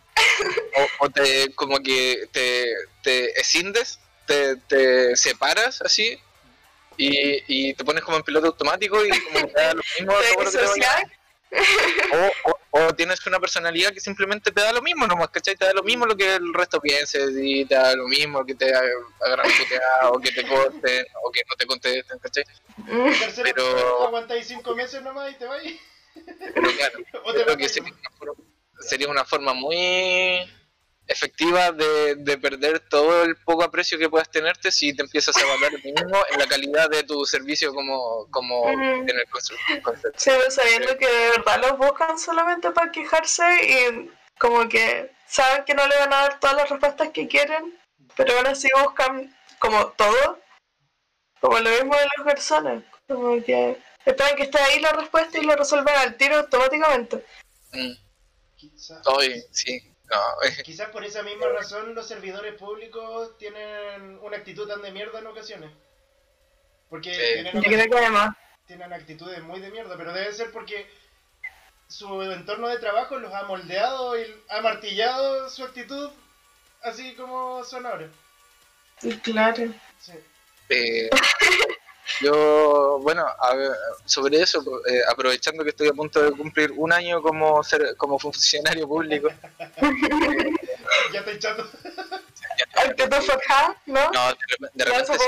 O, 1.01 1.05
o 1.07 1.11
te, 1.11 1.55
como 1.55 1.81
que 1.81 2.29
te, 2.33 2.75
te 3.05 3.41
escindes, 3.41 4.01
te, 4.27 4.57
te 4.57 5.15
separas 5.15 5.81
así 5.83 6.21
y, 6.97 7.43
y 7.71 7.75
te 7.75 7.85
pones 7.85 8.03
como 8.05 8.17
en 8.17 8.23
piloto 8.23 8.49
automático 8.49 9.05
y 9.05 9.11
como 9.11 9.41
que 9.47 9.53
te 9.55 9.61
da 9.61 9.75
lo 9.75 9.83
mismo 9.99 10.13
todo 10.35 10.45
lo 10.45 10.51
que 10.51 10.59
te 10.59 10.67
vaya- 10.67 11.13
o, 12.13 12.51
o, 12.51 12.59
o 12.87 12.95
tienes 12.95 13.25
una 13.27 13.39
personalidad 13.39 13.93
que 13.93 14.01
simplemente 14.01 14.51
te 14.51 14.61
da 14.61 14.73
lo 14.73 14.83
mismo 14.83 15.07
nomás, 15.07 15.29
¿cachai? 15.31 15.55
Te 15.57 15.65
da 15.65 15.73
lo 15.73 15.83
mismo 15.85 16.05
lo 16.05 16.17
que 16.17 16.35
el 16.35 16.53
resto 16.53 16.81
piense 16.81 17.25
y 17.41 17.65
te 17.65 17.75
da 17.75 17.95
lo 17.95 18.07
mismo 18.09 18.45
que 18.45 18.55
te 18.55 18.67
agarran 18.75 19.51
o 20.11 20.19
que 20.21 20.33
te 20.33 20.47
corten 20.47 21.07
o 21.23 21.31
que 21.31 21.41
no 21.49 21.55
te 21.57 21.67
contesten, 21.67 22.19
¿cachai? 22.19 22.45
Tercero, 23.21 23.51
Pero- 23.55 24.07
aguantáis 24.07 24.47
cinco 24.49 24.75
meses 24.75 25.01
nomás 25.03 25.33
y 25.33 25.35
te 25.37 25.45
vas. 25.47 25.63
Pero 26.55 26.71
claro, 26.77 26.99
creo 27.45 27.57
que 27.57 27.69
sería 27.69 27.93
una, 27.93 28.11
forma, 28.19 28.35
sería 28.81 29.09
una 29.09 29.25
forma 29.25 29.55
muy 29.55 30.51
efectiva 31.07 31.73
de, 31.73 32.17
de 32.17 32.39
perder 32.39 32.81
todo 32.81 33.23
el 33.23 33.37
poco 33.37 33.63
aprecio 33.63 33.99
que 33.99 34.09
puedas 34.09 34.31
tenerte 34.31 34.73
si 34.73 34.95
te 34.95 35.03
empiezas 35.03 35.37
a 35.37 35.41
evaluar 35.41 35.75
a 35.75 35.79
ti 35.81 35.93
mismo 35.93 36.19
en 36.33 36.39
la 36.39 36.47
calidad 36.47 36.91
de 36.91 37.03
tu 37.05 37.25
servicio 37.25 37.73
como, 37.73 38.27
como 38.31 38.63
Ujú. 38.63 38.73
en 38.73 39.11
el 39.11 39.29
concepto. 39.31 40.13
Sí, 40.17 40.31
pero 40.37 40.51
sabiendo 40.51 40.97
que 40.99 41.07
de 41.07 41.31
verdad 41.31 41.61
los 41.61 41.79
buscan 41.79 42.19
solamente 42.19 42.71
para 42.73 42.91
quejarse 42.91 43.45
y 43.63 44.11
como 44.39 44.69
que 44.69 45.11
saben 45.27 45.65
que 45.65 45.75
no 45.75 45.87
le 45.87 45.97
van 45.99 46.13
a 46.13 46.23
dar 46.23 46.41
todas 46.41 46.57
las 46.57 46.69
respuestas 46.69 47.11
que 47.11 47.29
quieren, 47.29 47.79
pero 48.17 48.37
aún 48.37 48.47
así 48.47 48.69
buscan 48.83 49.35
como 49.59 49.89
todo, 49.93 50.41
como 51.41 51.59
lo 51.59 51.71
mismo 51.71 51.95
de 51.95 52.09
las 52.17 52.27
personas, 52.35 52.83
como 53.07 53.43
que 53.43 53.79
esperan 54.05 54.37
que 54.37 54.45
esté 54.45 54.59
ahí 54.59 54.81
la 54.81 54.93
respuesta 54.93 55.39
y 55.39 55.45
lo 55.45 55.55
resuelvan 55.57 55.97
al 55.97 56.17
tiro 56.17 56.37
automáticamente. 56.39 57.25
Mm, 57.73 57.93
Ay, 59.19 59.43
sí, 59.53 59.93
no, 60.11 60.63
quizás 60.65 60.89
por 60.91 61.05
esa 61.05 61.23
misma 61.23 61.49
razón 61.49 61.95
los 61.95 62.07
servidores 62.07 62.55
públicos 62.55 63.37
tienen 63.39 64.19
una 64.23 64.37
actitud 64.37 64.69
tan 64.69 64.83
de 64.83 64.93
mierda 64.93 65.19
en 65.19 65.27
ocasiones. 65.27 65.71
Porque 66.89 67.13
Sí. 67.13 67.43
tienen, 67.67 67.93
además, 67.93 68.37
tienen 68.67 68.93
actitudes 68.93 69.43
muy 69.43 69.61
de 69.61 69.71
mierda, 69.71 69.97
pero 69.97 70.13
debe 70.13 70.33
ser 70.33 70.53
porque 70.53 70.89
su 71.89 72.23
entorno 72.23 72.69
de 72.69 72.79
trabajo 72.79 73.17
los 73.19 73.33
ha 73.35 73.45
moldeado 73.45 74.19
y 74.21 74.43
ha 74.49 74.61
martillado 74.61 75.49
su 75.51 75.65
actitud 75.65 76.11
así 76.83 77.15
como 77.15 77.65
son 77.65 77.87
ahora. 77.87 78.09
claro. 79.23 79.73
Sí. 80.01 80.13
Eh, 80.69 81.11
yo, 82.21 82.99
bueno, 83.03 83.27
a 83.41 83.55
ver, 83.55 83.71
sobre 84.05 84.41
eso, 84.41 84.63
eh, 84.89 85.01
aprovechando 85.11 85.63
que 85.65 85.71
estoy 85.71 85.89
a 85.89 85.93
punto 85.93 86.21
de 86.23 86.33
cumplir 86.33 86.73
un 86.77 86.93
año 86.93 87.21
como 87.23 87.63
ser, 87.65 87.97
como 87.97 88.19
funcionario 88.19 88.87
público, 88.87 89.29
Ya 91.13 91.21
estoy 91.21 91.39
chato. 91.39 91.69
Actitud 92.75 93.17
forjada, 93.23 93.77
¿no? 93.87 94.11
no, 94.13 94.29
de 94.29 94.37
repente, 94.49 94.71
de 94.75 94.85
¿Ya 94.85 94.99
repente 94.99 95.25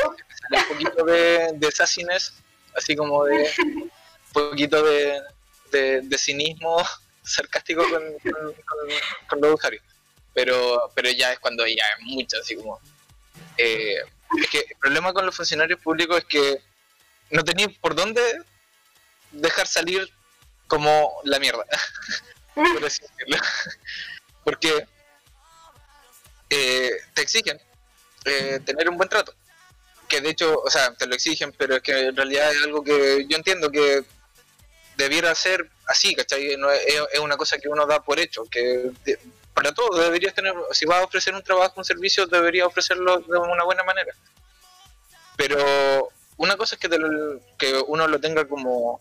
un 0.51 0.69
poquito 0.69 1.05
de, 1.05 1.51
de 1.55 1.71
sassiness, 1.73 2.33
así 2.77 2.97
como 2.97 3.25
de 3.25 3.51
un 3.61 3.91
poquito 4.33 4.83
de, 4.83 5.21
de, 5.73 6.01
de 6.03 6.19
cinismo 6.19 6.83
sarcástico 7.23 7.83
con, 7.91 8.03
con, 8.21 8.33
con- 8.55 8.89
con 9.29 9.41
los 9.41 9.55
usuarios. 9.55 9.83
Pero, 10.33 10.91
pero 10.95 11.11
ya 11.11 11.33
es 11.33 11.39
cuando 11.41 11.67
ya 11.67 11.85
es 11.99 12.05
mucho, 12.05 12.39
así 12.41 12.55
como... 12.57 12.81
eh, 13.57 13.97
es 14.37 14.51
que 14.51 14.59
el 14.59 14.77
problema 14.81 15.13
con 15.13 15.25
los 15.25 15.37
funcionarios 15.37 15.81
públicos 15.81 16.19
es 16.19 16.25
que 16.25 16.63
no 17.31 17.43
tenéis 17.43 17.77
por 17.79 17.95
dónde 17.95 18.23
dejar 19.33 19.67
salir 19.67 20.11
como 20.67 21.21
la 21.25 21.39
mierda, 21.39 21.65
por 22.55 22.85
así 22.85 23.03
decirlo. 23.03 23.43
Porque 24.45 24.87
eh, 26.51 26.91
te 27.15 27.23
exigen 27.23 27.61
eh, 28.25 28.61
tener 28.65 28.89
un 28.89 28.97
buen 28.97 29.09
trato. 29.09 29.35
Que 30.09 30.21
de 30.21 30.31
hecho, 30.31 30.61
o 30.61 30.71
sea, 30.71 30.95
te 30.95 31.07
lo 31.07 31.15
exigen, 31.15 31.53
pero 31.53 31.77
es 31.77 31.83
que 31.83 32.07
en 32.09 32.17
realidad 32.17 32.51
es 32.53 32.63
algo 32.63 32.83
que 32.83 33.27
yo 33.29 33.37
entiendo 33.37 33.71
que 33.71 34.05
debiera 34.97 35.35
ser 35.35 35.71
así, 35.87 36.15
¿cachai? 36.15 36.57
No 36.57 36.71
es, 36.71 36.83
es 37.13 37.21
una 37.21 37.37
cosa 37.37 37.59
que 37.59 37.69
uno 37.69 37.87
da 37.87 38.03
por 38.03 38.19
hecho, 38.19 38.45
que 38.51 38.91
para 39.59 39.73
todo 39.75 39.99
deberías 39.99 40.33
tener, 40.35 40.55
si 40.71 40.87
vas 40.87 41.01
a 41.01 41.05
ofrecer 41.05 41.35
un 41.35 41.43
trabajo, 41.43 41.75
un 41.79 41.85
servicio, 41.85 42.27
deberías 42.29 42.69
ofrecerlo 42.69 43.19
de 43.19 43.37
una 43.39 43.65
buena 43.65 43.83
manera. 43.83 44.15
Pero 45.37 46.11
una 46.37 46.57
cosa 46.57 46.77
es 46.77 46.81
que, 46.81 46.89
te 46.89 46.97
lo- 46.97 47.41
que 47.59 47.75
uno 47.89 48.07
lo 48.07 48.21
tenga 48.21 48.47
como 48.47 49.01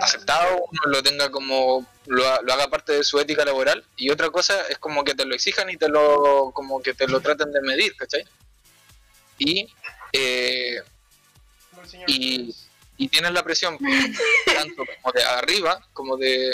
aceptado, 0.00 0.56
uno 0.70 0.80
lo 0.86 1.02
tenga 1.02 1.30
como, 1.32 1.84
lo, 2.06 2.42
lo 2.42 2.52
haga 2.52 2.68
parte 2.68 2.92
de 2.92 3.02
su 3.02 3.18
ética 3.18 3.44
laboral, 3.44 3.84
y 3.96 4.08
otra 4.10 4.30
cosa 4.30 4.54
es 4.68 4.78
como 4.78 5.02
que 5.02 5.14
te 5.16 5.24
lo 5.24 5.34
exijan 5.34 5.68
y 5.68 5.76
te 5.76 5.88
lo, 5.88 6.52
como 6.54 6.80
que 6.80 6.94
te 6.94 7.08
lo 7.08 7.18
traten 7.20 7.50
de 7.50 7.60
medir, 7.62 7.96
¿cachai? 7.96 8.24
Y, 9.36 9.68
eh, 10.12 10.80
y- 12.06 12.54
y 13.00 13.08
tienes 13.08 13.32
la 13.32 13.42
presión 13.42 13.76
tanto 14.46 14.84
como 15.02 15.12
de 15.12 15.22
arriba, 15.24 15.84
como 15.92 16.16
de, 16.16 16.52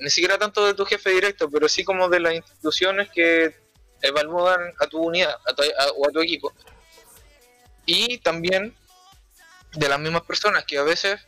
ni 0.00 0.10
siquiera 0.10 0.38
tanto 0.38 0.64
de 0.66 0.74
tu 0.74 0.84
jefe 0.84 1.10
directo, 1.10 1.50
pero 1.50 1.68
sí 1.68 1.84
como 1.84 2.08
de 2.08 2.20
las 2.20 2.34
instituciones 2.34 3.08
que 3.10 3.54
evalúan 4.02 4.72
a 4.78 4.86
tu 4.86 4.98
unidad 5.02 5.34
a 5.46 5.52
tu- 5.54 5.62
a- 5.62 5.90
o 5.96 6.08
a 6.08 6.12
tu 6.12 6.20
equipo. 6.20 6.52
Y 7.86 8.18
también 8.18 8.74
de 9.74 9.88
las 9.88 9.98
mismas 10.00 10.22
personas 10.22 10.64
que 10.64 10.78
a 10.78 10.82
veces, 10.82 11.20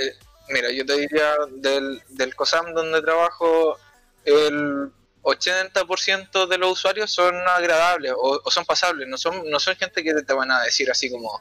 eh, 0.00 0.12
mira, 0.48 0.70
yo 0.70 0.84
te 0.86 0.94
diría 0.98 1.34
del, 1.50 2.02
del 2.08 2.34
COSAM 2.34 2.72
donde 2.74 3.02
trabajo, 3.02 3.78
el 4.24 4.90
80% 5.22 6.46
de 6.46 6.58
los 6.58 6.72
usuarios 6.72 7.10
son 7.10 7.34
agradables 7.48 8.12
o, 8.16 8.40
son 8.50 8.64
pasables, 8.64 9.08
no 9.08 9.16
son, 9.18 9.48
no 9.50 9.58
son 9.58 9.76
gente 9.76 10.02
que 10.02 10.14
te 10.14 10.32
van 10.32 10.50
a 10.50 10.62
decir 10.62 10.90
así 10.90 11.10
como, 11.10 11.40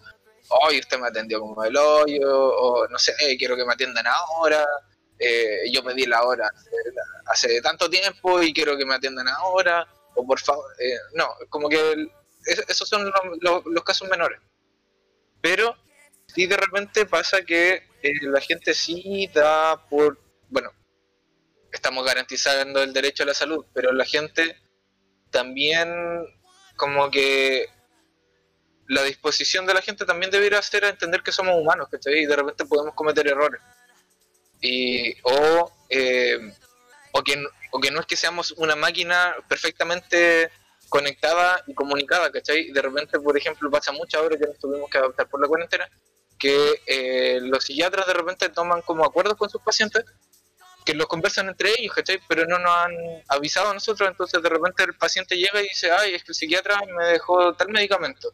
hoy 0.50 0.80
usted 0.80 1.00
me 1.00 1.08
atendió 1.08 1.40
como 1.40 1.64
el 1.64 1.76
hoyo, 1.78 2.32
o 2.32 2.88
no 2.88 2.98
sé, 3.00 3.14
quiero 3.38 3.56
que 3.56 3.66
me 3.66 3.74
atiendan 3.74 4.06
ahora, 4.08 4.66
eh, 5.20 5.70
yo 5.72 5.84
pedí 5.84 6.06
la 6.06 6.24
hora 6.24 6.52
hace, 7.28 7.62
tanto 7.62 7.90
tiempo 7.90 8.42
y 8.42 8.54
quiero 8.54 8.78
que 8.78 8.86
me 8.86 8.96
atiendan 8.96 9.28
ahora, 9.28 9.88
o 10.16 10.26
por 10.26 10.40
favor, 10.40 10.66
eh, 10.80 10.98
no, 11.14 11.28
como 11.50 11.70
que 11.70 11.92
el- 11.94 12.12
es- 12.46 12.66
esos 12.68 12.88
son 12.88 13.12
los, 13.42 13.66
los- 13.66 13.84
casos 13.84 14.08
menores. 14.10 14.40
Pero 15.42 15.76
sí 16.28 16.46
de 16.48 16.58
repente 16.58 17.06
pasa 17.06 17.42
que 17.44 17.84
eh, 18.02 18.14
la 18.24 18.42
gente 18.42 18.74
sí 18.74 19.30
da 19.34 19.88
por, 19.90 20.20
bueno, 20.50 20.72
estamos 21.72 22.06
garantizando 22.06 22.82
el 22.84 22.94
derecho 22.94 23.24
a 23.24 23.28
la 23.28 23.34
salud, 23.34 23.66
pero 23.74 23.92
la 23.92 24.06
gente 24.06 24.58
también 25.32 25.90
como 26.78 27.10
que 27.12 27.68
la 28.88 29.02
disposición 29.04 29.66
de 29.66 29.74
la 29.74 29.82
gente 29.82 30.06
también 30.06 30.32
debería 30.32 30.62
ser 30.62 30.86
a 30.86 30.90
entender 30.90 31.24
que 31.24 31.32
somos 31.32 31.56
humanos, 31.60 31.88
¿cachai? 31.90 32.20
Y 32.20 32.26
de 32.26 32.36
repente 32.36 32.66
podemos 32.66 32.94
cometer 32.94 33.28
errores. 33.28 33.60
Y, 34.66 35.16
o 35.24 35.72
eh, 35.90 36.40
o, 37.12 37.24
que, 37.24 37.42
o 37.72 37.80
que 37.80 37.92
no 37.92 38.00
es 38.00 38.06
que 38.06 38.16
seamos 38.16 38.52
una 38.58 38.76
máquina 38.76 39.36
perfectamente 39.48 40.52
conectada 40.90 41.64
y 41.68 41.74
comunicada, 41.74 42.32
¿cachai? 42.32 42.72
De 42.72 42.82
repente, 42.82 43.20
por 43.20 43.38
ejemplo, 43.38 43.72
pasa 43.72 43.92
mucho 43.92 44.20
ahora 44.20 44.38
que 44.38 44.48
nos 44.48 44.60
tuvimos 44.60 44.90
que 44.90 44.98
adaptar 44.98 45.28
por 45.30 45.42
la 45.42 45.48
cuarentena, 45.48 45.90
que 46.38 46.82
eh, 46.86 47.40
los 47.42 47.64
psiquiatras 47.64 48.06
de 48.08 48.14
repente 48.14 48.50
toman 48.50 48.82
como 48.82 49.06
acuerdos 49.06 49.38
con 49.38 49.50
sus 49.50 49.62
pacientes, 49.62 50.04
que 50.86 50.94
los 50.94 51.08
conversan 51.08 51.48
entre 51.48 51.72
ellos, 51.78 51.96
¿cachai? 51.96 52.20
Pero 52.28 52.46
no 52.46 52.60
nos 52.60 52.72
han 52.72 52.94
avisado 53.30 53.70
a 53.70 53.74
nosotros, 53.74 54.10
entonces 54.10 54.42
de 54.42 54.50
repente 54.50 54.84
el 54.84 54.96
paciente 54.96 55.38
llega 55.38 55.62
y 55.62 55.70
dice, 55.70 55.92
ay, 55.92 56.16
es 56.16 56.24
que 56.24 56.32
el 56.32 56.36
psiquiatra 56.36 56.82
me 56.98 57.06
dejó 57.06 57.54
tal 57.56 57.70
medicamento. 57.70 58.34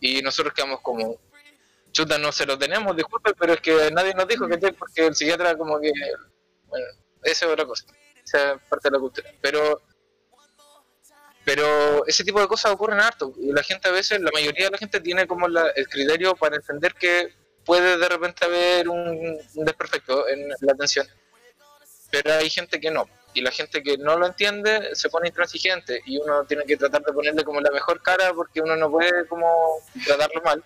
Y 0.00 0.20
nosotros 0.22 0.54
quedamos 0.54 0.80
como, 0.80 1.18
chuta, 1.92 2.18
no 2.18 2.32
se 2.32 2.46
lo 2.46 2.58
tenemos, 2.58 2.96
disculpe, 2.96 3.32
pero 3.38 3.52
es 3.52 3.60
que 3.60 3.90
nadie 3.90 4.14
nos 4.14 4.26
dijo, 4.26 4.48
¿cachai? 4.48 4.72
Porque 4.72 5.06
el 5.06 5.14
psiquiatra 5.14 5.56
como 5.56 5.80
que, 5.80 5.92
bueno, 6.66 6.86
esa 7.22 7.46
es 7.46 7.52
otra 7.52 7.66
cosa, 7.66 7.84
esa 8.24 8.52
es 8.52 8.62
parte 8.68 8.88
de 8.88 8.96
la 8.96 8.98
cultura. 8.98 9.30
Pero 9.40 9.80
pero 11.44 12.06
ese 12.06 12.22
tipo 12.24 12.40
de 12.40 12.46
cosas 12.46 12.72
ocurren 12.72 13.00
harto 13.00 13.32
y 13.36 13.52
la 13.52 13.62
gente 13.62 13.88
a 13.88 13.92
veces, 13.92 14.20
la 14.20 14.30
mayoría 14.32 14.66
de 14.66 14.70
la 14.70 14.78
gente 14.78 15.00
tiene 15.00 15.26
como 15.26 15.48
la, 15.48 15.70
el 15.70 15.88
criterio 15.88 16.34
para 16.36 16.56
entender 16.56 16.94
que 16.94 17.34
puede 17.64 17.98
de 17.98 18.08
repente 18.08 18.44
haber 18.44 18.88
un, 18.88 19.38
desperfecto 19.54 20.28
en 20.28 20.48
la 20.60 20.72
atención. 20.72 21.06
Pero 22.10 22.34
hay 22.34 22.50
gente 22.50 22.80
que 22.80 22.90
no. 22.90 23.08
Y 23.34 23.40
la 23.40 23.50
gente 23.50 23.82
que 23.82 23.96
no 23.96 24.18
lo 24.18 24.26
entiende 24.26 24.94
se 24.94 25.08
pone 25.08 25.28
intransigente 25.28 26.02
y 26.04 26.18
uno 26.18 26.44
tiene 26.44 26.64
que 26.64 26.76
tratar 26.76 27.02
de 27.02 27.12
ponerle 27.12 27.44
como 27.44 27.60
la 27.60 27.70
mejor 27.70 28.02
cara 28.02 28.32
porque 28.34 28.60
uno 28.60 28.76
no 28.76 28.90
puede 28.90 29.26
como 29.26 29.48
tratarlo 30.06 30.42
mal. 30.42 30.62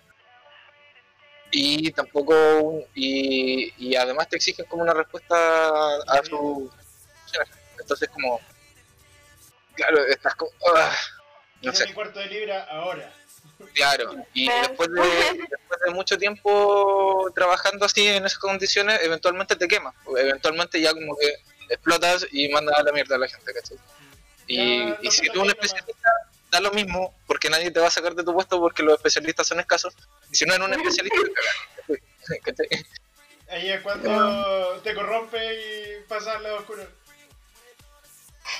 Y 1.51 1.91
tampoco, 1.91 2.85
y, 2.93 3.73
y 3.77 3.95
además 3.95 4.27
te 4.27 4.35
exigen 4.35 4.65
como 4.65 4.83
una 4.83 4.93
respuesta 4.93 5.35
a 5.35 6.23
su... 6.23 6.69
Entonces 7.79 8.09
como 8.09 8.41
claro, 9.77 10.05
estás 10.07 10.35
como... 10.35 10.51
Ah, 10.75 10.93
no 11.61 11.73
sé. 11.73 11.87
mi 11.87 11.93
cuarto 11.93 12.19
de 12.19 12.27
libra 12.27 12.63
ahora. 12.65 13.13
Claro, 13.73 14.15
y 14.33 14.47
después 14.49 14.89
de, 14.91 15.01
después 15.49 15.79
de 15.85 15.91
mucho 15.91 16.17
tiempo 16.17 17.31
trabajando 17.33 17.85
así 17.85 18.07
en 18.07 18.25
esas 18.25 18.37
condiciones, 18.37 18.99
eventualmente 19.01 19.55
te 19.55 19.67
quemas. 19.67 19.95
Eventualmente 20.15 20.79
ya 20.79 20.93
como 20.93 21.15
que 21.17 21.33
explotas 21.69 22.27
y 22.31 22.49
mandas 22.49 22.77
a 22.77 22.83
la 22.83 22.91
mierda 22.91 23.15
a 23.15 23.19
la 23.19 23.27
gente, 23.27 23.53
¿cachai? 23.53 23.77
Y, 24.47 24.93
y 25.01 25.11
si 25.11 25.27
tú 25.29 25.41
un 25.41 25.49
especialista, 25.49 26.09
da 26.51 26.59
lo 26.59 26.71
mismo, 26.71 27.13
porque 27.25 27.49
nadie 27.49 27.71
te 27.71 27.79
va 27.79 27.87
a 27.87 27.91
sacar 27.91 28.15
de 28.15 28.23
tu 28.23 28.33
puesto 28.33 28.59
porque 28.59 28.83
los 28.83 28.95
especialistas 28.95 29.47
son 29.47 29.59
escasos. 29.59 29.95
Y 30.31 30.35
si 30.35 30.45
no 30.45 30.53
eres 30.53 30.67
un 30.67 30.73
especialista, 30.73 31.19
te 32.27 32.85
Ahí 33.49 33.69
es 33.71 33.81
cuando 33.81 34.81
te 34.83 34.93
corrompe 34.93 35.37
y 35.37 36.01
pasa 36.07 36.33
al 36.33 36.43
lado 36.43 36.57
oscuro. 36.57 36.85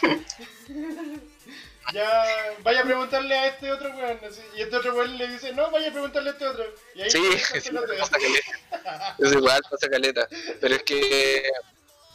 ya, 1.94 2.26
vaya 2.60 2.82
a 2.82 2.84
preguntarle 2.84 3.38
a 3.38 3.48
este 3.48 3.72
otro 3.72 3.90
weón. 3.90 4.20
Y 4.56 4.62
este 4.62 4.76
otro 4.76 4.96
weón 4.96 5.18
le 5.18 5.28
dice, 5.28 5.52
no, 5.54 5.70
vaya 5.72 5.90
a 5.90 5.92
preguntarle 5.92 6.30
a 6.30 6.34
este 6.34 6.48
otro. 6.48 6.74
Y 6.96 7.02
ahí 7.02 7.12
sí, 7.12 7.22
sí 7.62 7.70
pasa 8.00 8.18
caleta. 8.18 9.16
es 9.20 9.34
igual, 9.34 9.62
pasa 9.70 9.90
caleta. 9.90 10.28
Pero 10.62 10.76
es 10.76 10.84
que 10.84 11.52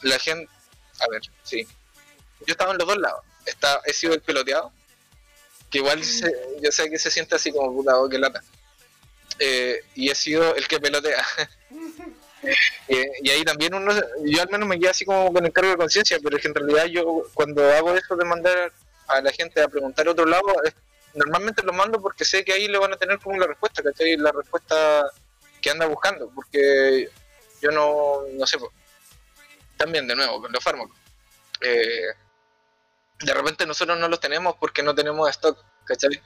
la 0.01 0.17
gente. 0.17 0.51
A 0.99 1.07
ver, 1.09 1.21
sí. 1.43 1.67
Yo 2.45 2.53
estaba 2.53 2.71
en 2.71 2.79
los 2.79 2.87
dos 2.87 2.97
lados. 2.97 3.23
Está, 3.45 3.81
he 3.85 3.93
sido 3.93 4.13
el 4.13 4.21
peloteado. 4.21 4.71
Que 5.73 5.79
igual 5.79 5.99
yo 6.61 6.71
sé 6.71 6.87
que 6.87 6.99
se 6.99 7.09
siente 7.09 7.35
así 7.35 7.51
como 7.51 7.73
puta 7.73 7.97
oh, 7.97 8.07
que 8.07 8.19
lata. 8.19 8.43
Eh, 9.39 9.79
y 9.95 10.11
he 10.11 10.13
sido 10.13 10.53
el 10.53 10.67
que 10.67 10.79
pelotea. 10.79 11.25
y 12.87 13.29
ahí 13.31 13.43
también 13.43 13.73
uno, 13.73 13.91
yo 14.23 14.41
al 14.43 14.49
menos 14.51 14.69
me 14.69 14.79
quedo 14.79 14.91
así 14.91 15.03
como 15.03 15.33
con 15.33 15.43
el 15.43 15.51
cargo 15.51 15.71
de 15.71 15.77
conciencia, 15.77 16.19
pero 16.23 16.37
es 16.37 16.43
que 16.43 16.49
en 16.49 16.53
realidad 16.53 16.85
yo 16.85 17.23
cuando 17.33 17.67
hago 17.73 17.95
eso 17.95 18.15
de 18.15 18.23
mandar 18.23 18.71
a 19.07 19.21
la 19.21 19.31
gente 19.31 19.63
a 19.63 19.67
preguntar 19.67 20.07
a 20.07 20.11
otro 20.11 20.27
lado, 20.27 20.45
normalmente 21.15 21.63
lo 21.63 21.73
mando 21.73 21.99
porque 21.99 22.23
sé 22.23 22.45
que 22.45 22.53
ahí 22.53 22.67
le 22.67 22.77
van 22.77 22.93
a 22.93 22.97
tener 22.97 23.17
como 23.17 23.39
la 23.39 23.47
respuesta, 23.47 23.81
¿cachai? 23.81 24.15
La 24.17 24.31
respuesta 24.31 25.09
que 25.59 25.71
anda 25.71 25.87
buscando, 25.87 26.29
porque 26.35 27.09
yo 27.63 27.71
no, 27.71 28.27
no 28.31 28.45
sé, 28.45 28.59
también 29.75 30.07
de 30.07 30.15
nuevo, 30.15 30.39
con 30.39 30.51
los 30.51 30.63
fármacos. 30.63 30.95
Eh, 31.61 32.13
de 33.23 33.33
repente 33.33 33.65
nosotros 33.65 33.97
no 33.97 34.07
los 34.07 34.19
tenemos 34.19 34.55
porque 34.59 34.83
no 34.83 34.93
tenemos 34.93 35.29
stock, 35.29 35.57
¿cachai? 35.85 36.21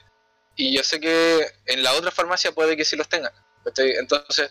Y 0.56 0.74
yo 0.74 0.82
sé 0.82 0.98
que 0.98 1.46
en 1.66 1.82
la 1.82 1.92
otra 1.92 2.10
farmacia 2.10 2.52
puede 2.52 2.76
que 2.76 2.84
sí 2.84 2.96
los 2.96 3.08
tengan, 3.08 3.32
¿cachai? 3.64 3.92
Entonces, 3.92 4.50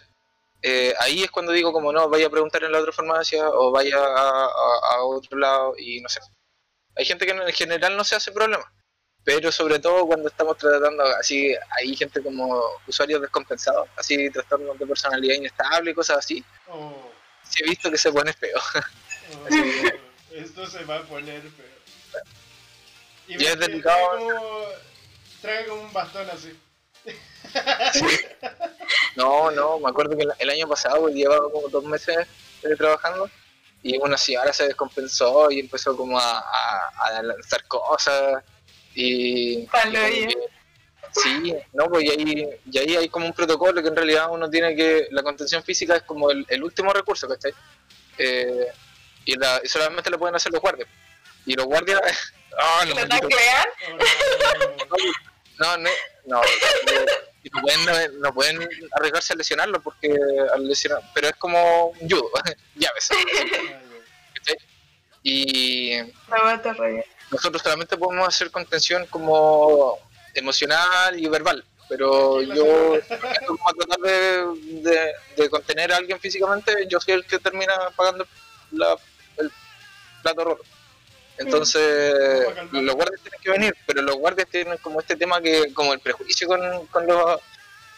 eh, 0.62 0.94
ahí 1.00 1.24
es 1.24 1.32
cuando 1.32 1.52
digo 1.52 1.74
como 1.74 1.92
no, 1.92 2.10
vaya 2.10 2.28
a 2.28 2.32
preguntar 2.32 2.64
en 2.64 2.72
la 2.72 2.80
otra 2.80 2.94
farmacia 2.94 3.50
o 3.50 3.72
vaya 3.72 3.98
a, 3.98 5.02
otro 5.04 5.38
lado 5.38 5.76
y 5.78 6.02
no 6.02 6.10
sé. 6.10 6.20
Hay 6.96 7.06
gente 7.06 7.26
que 7.26 7.32
en 7.32 7.54
general 7.54 7.96
no 7.96 8.04
se 8.04 8.16
hace 8.16 8.32
problema, 8.32 8.72
pero 9.24 9.52
sobre 9.52 9.80
todo 9.80 10.08
cuando 10.08 10.30
estamos 10.30 10.58
tratando 10.58 11.04
así, 11.04 11.54
hay 11.78 11.96
gente 11.96 12.24
como 12.24 12.62
usuarios 12.88 13.22
descompensados, 13.22 13.88
así 13.98 14.30
trastornos 14.30 14.80
de 14.80 14.88
personalidad 14.88 15.36
inestable 15.36 15.92
y 15.92 15.94
cosas 15.94 16.20
así. 16.20 16.44
Oh. 16.70 17.12
Sí 17.44 17.64
he 17.64 17.70
visto 17.70 17.92
que 17.92 17.98
se 17.98 18.12
pone 18.12 18.34
feo. 18.34 18.60
Oh, 19.30 19.48
esto 20.34 20.66
se 20.66 20.84
va 20.86 20.98
a 20.98 21.04
poner 21.04 21.42
feo. 21.42 21.77
Y, 23.28 23.44
es 23.44 23.60
delicado. 23.60 24.20
trae 25.42 25.66
como 25.66 25.82
un 25.82 25.94
bastón 25.94 26.30
así. 26.30 26.58
No, 29.16 29.52
no, 29.52 29.80
me 29.80 29.90
acuerdo 29.90 30.16
que 30.16 30.26
el 30.38 30.50
año 30.50 30.68
pasado 30.68 31.02
pues, 31.02 31.16
llevaba 31.16 31.52
como 31.52 31.68
dos 31.70 31.84
meses 31.84 32.28
eh, 32.64 32.76
trabajando 32.76 33.30
y 33.82 33.98
una 33.98 34.18
señora 34.18 34.54
se 34.54 34.68
descompensó 34.68 35.50
y 35.52 35.60
empezó 35.60 35.96
como 35.96 36.20
a, 36.20 36.44
lanzar 37.24 37.66
cosas 37.68 38.44
y... 38.94 39.68
sí, 41.12 41.56
no, 41.74 41.86
pues 41.86 42.04
y 42.04 42.10
ahí, 42.10 42.50
y 42.72 42.78
ahí 42.78 42.96
hay 42.96 43.10
como 43.10 43.26
un 43.26 43.34
protocolo 43.34 43.82
que 43.82 43.88
en 43.88 43.96
realidad 43.96 44.28
uno 44.32 44.50
tiene 44.50 44.76
que, 44.76 45.08
la 45.12 45.24
contención 45.24 45.64
física 45.64 45.96
es 45.96 46.04
como 46.04 46.30
el, 46.32 46.64
último 46.64 46.92
recurso, 46.92 47.28
¿cachai? 47.28 47.54
Eh, 48.18 48.68
y, 49.26 49.36
la, 49.36 49.62
y 49.64 49.68
solamente 49.68 50.10
lo 50.10 50.20
pueden 50.20 50.36
hacer 50.36 50.52
los 50.52 50.62
guardias. 50.62 50.90
Y 51.46 51.54
los 51.54 51.66
guardias... 51.66 52.02
Oh, 52.60 52.86
no, 52.86 52.96
no, 55.68 55.78
no, 55.78 55.78
no, 55.78 55.82
no, 56.26 56.42
pueden, 57.62 58.22
no 58.22 58.34
pueden 58.34 58.70
arriesgarse 58.98 59.34
a 59.34 59.36
lesionarlo 59.36 59.82
porque 59.82 60.14
al 60.54 60.68
lesionar, 60.68 61.02
pero 61.14 61.28
es 61.28 61.36
como 61.36 61.88
un 61.88 62.10
judo, 62.10 62.30
llaves. 62.76 63.10
y 65.24 65.98
nosotros 67.32 67.62
solamente 67.62 67.98
podemos 67.98 68.28
hacer 68.28 68.50
contención 68.52 69.06
como 69.08 70.00
emocional 70.34 71.20
y 71.20 71.28
verbal, 71.28 71.64
pero 71.90 72.42
yo 72.42 73.00
como 73.46 73.70
a 73.70 73.74
tratar 73.74 74.00
de, 74.00 75.14
de, 75.36 75.50
contener 75.50 75.92
a 75.92 75.98
alguien 75.98 76.20
físicamente, 76.20 76.88
yo 76.88 77.00
soy 77.00 77.16
el 77.16 77.26
que 77.26 77.40
termina 77.40 77.74
pagando 77.96 78.26
la, 78.72 78.96
el 79.38 79.52
plato 80.22 80.44
roto. 80.44 80.64
Entonces, 81.38 82.14
los 82.72 82.96
guardias 82.96 83.22
tienen 83.22 83.42
que 83.42 83.52
venir, 83.52 83.76
pero 83.86 84.02
los 84.02 84.16
guardias 84.16 84.48
tienen 84.50 84.78
como 84.80 85.00
este 85.00 85.16
tema 85.16 85.42
que, 85.42 85.74
como 85.74 85.94
el 85.94 86.00
prejuicio 86.00 86.48
con, 86.48 86.88
con 86.88 87.06
los 87.06 87.40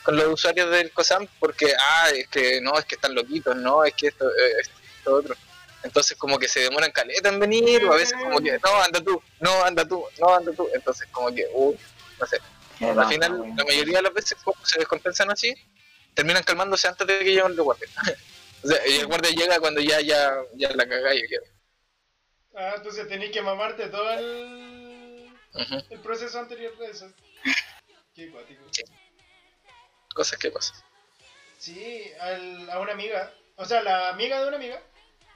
con 0.04 0.16
los 0.16 0.28
usuarios 0.28 0.72
del 0.72 0.92
COSAM, 0.92 1.28
porque, 1.40 1.74
ah, 1.80 2.10
es 2.16 2.28
que 2.30 2.62
no, 2.62 2.78
es 2.78 2.86
que 2.86 2.96
están 2.96 3.14
loquitos, 3.14 3.56
no, 3.56 3.84
es 3.84 3.94
que 3.94 4.08
esto, 4.08 4.28
eh, 4.30 4.62
esto, 4.62 5.16
otro. 5.16 5.36
Entonces, 5.84 6.18
como 6.18 6.38
que 6.40 6.48
se 6.48 6.62
demoran 6.62 6.92
caleta 6.92 7.30
en 7.30 7.40
venir, 7.40 7.86
o 7.86 7.94
a 7.94 7.96
veces, 7.96 8.18
como 8.18 8.40
que, 8.40 8.60
no, 8.64 8.82
anda 8.82 9.02
tú, 9.02 9.22
no, 9.40 9.64
anda 9.64 9.86
tú, 9.86 10.04
no, 10.20 10.36
anda 10.36 10.52
tú. 10.54 10.68
Entonces, 10.74 11.08
como 11.12 11.34
que, 11.34 11.48
uh, 11.54 11.76
no 12.20 12.26
sé. 12.26 12.40
Al 12.82 13.08
final, 13.08 13.54
la 13.56 13.64
mayoría 13.66 13.98
de 13.98 14.04
las 14.04 14.14
veces, 14.14 14.38
como 14.44 14.58
se 14.66 14.80
descompensan 14.80 15.30
así, 15.32 15.54
terminan 16.14 16.44
calmándose 16.44 16.88
antes 16.88 17.06
de 17.06 17.20
que 17.20 17.26
lleguen 17.26 17.56
los 17.56 17.66
guardias. 17.66 17.92
o 18.64 18.68
sea, 18.68 18.88
y 18.88 18.98
el 19.00 19.08
guardia 19.08 19.32
llega 19.32 19.60
cuando 19.60 19.80
ya, 19.82 20.02
ya, 20.02 20.32
ya 20.56 20.72
la 20.72 20.88
cagáis. 20.88 21.24
Ah, 22.56 22.74
entonces 22.78 23.08
tenéis 23.08 23.32
que 23.32 23.42
mamarte 23.42 23.88
todo 23.88 24.12
el, 24.12 25.30
el 25.90 26.00
proceso 26.00 26.40
anterior 26.40 26.78
de 26.78 26.88
eso. 26.88 27.12
Qué 28.14 28.30
cuático. 28.32 28.64
Cosas 30.14 30.40
que 30.40 30.52
pasan. 30.52 30.76
Sí, 31.58 32.04
a 32.72 32.80
una 32.80 32.94
amiga, 32.94 33.34
o 33.58 33.66
sea, 33.66 33.82
la 33.84 34.10
amiga 34.10 34.42
de 34.42 34.48
una 34.48 34.58
amiga, 34.58 34.82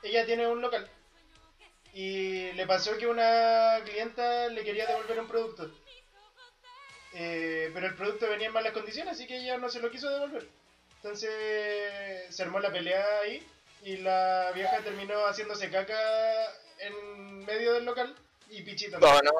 ella 0.01 0.25
tiene 0.25 0.47
un 0.47 0.61
local. 0.61 0.89
Y 1.93 2.51
le 2.53 2.65
pasó 2.65 2.97
que 2.97 3.07
una 3.07 3.79
clienta 3.85 4.47
le 4.47 4.63
quería 4.63 4.87
devolver 4.87 5.19
un 5.19 5.27
producto. 5.27 5.71
Eh, 7.13 7.69
pero 7.73 7.87
el 7.87 7.95
producto 7.95 8.27
venía 8.27 8.47
en 8.47 8.53
malas 8.53 8.73
condiciones, 8.73 9.13
así 9.13 9.27
que 9.27 9.37
ella 9.37 9.57
no 9.57 9.69
se 9.69 9.79
lo 9.79 9.91
quiso 9.91 10.09
devolver. 10.09 10.47
Entonces 10.95 11.29
se 12.33 12.43
armó 12.43 12.59
la 12.59 12.71
pelea 12.71 13.05
ahí 13.21 13.45
y 13.83 13.97
la 13.97 14.51
vieja 14.55 14.79
terminó 14.79 15.25
haciéndose 15.27 15.69
caca 15.69 15.93
en 16.85 17.45
medio 17.45 17.73
del 17.73 17.85
local 17.85 18.15
y 18.49 18.61
Pichito. 18.61 18.99
No, 18.99 19.21
no. 19.21 19.31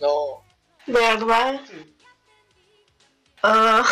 No. 0.00 0.44
¿De 0.86 0.92
verdad? 0.92 1.60
Sí. 1.68 1.96
Ah. 3.42 3.84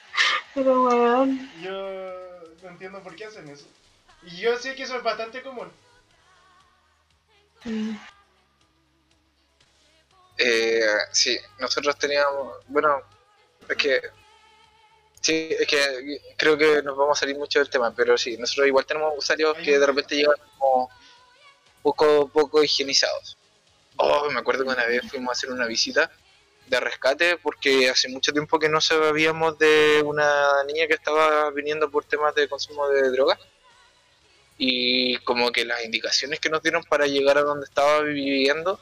Pero 0.54 0.84
weón. 0.84 1.50
Yo 1.62 1.72
no 2.62 2.68
entiendo 2.68 3.02
por 3.02 3.14
qué 3.14 3.26
hacen 3.26 3.48
eso. 3.48 3.66
Y 4.22 4.36
yo 4.36 4.56
sé 4.56 4.74
que 4.74 4.84
eso 4.84 4.96
es 4.96 5.02
bastante 5.02 5.42
común. 5.42 5.70
Mm. 7.64 7.96
Eh, 10.38 10.98
sí, 11.12 11.38
nosotros 11.58 11.98
teníamos, 11.98 12.58
bueno, 12.68 13.02
es 13.68 13.76
que, 13.76 14.00
sí, 15.20 15.48
es 15.58 15.66
que 15.66 16.20
creo 16.36 16.58
que 16.58 16.82
nos 16.82 16.96
vamos 16.96 17.18
a 17.18 17.20
salir 17.20 17.36
mucho 17.36 17.58
del 17.58 17.70
tema, 17.70 17.94
pero 17.94 18.18
sí, 18.18 18.36
nosotros 18.36 18.66
igual 18.66 18.84
tenemos 18.84 19.14
usuarios 19.16 19.56
que 19.58 19.78
de 19.78 19.86
repente 19.86 20.16
llegan 20.16 20.36
como 20.58 20.90
poco, 21.86 22.28
poco 22.28 22.64
higienizados. 22.64 23.38
Oh, 23.96 24.28
me 24.30 24.40
acuerdo 24.40 24.64
que 24.64 24.70
una 24.70 24.86
vez 24.86 25.02
fuimos 25.08 25.28
a 25.28 25.32
hacer 25.32 25.50
una 25.52 25.66
visita 25.66 26.10
de 26.66 26.80
rescate 26.80 27.36
porque 27.36 27.88
hace 27.88 28.08
mucho 28.08 28.32
tiempo 28.32 28.58
que 28.58 28.68
no 28.68 28.80
sabíamos 28.80 29.56
de 29.56 30.02
una 30.04 30.64
niña 30.64 30.88
que 30.88 30.94
estaba 30.94 31.48
viniendo 31.52 31.88
por 31.88 32.04
temas 32.04 32.34
de 32.34 32.48
consumo 32.48 32.88
de 32.88 33.08
drogas 33.10 33.38
y 34.58 35.16
como 35.18 35.52
que 35.52 35.64
las 35.64 35.84
indicaciones 35.84 36.40
que 36.40 36.50
nos 36.50 36.60
dieron 36.60 36.82
para 36.82 37.06
llegar 37.06 37.38
a 37.38 37.42
donde 37.42 37.66
estaba 37.66 38.00
viviendo 38.00 38.80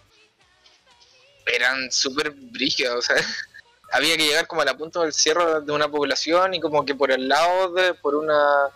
eran 1.44 1.92
súper 1.92 2.30
brígidas, 2.30 2.94
o 2.94 3.02
sea, 3.02 3.16
había 3.92 4.16
que 4.16 4.24
llegar 4.24 4.46
como 4.46 4.62
a 4.62 4.64
la 4.64 4.78
punta 4.78 5.02
del 5.02 5.12
cierre 5.12 5.60
de 5.60 5.72
una 5.72 5.90
población 5.90 6.54
y 6.54 6.60
como 6.60 6.86
que 6.86 6.94
por 6.94 7.10
el 7.10 7.28
lado 7.28 7.70
de, 7.74 7.92
por 7.92 8.14
una 8.14 8.70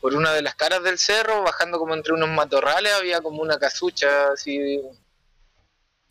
por 0.00 0.14
una 0.14 0.32
de 0.32 0.42
las 0.42 0.54
caras 0.54 0.82
del 0.82 0.98
cerro, 0.98 1.42
bajando 1.42 1.78
como 1.78 1.94
entre 1.94 2.12
unos 2.12 2.28
matorrales, 2.30 2.92
había 2.92 3.20
como 3.20 3.42
una 3.42 3.58
casucha 3.58 4.32
así 4.32 4.80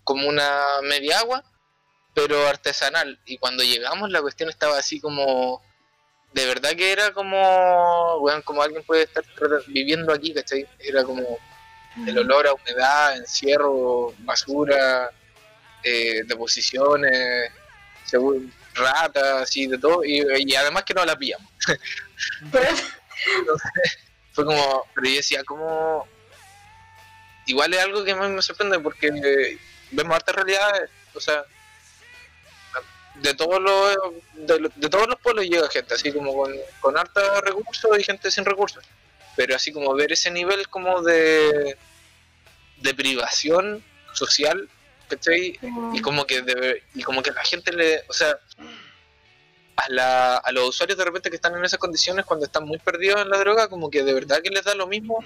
como 0.04 0.28
una 0.28 0.82
media 0.84 1.20
agua, 1.20 1.44
pero 2.14 2.48
artesanal. 2.48 3.20
Y 3.26 3.38
cuando 3.38 3.64
llegamos 3.64 4.10
la 4.10 4.22
cuestión 4.22 4.50
estaba 4.50 4.78
así 4.78 5.00
como 5.00 5.62
de 6.34 6.46
verdad 6.46 6.72
que 6.76 6.92
era 6.92 7.12
como, 7.12 8.20
bueno, 8.20 8.44
como 8.44 8.62
alguien 8.62 8.84
puede 8.84 9.04
estar 9.04 9.24
viviendo 9.68 10.14
aquí, 10.14 10.34
¿cachai? 10.34 10.68
Era 10.80 11.04
como 11.04 11.40
el 12.06 12.18
olor 12.18 12.48
a 12.48 12.54
humedad, 12.54 13.18
encierro, 13.18 14.14
basura, 14.20 15.10
eh, 15.84 16.22
deposiciones, 16.26 17.52
según 18.06 18.54
ratas 18.76 19.56
y 19.58 19.68
de 19.68 19.78
todo, 19.78 20.04
y, 20.06 20.56
además 20.56 20.84
que 20.84 20.94
no 20.94 21.04
la 21.04 21.18
pillamos. 21.18 21.52
Entonces, 23.40 23.72
fue 24.32 24.46
como, 24.46 24.86
pero 24.94 25.08
yo 25.08 25.16
decía, 25.16 25.44
como, 25.44 26.08
igual 27.46 27.74
es 27.74 27.80
algo 27.80 28.04
que 28.04 28.16
más 28.16 28.30
me 28.30 28.42
sorprende 28.42 28.80
porque 28.80 29.58
vemos 29.92 30.16
hartas 30.16 30.36
realidades, 30.36 30.90
o 31.14 31.20
sea, 31.20 31.44
de 33.16 33.34
todos 33.34 33.60
los 33.60 33.98
de, 34.34 34.90
todos 34.90 35.08
los 35.08 35.20
pueblos 35.20 35.46
llega 35.46 35.70
gente, 35.70 35.94
así 35.94 36.14
como 36.14 36.34
con, 36.34 36.56
con 36.80 36.98
harta 36.98 37.42
recursos 37.42 38.00
y 38.00 38.04
gente 38.04 38.32
sin 38.32 38.46
recursos. 38.46 38.84
Pero 39.36 39.56
así 39.56 39.74
como 39.74 39.94
ver 39.94 40.14
ese 40.14 40.32
nivel 40.32 40.70
como 40.70 41.02
de, 41.02 41.78
de 42.78 42.94
privación 42.94 43.84
social 44.14 44.70
¿cachai? 45.10 45.60
Y 45.94 46.02
como 46.02 46.26
que 46.26 46.44
y 46.94 47.04
como 47.04 47.22
que 47.22 47.32
la 47.32 47.44
gente 47.44 47.74
le, 47.74 48.04
o 48.08 48.14
sea, 48.14 48.40
a, 49.80 49.90
la, 49.90 50.38
a 50.38 50.52
los 50.52 50.70
usuarios 50.70 50.98
de 50.98 51.06
repente 51.06 51.30
que 51.30 51.38
están 51.38 51.56
en 51.56 51.64
esas 51.64 51.80
condiciones 51.80 52.26
cuando 52.26 52.46
están 52.46 52.66
muy 52.66 52.78
perdidos 52.80 53.22
en 53.22 53.30
la 53.30 53.38
droga, 53.38 53.70
como 53.70 53.90
que 53.90 54.04
de 54.04 54.14
verdad 54.14 54.42
que 54.42 54.50
les 54.50 54.64
da 54.64 54.76
lo 54.76 54.88
mismo 54.88 55.24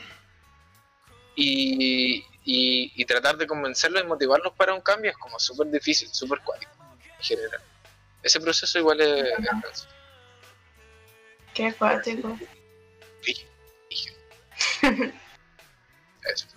y, 1.36 2.24
y, 2.44 3.06
tratar 3.06 3.38
de 3.38 3.48
convencerlos 3.48 4.04
y 4.04 4.06
motivarlos 4.08 4.54
para 4.54 4.74
un 4.74 4.82
cambio 4.82 5.12
es 5.12 5.18
como 5.18 5.40
súper 5.40 5.68
difícil, 5.68 6.10
súper 6.14 6.40
cuático 6.42 6.72
en 7.18 7.24
general. 7.24 7.62
Ese 8.22 8.40
proceso 8.40 8.80
igual 8.80 9.02
es... 9.02 9.34
Qué 11.54 11.74
cuático. 11.74 12.38
Eso. 16.26 16.48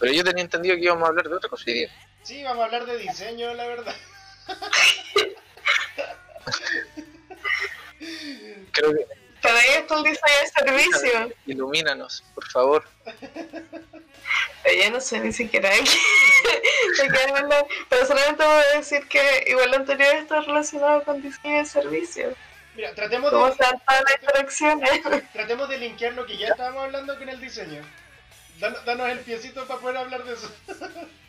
Pero 0.00 0.12
yo 0.12 0.24
tenía 0.24 0.42
entendido 0.42 0.74
que 0.74 0.82
íbamos 0.82 1.04
a 1.04 1.08
hablar 1.08 1.28
de 1.28 1.34
otra 1.36 1.48
cosa 1.48 1.64
Sí, 2.22 2.42
vamos 2.42 2.62
a 2.62 2.64
hablar 2.66 2.86
de 2.86 2.98
diseño, 2.98 3.54
la 3.54 3.66
verdad. 3.66 3.94
Creo 8.72 8.94
que... 8.94 9.06
Para 9.40 9.60
esto 9.76 9.96
el 9.98 10.04
diseño 10.04 10.38
de 10.40 10.48
servicio. 10.48 11.32
Ilumínanos, 11.46 12.22
por 12.34 12.48
favor. 12.48 12.84
Yo 14.80 14.90
no 14.92 15.00
sé 15.00 15.18
ni 15.18 15.32
siquiera 15.32 15.70
de 15.70 15.82
qué, 15.82 17.32
hablar, 17.34 17.66
pero 17.88 18.06
solamente 18.06 18.44
voy 18.44 18.62
a 18.72 18.76
decir 18.78 19.08
que 19.08 19.44
igual 19.48 19.72
lo 19.72 19.78
anterior 19.78 20.14
está 20.14 20.42
relacionado 20.42 21.02
con 21.02 21.20
diseño 21.20 21.58
de 21.58 21.64
servicio. 21.64 22.34
Mira, 22.76 22.94
tratemos 22.94 23.32
¿Cómo 23.32 23.50
de... 23.50 23.56
las 23.58 23.74
interacciones? 24.20 25.02
Tratemos 25.32 25.68
de 25.68 25.78
linkear 25.78 26.12
lo 26.14 26.24
que 26.24 26.36
ya 26.36 26.46
estábamos 26.48 26.84
hablando 26.84 27.18
con 27.18 27.28
el 27.28 27.40
diseño 27.40 27.82
danos 28.84 29.08
el 29.08 29.18
piecito 29.20 29.66
para 29.66 29.80
poder 29.80 29.96
hablar 29.96 30.24
de 30.24 30.34
eso. 30.34 30.50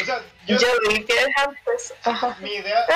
o 0.00 0.04
sea, 0.04 0.22
yo, 0.46 0.58
yo 0.58 0.68
vi 0.88 1.04
que 1.04 1.14
antes. 1.36 1.94
Mi 2.40 2.54
idea, 2.54 2.86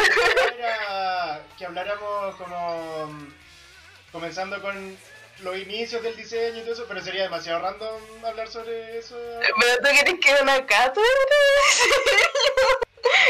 era 0.59 1.43
que 1.57 1.67
habláramos 1.67 2.37
como 2.37 3.07
mm, 3.07 3.35
comenzando 4.13 4.61
con 4.61 4.99
los 5.43 5.57
inicios 5.57 6.03
del 6.03 6.17
diseño 6.17 6.59
y 6.59 6.63
todo 6.63 6.73
eso, 6.73 6.85
pero 6.87 7.01
sería 7.03 7.23
demasiado 7.23 7.61
random 7.61 8.25
hablar 8.25 8.49
sobre 8.49 8.99
eso. 8.99 9.17
Pero 9.41 9.77
tú 9.79 9.89
quieres 9.91 10.15
que 10.21 10.43
una 10.43 10.67
cátedra 10.67 11.07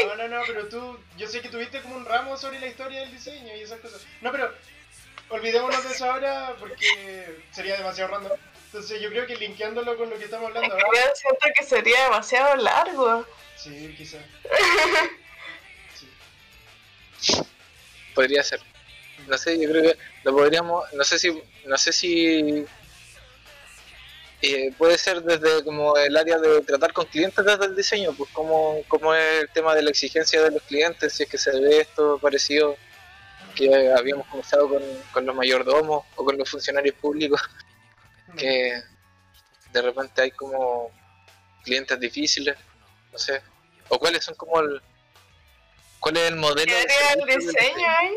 No, 0.07 0.15
no, 0.15 0.27
no, 0.27 0.41
pero 0.45 0.67
tú, 0.67 0.99
yo 1.17 1.27
sé 1.27 1.41
que 1.41 1.49
tuviste 1.49 1.81
como 1.81 1.95
un 1.95 2.05
ramo 2.05 2.35
sobre 2.37 2.59
la 2.59 2.67
historia 2.67 3.01
del 3.01 3.11
diseño 3.11 3.55
y 3.55 3.61
esas 3.61 3.79
cosas. 3.79 4.01
No, 4.21 4.31
pero 4.31 4.53
olvidémonos 5.29 5.83
de 5.83 5.93
eso 5.93 6.11
ahora 6.11 6.55
porque 6.59 7.43
sería 7.51 7.77
demasiado 7.77 8.11
random. 8.11 8.37
Entonces 8.73 9.01
yo 9.01 9.09
creo 9.09 9.27
que 9.27 9.35
linkeándolo 9.35 9.97
con 9.97 10.09
lo 10.09 10.17
que 10.17 10.23
estamos 10.23 10.47
hablando 10.47 10.73
ahora. 10.73 10.87
Yo 10.87 11.11
siento 11.13 11.45
que 11.57 11.65
sería 11.65 12.05
demasiado 12.05 12.55
largo. 12.55 13.25
Sí, 13.57 13.93
quizás. 13.97 14.21
Sí. 17.19 17.35
Podría 18.15 18.43
ser. 18.43 18.59
No 19.27 19.37
sé, 19.37 19.61
yo 19.61 19.69
creo 19.69 19.83
que 19.83 19.97
lo 20.23 20.33
podríamos, 20.35 20.91
no 20.93 21.03
sé 21.03 21.19
si, 21.19 21.39
no 21.67 21.77
sé 21.77 21.93
si 21.93 22.65
eh, 24.41 24.73
puede 24.75 24.97
ser 24.97 25.21
desde 25.21 25.63
como 25.63 25.95
el 25.97 26.17
área 26.17 26.39
de 26.39 26.61
tratar 26.61 26.93
con 26.93 27.05
clientes 27.05 27.45
desde 27.45 27.65
el 27.65 27.75
diseño, 27.75 28.11
pues 28.17 28.31
como, 28.31 28.81
como 28.87 29.13
es 29.13 29.41
el 29.41 29.49
tema 29.49 29.75
de 29.75 29.83
la 29.83 29.91
exigencia 29.91 30.41
de 30.41 30.49
los 30.49 30.63
clientes, 30.63 31.13
si 31.13 31.23
es 31.23 31.29
que 31.29 31.37
se 31.37 31.51
ve 31.59 31.81
esto 31.81 32.17
parecido 32.17 32.75
que 33.53 33.93
habíamos 33.93 34.25
comenzado 34.25 34.67
con, 34.67 34.81
con 35.13 35.27
los 35.27 35.35
mayordomos 35.35 36.05
o 36.15 36.25
con 36.25 36.35
los 36.39 36.49
funcionarios 36.49 36.95
públicos 36.95 37.39
que 38.37 38.81
de 39.71 39.81
repente 39.81 40.21
hay 40.21 40.31
como 40.31 40.91
clientes 41.63 41.99
difíciles, 41.99 42.57
no 43.11 43.17
sé, 43.17 43.41
o 43.89 43.99
cuáles 43.99 44.23
son 44.25 44.35
como 44.35 44.59
el, 44.59 44.81
cuál 45.99 46.17
es 46.17 46.23
el 46.29 46.35
modelo. 46.35 46.71
¿Qué 46.71 47.19
el 47.19 47.39
diseño 47.39 47.87
ahí? 47.99 48.15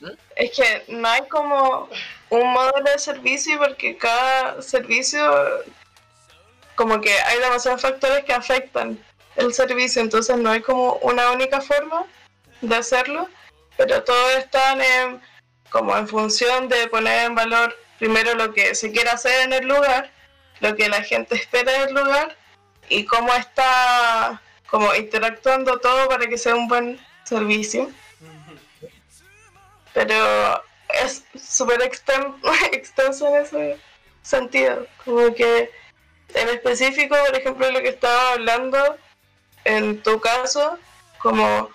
¿Mm? 0.00 0.12
Es 0.36 0.50
que 0.52 0.84
no 0.88 1.08
hay 1.08 1.22
como 1.28 1.88
un 2.30 2.52
modelo 2.52 2.90
de 2.90 2.98
servicio 2.98 3.58
porque 3.58 3.96
cada 3.96 4.62
servicio 4.62 5.20
como 6.74 7.00
que 7.00 7.12
hay 7.12 7.40
demasiados 7.40 7.82
factores 7.82 8.24
que 8.24 8.32
afectan 8.32 9.02
el 9.34 9.52
servicio, 9.52 10.00
entonces 10.00 10.36
no 10.36 10.50
hay 10.50 10.60
como 10.60 10.94
una 11.02 11.32
única 11.32 11.60
forma 11.60 12.06
de 12.60 12.76
hacerlo, 12.76 13.28
pero 13.76 14.02
todos 14.04 14.36
están 14.36 14.80
en, 14.80 15.20
como 15.70 15.96
en 15.96 16.06
función 16.06 16.68
de 16.68 16.86
poner 16.88 17.26
en 17.26 17.34
valor 17.34 17.76
primero 17.98 18.34
lo 18.34 18.52
que 18.54 18.74
se 18.74 18.92
quiere 18.92 19.10
hacer 19.10 19.42
en 19.42 19.52
el 19.52 19.66
lugar, 19.66 20.10
lo 20.60 20.74
que 20.76 20.88
la 20.88 21.02
gente 21.02 21.34
espera 21.36 21.74
en 21.74 21.88
el 21.88 21.94
lugar 21.94 22.36
y 22.88 23.04
cómo 23.04 23.32
está 23.34 24.40
como 24.68 24.94
interactuando 24.94 25.78
todo 25.78 26.08
para 26.08 26.26
que 26.26 26.38
sea 26.38 26.54
un 26.54 26.68
buen 26.68 27.00
servicio. 27.24 27.90
Pero 29.94 30.62
es 31.04 31.24
súper 31.40 31.82
extenso 32.72 33.28
en 33.28 33.42
ese 33.42 33.78
sentido, 34.22 34.86
como 35.04 35.34
que 35.34 35.70
en 36.34 36.48
específico, 36.50 37.16
por 37.26 37.34
ejemplo, 37.34 37.70
lo 37.70 37.80
que 37.80 37.88
estaba 37.88 38.32
hablando, 38.32 38.96
en 39.64 40.02
tu 40.02 40.20
caso, 40.20 40.78
como 41.18 41.70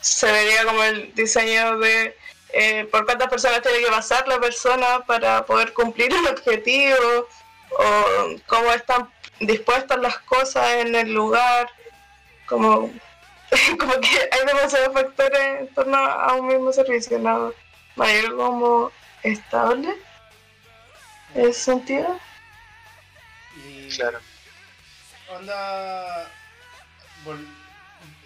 se 0.00 0.30
vería 0.30 0.64
como 0.64 0.82
el 0.84 1.14
diseño 1.14 1.78
de 1.78 2.16
eh, 2.52 2.88
por 2.90 3.04
cuántas 3.04 3.28
personas 3.28 3.62
tiene 3.62 3.80
que 3.80 3.90
pasar 3.90 4.26
la 4.28 4.38
persona 4.38 5.04
para 5.06 5.44
poder 5.44 5.72
cumplir 5.72 6.12
el 6.12 6.26
objetivo, 6.26 7.28
o 7.70 8.36
cómo 8.46 8.72
están 8.72 9.10
dispuestas 9.40 9.98
las 9.98 10.18
cosas 10.20 10.68
en 10.74 10.94
el 10.94 11.12
lugar, 11.12 11.68
como, 12.46 12.90
como 13.78 14.00
que 14.00 14.30
hay 14.32 14.46
demasiados 14.46 14.94
factores 14.94 15.60
en 15.60 15.74
torno 15.74 15.96
a 15.96 16.34
un 16.34 16.46
mismo 16.46 16.72
servicio, 16.72 17.18
¿no? 17.18 17.52
Mayor 17.96 18.36
como 18.36 18.92
estable, 19.22 19.96
en 21.34 21.46
ese 21.48 21.60
sentido. 21.60 22.18
Y 23.56 23.88
claro. 23.88 24.18
Onda, 25.28 26.30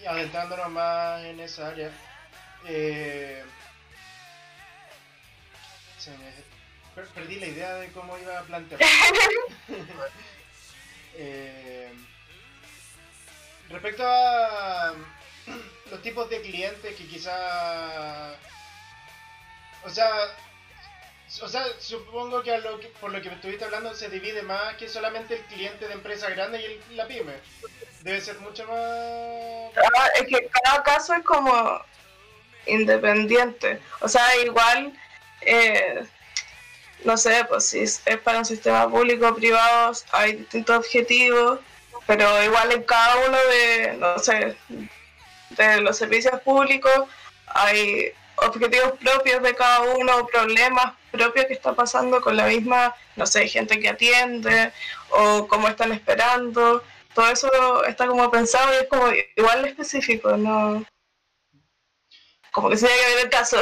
adentrándonos 0.07 0.71
más 0.71 1.25
en 1.25 1.41
esa 1.41 1.69
área, 1.69 1.91
eh, 2.67 3.45
perdí 7.15 7.37
la 7.37 7.47
idea 7.47 7.75
de 7.75 7.89
cómo 7.93 8.17
iba 8.19 8.39
a 8.39 8.43
plantear. 8.43 8.81
Eh, 11.23 11.93
respecto 13.69 14.03
a 14.07 14.95
los 15.91 16.03
tipos 16.03 16.31
de 16.31 16.41
clientes 16.41 16.95
que 16.95 17.07
quizá... 17.07 18.37
O 19.85 19.91
sea, 19.91 20.09
o 21.43 21.49
sea, 21.49 21.65
supongo 21.79 22.43
que, 22.43 22.53
a 22.53 22.59
lo 22.59 22.81
que, 22.81 22.89
por 23.01 23.13
lo 23.13 23.23
que 23.23 23.29
me 23.29 23.37
estuviste 23.37 23.65
hablando 23.65 23.95
se 23.95 24.09
divide 24.09 24.43
más 24.43 24.75
que 24.77 24.89
solamente 24.89 25.35
el 25.35 25.43
cliente 25.43 25.87
de 25.87 25.95
empresa 25.95 26.29
grande 26.31 26.61
y 26.61 26.65
el, 26.65 26.97
la 26.97 27.07
pyme. 27.07 27.35
Debe 28.03 28.21
ser 28.21 28.39
mucho 28.41 28.67
más... 28.67 28.77
Ah, 29.97 30.09
es 30.17 30.27
que 30.27 30.49
cada 30.63 30.83
caso 30.83 31.15
es 31.15 31.23
como 31.23 31.83
independiente. 32.67 33.81
O 34.01 34.09
sea, 34.09 34.37
igual, 34.45 34.93
eh, 35.43 36.07
no 37.05 37.17
sé, 37.17 37.45
pues 37.49 37.67
si 37.67 37.81
es 37.81 38.03
para 38.23 38.39
un 38.39 38.45
sistema 38.45 38.89
público 38.89 39.29
o 39.29 39.35
privado 39.35 39.93
hay 40.13 40.35
distintos 40.35 40.77
objetivos, 40.77 41.61
pero 42.07 42.43
igual 42.43 42.73
en 42.73 42.83
cada 42.83 43.17
uno 43.27 43.39
de, 43.39 43.97
no 43.99 44.19
sé, 44.19 44.57
de 45.51 45.81
los 45.81 45.97
servicios 45.97 46.41
públicos 46.43 47.09
hay 47.47 48.13
objetivos 48.37 48.93
propios 48.99 49.43
de 49.43 49.55
cada 49.55 49.81
uno, 49.81 50.27
problemas 50.27 50.95
propios 51.11 51.47
que 51.47 51.55
está 51.55 51.75
pasando 51.75 52.21
con 52.21 52.37
la 52.37 52.47
misma, 52.47 52.95
no 53.17 53.27
sé, 53.27 53.49
gente 53.49 53.81
que 53.81 53.89
atiende 53.89 54.73
o 55.11 55.47
cómo 55.49 55.69
están 55.69 55.93
esperando. 55.93 56.83
Todo 57.15 57.31
eso 57.31 57.85
está 57.85 58.07
como 58.07 58.31
pensado 58.31 58.73
y 58.73 58.77
es 58.77 58.89
como 58.89 59.09
igual 59.37 59.65
específico, 59.65 60.37
¿no? 60.37 60.85
Como 62.53 62.71
que 62.71 62.77
se 62.77 62.87
que 62.87 63.15
ver 63.15 63.25
el 63.25 63.31
caso. 63.31 63.57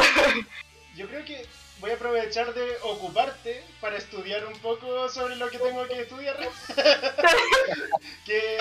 Yo 0.96 1.08
creo 1.08 1.24
que 1.24 1.46
voy 1.80 1.90
a 1.90 1.94
aprovechar 1.94 2.52
de 2.54 2.76
ocuparte 2.82 3.64
para 3.80 3.96
estudiar 3.96 4.46
un 4.46 4.58
poco 4.60 5.08
sobre 5.08 5.36
lo 5.36 5.48
que 5.50 5.58
tengo 5.58 5.86
que 5.86 6.00
estudiar. 6.00 6.36
que 8.24 8.58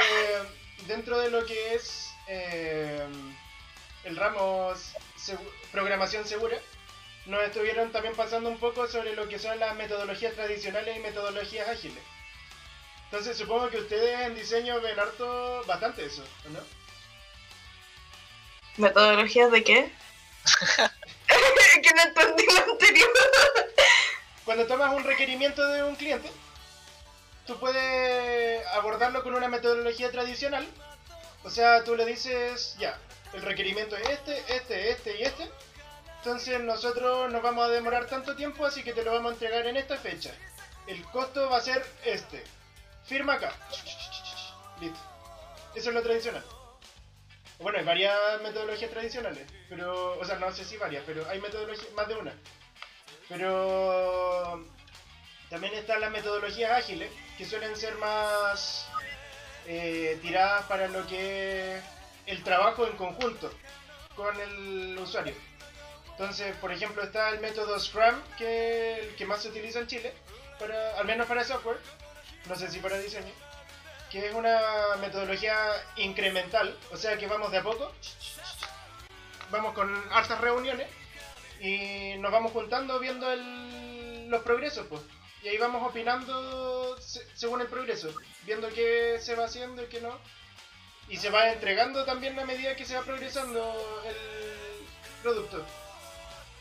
dentro 0.87 1.19
de 1.19 1.31
lo 1.31 1.45
que 1.45 1.75
es 1.75 2.09
eh, 2.27 3.05
el 4.03 4.15
ramo 4.15 4.73
programación 5.71 6.25
segura, 6.25 6.57
nos 7.25 7.43
estuvieron 7.43 7.91
también 7.91 8.15
pasando 8.15 8.49
un 8.49 8.57
poco 8.57 8.87
sobre 8.87 9.13
lo 9.15 9.27
que 9.27 9.39
son 9.39 9.59
las 9.59 9.75
metodologías 9.75 10.33
tradicionales 10.33 10.95
y 10.95 10.99
metodologías 10.99 11.67
ágiles. 11.67 12.03
Entonces 13.05 13.37
supongo 13.37 13.69
que 13.69 13.77
ustedes 13.77 14.21
en 14.21 14.35
diseño 14.35 14.81
ven 14.81 14.99
harto 14.99 15.63
bastante 15.65 16.05
eso, 16.05 16.23
¿no? 16.51 16.59
¿Metodologías 18.77 19.51
de 19.51 19.63
qué? 19.63 19.91
que 21.81 21.93
no 21.93 22.01
entendí 22.01 22.45
lo 22.45 22.71
anterior. 22.71 23.09
Cuando 24.45 24.65
tomas 24.65 24.93
un 24.93 25.03
requerimiento 25.03 25.65
de 25.67 25.83
un 25.83 25.95
cliente, 25.95 26.29
tú 27.45 27.59
puedes 27.59 28.65
abordarlo 28.67 29.23
con 29.23 29.35
una 29.35 29.47
metodología 29.47 30.11
tradicional. 30.11 30.65
O 31.43 31.49
sea, 31.49 31.83
tú 31.83 31.95
le 31.95 32.05
dices, 32.05 32.75
ya, 32.79 32.97
el 33.33 33.41
requerimiento 33.41 33.95
es 33.97 34.09
este, 34.09 34.55
este, 34.55 34.91
este 34.91 35.19
y 35.19 35.23
este. 35.23 35.49
Entonces 36.17 36.59
nosotros 36.61 37.31
nos 37.31 37.41
vamos 37.41 37.65
a 37.65 37.71
demorar 37.71 38.05
tanto 38.07 38.35
tiempo, 38.35 38.65
así 38.65 38.83
que 38.83 38.93
te 38.93 39.03
lo 39.03 39.13
vamos 39.13 39.31
a 39.31 39.33
entregar 39.33 39.65
en 39.67 39.77
esta 39.77 39.97
fecha. 39.97 40.33
El 40.87 41.03
costo 41.05 41.49
va 41.49 41.57
a 41.57 41.61
ser 41.61 41.85
este. 42.05 42.43
Firma 43.05 43.33
acá. 43.33 43.53
Listo. 44.81 44.99
Eso 45.75 45.89
es 45.89 45.95
lo 45.95 46.01
tradicional. 46.01 46.43
Bueno, 47.59 47.79
hay 47.79 47.85
varias 47.85 48.41
metodologías 48.43 48.91
tradicionales, 48.91 49.47
pero, 49.67 50.19
o 50.19 50.25
sea, 50.25 50.37
no 50.37 50.51
sé 50.51 50.63
si 50.63 50.77
varias, 50.77 51.03
pero 51.07 51.27
hay 51.27 51.41
metodologías, 51.41 51.91
más 51.93 52.07
de 52.07 52.15
una. 52.15 52.33
Pero 53.27 54.63
también 55.49 55.73
están 55.73 56.01
las 56.01 56.11
metodologías 56.11 56.71
ágiles, 56.71 57.11
que 57.37 57.45
suelen 57.45 57.75
ser 57.75 57.95
más 57.95 58.87
eh, 59.65 60.19
tiradas 60.21 60.65
para 60.65 60.87
lo 60.87 61.05
que 61.07 61.77
es 61.77 61.83
el 62.27 62.43
trabajo 62.43 62.85
en 62.85 62.95
conjunto 62.95 63.51
con 64.15 64.39
el 64.39 64.97
usuario. 64.99 65.33
Entonces, 66.11 66.55
por 66.57 66.71
ejemplo, 66.71 67.01
está 67.03 67.29
el 67.29 67.39
método 67.39 67.79
Scrum, 67.79 68.21
que 68.37 68.93
es 68.93 68.99
el 68.99 69.15
que 69.15 69.25
más 69.25 69.41
se 69.41 69.49
utiliza 69.49 69.79
en 69.79 69.87
Chile, 69.87 70.13
para, 70.59 70.97
al 70.99 71.05
menos 71.05 71.27
para 71.27 71.43
software, 71.43 71.77
no 72.45 72.55
sé 72.55 72.69
si 72.69 72.79
para 72.79 72.99
diseño 72.99 73.31
que 74.11 74.27
es 74.27 74.33
una 74.33 74.59
metodología 75.01 75.57
incremental, 75.97 76.77
o 76.91 76.97
sea 76.97 77.17
que 77.17 77.27
vamos 77.27 77.51
de 77.51 77.57
a 77.57 77.63
poco, 77.63 77.91
vamos 79.51 79.73
con 79.73 79.93
hartas 80.11 80.39
reuniones 80.39 80.87
y 81.59 82.15
nos 82.19 82.31
vamos 82.31 82.51
juntando 82.51 82.99
viendo 82.99 83.27
los 83.35 84.41
progresos, 84.43 84.87
pues. 84.87 85.01
Y 85.43 85.49
ahí 85.49 85.57
vamos 85.57 85.87
opinando 85.87 86.97
según 87.35 87.61
el 87.61 87.67
progreso, 87.67 88.13
viendo 88.43 88.69
qué 88.69 89.17
se 89.21 89.35
va 89.35 89.45
haciendo 89.45 89.83
y 89.83 89.87
qué 89.87 90.01
no. 90.01 90.19
Y 91.09 91.17
se 91.17 91.29
va 91.29 91.51
entregando 91.51 92.03
también 92.05 92.37
a 92.37 92.45
medida 92.45 92.75
que 92.75 92.85
se 92.85 92.95
va 92.95 93.03
progresando 93.03 94.03
el 94.05 95.23
producto. 95.23 95.65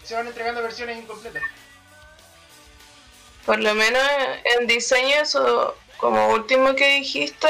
Se 0.04 0.14
van 0.14 0.28
entregando 0.28 0.62
versiones 0.62 0.98
incompletas. 0.98 1.42
Por 3.44 3.60
lo 3.60 3.74
menos 3.74 4.02
en 4.58 4.66
diseño 4.66 5.16
eso 5.16 5.76
como 5.96 6.28
último 6.28 6.74
que 6.74 6.96
dijiste, 6.96 7.48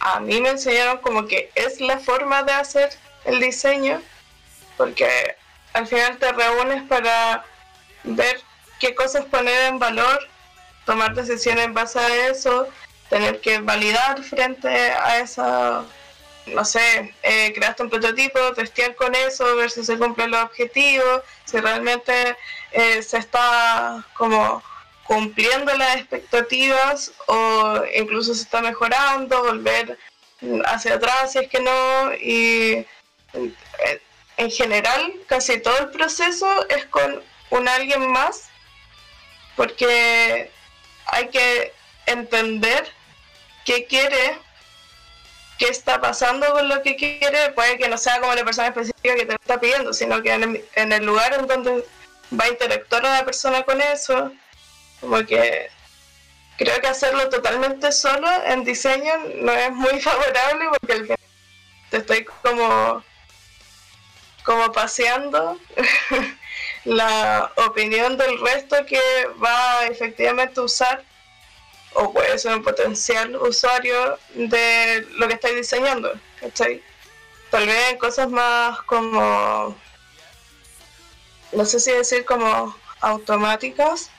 a 0.00 0.20
mí 0.20 0.40
me 0.40 0.50
enseñaron 0.50 0.98
como 0.98 1.26
que 1.26 1.50
es 1.54 1.80
la 1.80 1.98
forma 1.98 2.42
de 2.42 2.52
hacer 2.52 2.90
el 3.24 3.40
diseño, 3.40 4.02
porque 4.76 5.36
al 5.72 5.86
final 5.86 6.18
te 6.18 6.32
reúnes 6.32 6.82
para 6.84 7.44
ver 8.02 8.40
qué 8.80 8.94
cosas 8.94 9.24
poner 9.26 9.64
en 9.64 9.78
valor, 9.78 10.28
tomar 10.84 11.14
decisiones 11.14 11.64
en 11.64 11.74
base 11.74 11.98
a 11.98 12.28
eso, 12.28 12.68
tener 13.08 13.40
que 13.40 13.60
validar 13.60 14.22
frente 14.22 14.68
a 14.68 15.18
esa, 15.18 15.84
no 16.46 16.64
sé, 16.64 17.14
eh, 17.22 17.52
creaste 17.54 17.82
un 17.82 17.90
prototipo, 17.90 18.52
testear 18.54 18.94
con 18.94 19.14
eso, 19.14 19.56
ver 19.56 19.70
si 19.70 19.84
se 19.84 19.96
cumplen 19.98 20.30
los 20.30 20.42
objetivos, 20.42 21.22
si 21.44 21.58
realmente 21.58 22.36
eh, 22.72 23.02
se 23.02 23.18
está 23.18 24.04
como 24.14 24.62
cumpliendo 25.04 25.72
las 25.74 25.96
expectativas 25.96 27.12
o 27.26 27.82
incluso 27.94 28.34
se 28.34 28.42
está 28.42 28.60
mejorando, 28.60 29.44
volver 29.44 29.98
hacia 30.66 30.94
atrás 30.94 31.32
si 31.32 31.38
es 31.38 31.48
que 31.48 31.60
no. 31.60 32.14
Y 32.14 32.86
en 34.36 34.50
general 34.50 35.14
casi 35.26 35.60
todo 35.60 35.78
el 35.78 35.90
proceso 35.90 36.68
es 36.68 36.86
con 36.86 37.22
un 37.50 37.68
alguien 37.68 38.10
más 38.10 38.50
porque 39.56 40.50
hay 41.06 41.28
que 41.28 41.72
entender 42.06 42.90
qué 43.64 43.86
quiere, 43.86 44.38
qué 45.58 45.68
está 45.68 46.00
pasando 46.00 46.52
con 46.52 46.68
lo 46.68 46.82
que 46.82 46.96
quiere, 46.96 47.50
puede 47.50 47.78
que 47.78 47.88
no 47.88 47.98
sea 47.98 48.20
como 48.20 48.34
la 48.34 48.44
persona 48.44 48.68
específica 48.68 49.14
que 49.14 49.26
te 49.26 49.34
está 49.34 49.60
pidiendo, 49.60 49.92
sino 49.92 50.22
que 50.22 50.32
en 50.32 50.92
el, 50.92 51.04
lugar 51.04 51.34
en 51.34 51.46
donde 51.46 51.84
va 52.38 52.44
a 52.44 52.48
interactuar 52.48 53.02
la 53.02 53.24
persona 53.24 53.62
con 53.62 53.80
eso, 53.80 54.32
como 55.04 55.24
que 55.26 55.68
creo 56.56 56.80
que 56.80 56.86
hacerlo 56.86 57.28
totalmente 57.28 57.92
solo 57.92 58.28
en 58.46 58.64
diseño 58.64 59.12
no 59.36 59.52
es 59.52 59.70
muy 59.72 60.00
favorable 60.08 60.66
porque 60.70 60.92
al 60.92 61.02
final 61.02 61.18
te 61.90 61.96
estoy 61.98 62.24
como 62.24 63.04
como 64.44 64.72
paseando 64.72 65.58
la 66.84 67.50
opinión 67.56 68.16
del 68.16 68.38
resto 68.40 68.84
que 68.86 69.00
va 69.42 69.80
a 69.80 69.86
efectivamente 69.86 70.60
usar 70.60 71.02
o 71.94 72.12
puede 72.12 72.38
ser 72.38 72.54
un 72.56 72.62
potencial 72.62 73.36
usuario 73.36 74.18
de 74.34 75.06
lo 75.12 75.28
que 75.28 75.34
estáis 75.34 75.56
diseñando, 75.56 76.12
Tal 77.50 77.66
vez 77.68 77.92
en 77.92 77.98
cosas 77.98 78.28
más 78.30 78.82
como, 78.82 79.76
no 81.52 81.64
sé 81.64 81.78
si 81.78 81.92
decir 81.92 82.24
como 82.24 82.76
automáticas, 83.00 84.10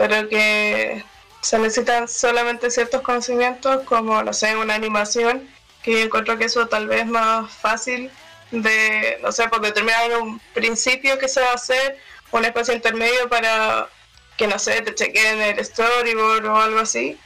pero 0.00 0.30
que 0.30 1.04
se 1.42 1.58
necesitan 1.58 2.08
solamente 2.08 2.70
ciertos 2.70 3.02
conocimientos, 3.02 3.82
como, 3.82 4.22
no 4.22 4.32
sé, 4.32 4.56
una 4.56 4.74
animación, 4.74 5.46
que 5.82 5.92
yo 5.92 5.98
encuentro 5.98 6.38
que 6.38 6.46
eso 6.46 6.68
tal 6.68 6.86
vez 6.86 7.04
más 7.04 7.52
fácil 7.52 8.10
de, 8.50 9.18
no 9.20 9.30
sé, 9.30 9.46
por 9.50 9.60
determinar 9.60 10.18
un 10.18 10.40
principio 10.54 11.18
que 11.18 11.28
se 11.28 11.42
va 11.42 11.50
a 11.50 11.56
hacer, 11.56 11.98
un 12.30 12.46
espacio 12.46 12.72
intermedio 12.72 13.28
para 13.28 13.90
que, 14.38 14.46
no 14.46 14.58
sé, 14.58 14.80
te 14.80 14.94
chequeen 14.94 15.42
el 15.42 15.62
storyboard 15.62 16.46
o 16.46 16.56
algo 16.56 16.78
así. 16.78 17.20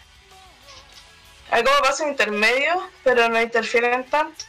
Hay 1.52 1.62
como 1.62 1.78
pasos 1.78 2.08
intermedios, 2.08 2.78
pero 3.04 3.28
no 3.28 3.40
interfieren 3.40 4.02
tanto. 4.10 4.44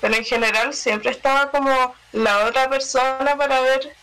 Pero 0.00 0.14
en 0.14 0.24
general 0.24 0.74
siempre 0.74 1.10
estaba 1.10 1.50
como 1.50 1.92
la 2.12 2.46
otra 2.46 2.70
persona 2.70 3.36
para 3.36 3.62
ver 3.62 3.96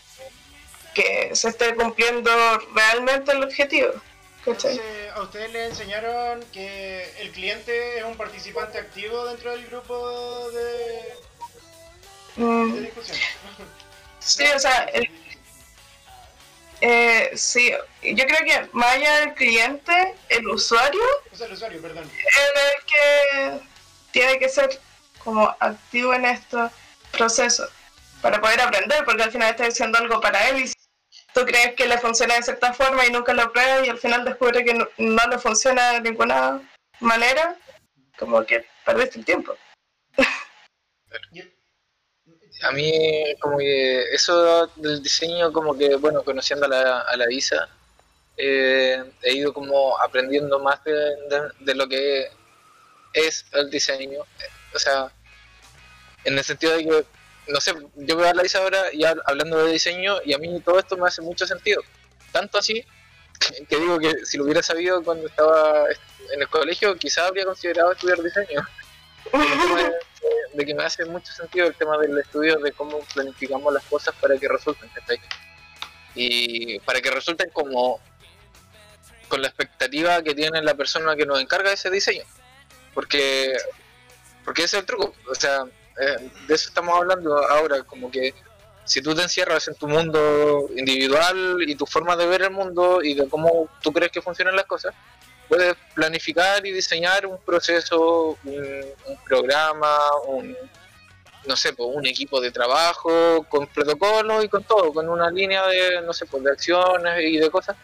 que 0.93 1.29
se 1.33 1.49
esté 1.49 1.75
cumpliendo 1.75 2.31
realmente 2.73 3.31
el 3.31 3.43
objetivo. 3.43 3.93
Entonces, 4.45 4.79
¿A 5.15 5.21
ustedes 5.21 5.51
le 5.53 5.65
enseñaron 5.67 6.43
que 6.51 7.09
el 7.19 7.31
cliente 7.31 7.99
es 7.99 8.03
un 8.03 8.17
participante 8.17 8.77
activo 8.77 9.25
dentro 9.25 9.51
del 9.51 9.65
grupo 9.67 10.49
de, 10.51 11.15
mm. 12.43 12.81
discusión? 12.81 13.17
Sí, 14.19 14.45
o 14.55 14.59
sea, 14.59 14.89
Eh, 16.79 17.31
sí, 17.35 17.71
yo 18.01 18.25
creo 18.25 18.39
que 18.45 18.69
más 18.73 18.93
allá 18.93 19.19
del 19.19 19.33
cliente, 19.33 20.15
el 20.29 20.47
usuario 20.47 21.01
sea, 21.33 21.47
el 21.47 21.53
usuario, 21.53 21.81
perdón. 21.81 22.09
es 22.09 22.37
el 22.37 22.85
que 22.85 23.65
tiene 24.11 24.39
que 24.39 24.49
ser 24.49 24.79
como 25.23 25.55
activo 25.59 26.13
en 26.13 26.25
estos 26.25 26.71
procesos 27.11 27.69
para 28.21 28.39
poder 28.41 28.61
aprender, 28.61 29.03
porque 29.05 29.23
al 29.23 29.31
final 29.31 29.51
está 29.51 29.65
diciendo 29.65 29.97
algo 29.97 30.19
para 30.21 30.49
él 30.49 30.65
y 30.65 30.71
tú 31.33 31.41
crees 31.45 31.75
que 31.75 31.87
le 31.87 31.97
funciona 31.97 32.35
de 32.35 32.43
cierta 32.43 32.73
forma 32.73 33.05
y 33.05 33.11
nunca 33.11 33.33
lo 33.33 33.51
pruebas 33.51 33.85
y 33.85 33.89
al 33.89 33.97
final 33.97 34.23
descubre 34.25 34.63
que 34.63 34.73
no, 34.73 34.87
no 34.97 35.27
le 35.27 35.37
funciona 35.39 35.91
de 35.93 36.01
ninguna 36.01 36.61
manera, 36.99 37.55
como 38.17 38.45
que 38.45 38.65
perdiste 38.85 39.19
el 39.19 39.25
tiempo. 39.25 39.55
A 42.63 42.71
mí, 42.71 43.35
como 43.41 43.57
que 43.57 44.03
eso 44.13 44.67
del 44.77 45.01
diseño, 45.03 45.51
como 45.51 45.77
que, 45.77 45.95
bueno, 45.95 46.23
conociendo 46.23 46.65
a 46.65 46.69
la, 46.69 46.99
a 47.01 47.17
la 47.17 47.31
Isa, 47.31 47.67
eh, 48.37 49.03
he 49.21 49.33
ido 49.33 49.53
como 49.53 49.99
aprendiendo 49.99 50.59
más 50.59 50.81
de, 50.83 50.93
de- 50.93 51.51
de 51.59 51.75
lo 51.75 51.87
que 51.87 52.29
es 53.13 53.45
el 53.51 53.69
diseño. 53.69 54.21
O 54.73 54.79
sea, 54.79 55.11
en 56.23 56.37
el 56.37 56.43
sentido 56.43 56.77
de 56.77 56.83
que, 56.85 57.05
no 57.47 57.59
sé, 57.61 57.73
yo 57.95 58.17
veo 58.17 58.29
a 58.29 58.33
la 58.33 58.43
ahora 58.57 58.93
y 58.93 59.01
hab- 59.01 59.21
hablando 59.25 59.63
de 59.65 59.71
diseño 59.73 60.17
y 60.25 60.33
a 60.33 60.37
mí 60.37 60.59
todo 60.61 60.79
esto 60.79 60.97
me 60.97 61.07
hace 61.07 61.21
mucho 61.21 61.45
sentido. 61.45 61.81
Tanto 62.31 62.57
así 62.57 62.85
que, 63.67 63.75
digo 63.77 63.99
que 63.99 64.25
si 64.25 64.37
lo 64.37 64.45
hubiera 64.45 64.63
sabido 64.63 65.03
cuando 65.03 65.27
estaba 65.27 65.85
en 66.33 66.41
el 66.41 66.47
colegio, 66.49 66.95
quizás 66.95 67.27
habría 67.27 67.45
considerado 67.45 67.91
estudiar 67.91 68.21
diseño 68.21 68.65
de, 69.33 69.93
de 70.53 70.65
que 70.65 70.73
me 70.73 70.83
hace 70.83 71.05
mucho 71.05 71.33
sentido 71.33 71.67
el 71.67 71.75
tema 71.75 71.97
del 71.97 72.17
estudio 72.17 72.57
de 72.59 72.71
cómo 72.71 72.99
planificamos 73.13 73.73
las 73.73 73.83
cosas 73.85 74.15
para 74.21 74.37
que 74.37 74.47
resulten. 74.47 74.89
Y 76.15 76.79
para 76.79 77.01
que 77.01 77.09
resulten 77.11 77.49
como 77.51 77.99
con 79.27 79.41
la 79.41 79.47
expectativa 79.47 80.21
que 80.21 80.35
tiene 80.35 80.61
la 80.61 80.75
persona 80.75 81.15
que 81.15 81.25
nos 81.25 81.41
encarga 81.41 81.73
ese 81.73 81.89
diseño. 81.89 82.23
Porque, 82.93 83.57
porque 84.45 84.63
ese 84.63 84.77
es 84.77 84.81
el 84.81 84.85
truco. 84.85 85.15
O 85.29 85.35
sea, 85.35 85.63
eh, 85.99 86.29
de 86.47 86.55
eso 86.55 86.69
estamos 86.69 86.95
hablando 86.97 87.37
ahora, 87.49 87.83
como 87.83 88.09
que 88.09 88.33
si 88.85 89.01
tú 89.01 89.15
te 89.15 89.21
encierras 89.21 89.67
en 89.67 89.75
tu 89.75 89.87
mundo 89.87 90.69
individual 90.75 91.57
y 91.65 91.75
tu 91.75 91.85
forma 91.85 92.15
de 92.15 92.25
ver 92.27 92.41
el 92.43 92.51
mundo 92.51 93.01
y 93.01 93.13
de 93.13 93.29
cómo 93.29 93.69
tú 93.81 93.93
crees 93.93 94.11
que 94.11 94.21
funcionan 94.21 94.55
las 94.55 94.65
cosas, 94.65 94.93
puedes 95.47 95.75
planificar 95.93 96.65
y 96.65 96.71
diseñar 96.71 97.25
un 97.25 97.37
proceso, 97.39 98.37
un, 98.43 98.85
un 99.05 99.17
programa, 99.25 99.97
un 100.27 100.55
no 101.45 101.55
sé, 101.55 101.73
pues, 101.73 101.89
un 101.93 102.05
equipo 102.05 102.39
de 102.39 102.51
trabajo 102.51 103.43
con 103.49 103.67
protocolos 103.67 104.43
y 104.43 104.49
con 104.49 104.63
todo, 104.63 104.93
con 104.93 105.09
una 105.09 105.29
línea 105.29 105.65
de, 105.67 106.01
no 106.01 106.13
sé, 106.13 106.25
pues, 106.25 106.43
de 106.43 106.51
acciones 106.51 107.21
y 107.21 107.37
de 107.37 107.49
cosas, 107.49 107.75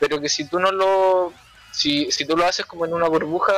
pero 0.00 0.20
que 0.20 0.28
si 0.28 0.48
tú 0.48 0.58
no 0.58 0.70
lo, 0.72 1.32
si, 1.72 2.10
si 2.10 2.24
tú 2.24 2.36
lo 2.36 2.44
haces 2.44 2.66
como 2.66 2.84
en 2.84 2.94
una 2.94 3.08
burbuja 3.08 3.54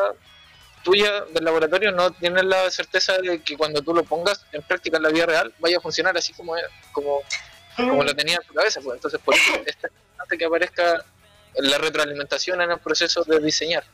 tuya 0.83 1.23
del 1.31 1.45
laboratorio, 1.45 1.93
no 1.93 2.11
tienes 2.13 2.45
la 2.45 2.71
certeza 2.71 3.19
de 3.19 3.43
que 3.43 3.57
cuando 3.57 3.83
tú 3.83 3.95
lo 3.95 4.03
pongas 4.05 4.45
en 4.53 4.63
práctica 4.63 4.97
en 4.97 5.03
la 5.05 5.09
vida 5.11 5.27
real 5.27 5.55
vaya 5.59 5.79
a 5.79 5.81
funcionar 5.81 6.17
así 6.17 6.33
como, 6.33 6.55
como, 6.93 7.21
como 7.77 8.03
lo 8.05 8.15
tenía 8.15 8.37
en 8.37 8.43
tu 8.47 8.55
cabeza. 8.55 8.81
Pues. 8.81 8.97
Entonces, 8.97 9.21
por 9.25 9.35
eso 9.35 9.55
es 9.67 9.77
tan 9.77 9.91
importante 9.93 10.39
que 10.39 10.45
aparezca 10.45 11.05
la 11.57 11.79
retroalimentación 11.79 12.61
en 12.63 12.71
el 12.71 12.79
proceso 12.79 13.25
de 13.25 13.41
diseñar. 13.41 13.85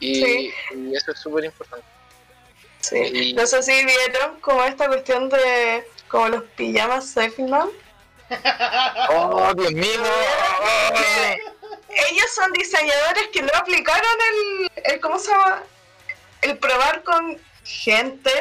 Y, 0.00 0.14
Sí. 0.24 0.52
y 0.74 0.96
eso 0.96 1.12
es 1.12 1.18
súper 1.20 1.44
importante. 1.44 1.86
Sí. 2.80 2.98
Y- 2.98 3.32
No 3.34 3.46
sé 3.46 3.62
si 3.62 3.72
vieron 3.84 4.40
como 4.40 4.62
esta 4.64 4.88
cuestión 4.88 5.28
de 5.28 5.84
como 6.08 6.28
los 6.28 6.42
pijamas 6.56 7.08
Selfman. 7.08 7.70
¡Oh, 9.10 9.52
Dios 9.54 9.72
mío! 9.72 10.02
Ellos 12.10 12.26
son 12.34 12.52
diseñadores 12.52 13.28
que 13.32 13.42
no 13.42 13.50
aplicaron 13.54 14.10
el, 14.32 14.70
el 14.94 15.00
¿cómo 15.00 15.18
se 15.18 15.30
llama? 15.30 15.62
El 16.44 16.58
probar 16.58 17.02
con 17.02 17.38
gente 17.64 18.32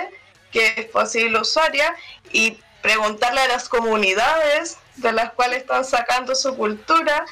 que 0.51 0.73
es 0.77 0.85
posible 0.85 1.39
usuaria 1.39 1.95
y 2.31 2.59
preguntarle 2.81 3.41
a 3.41 3.47
las 3.47 3.67
comunidades 3.69 4.77
de 4.97 5.11
las 5.11 5.31
cuales 5.33 5.61
están 5.61 5.83
sacando 5.83 6.35
su 6.35 6.55
cultura 6.55 7.25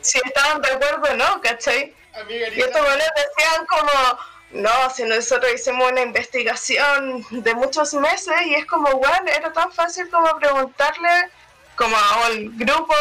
si 0.00 0.18
estaban 0.24 0.62
de 0.62 0.70
acuerdo 0.70 1.12
o 1.12 1.16
no, 1.16 1.40
¿cachai? 1.40 1.94
Y 2.28 2.60
estos 2.60 2.80
buenos 2.80 3.08
decían 3.16 3.66
como, 3.66 4.18
no, 4.62 4.90
si 4.94 5.04
nosotros 5.04 5.52
hicimos 5.52 5.90
una 5.90 6.02
investigación 6.02 7.24
de 7.30 7.54
muchos 7.54 7.94
meses 7.94 8.34
y 8.46 8.54
es 8.54 8.66
como, 8.66 8.90
bueno, 8.92 9.26
era 9.26 9.52
tan 9.52 9.72
fácil 9.72 10.08
como 10.10 10.36
preguntarle 10.38 11.30
como 11.76 11.96
al 12.24 12.50
grupo, 12.50 12.94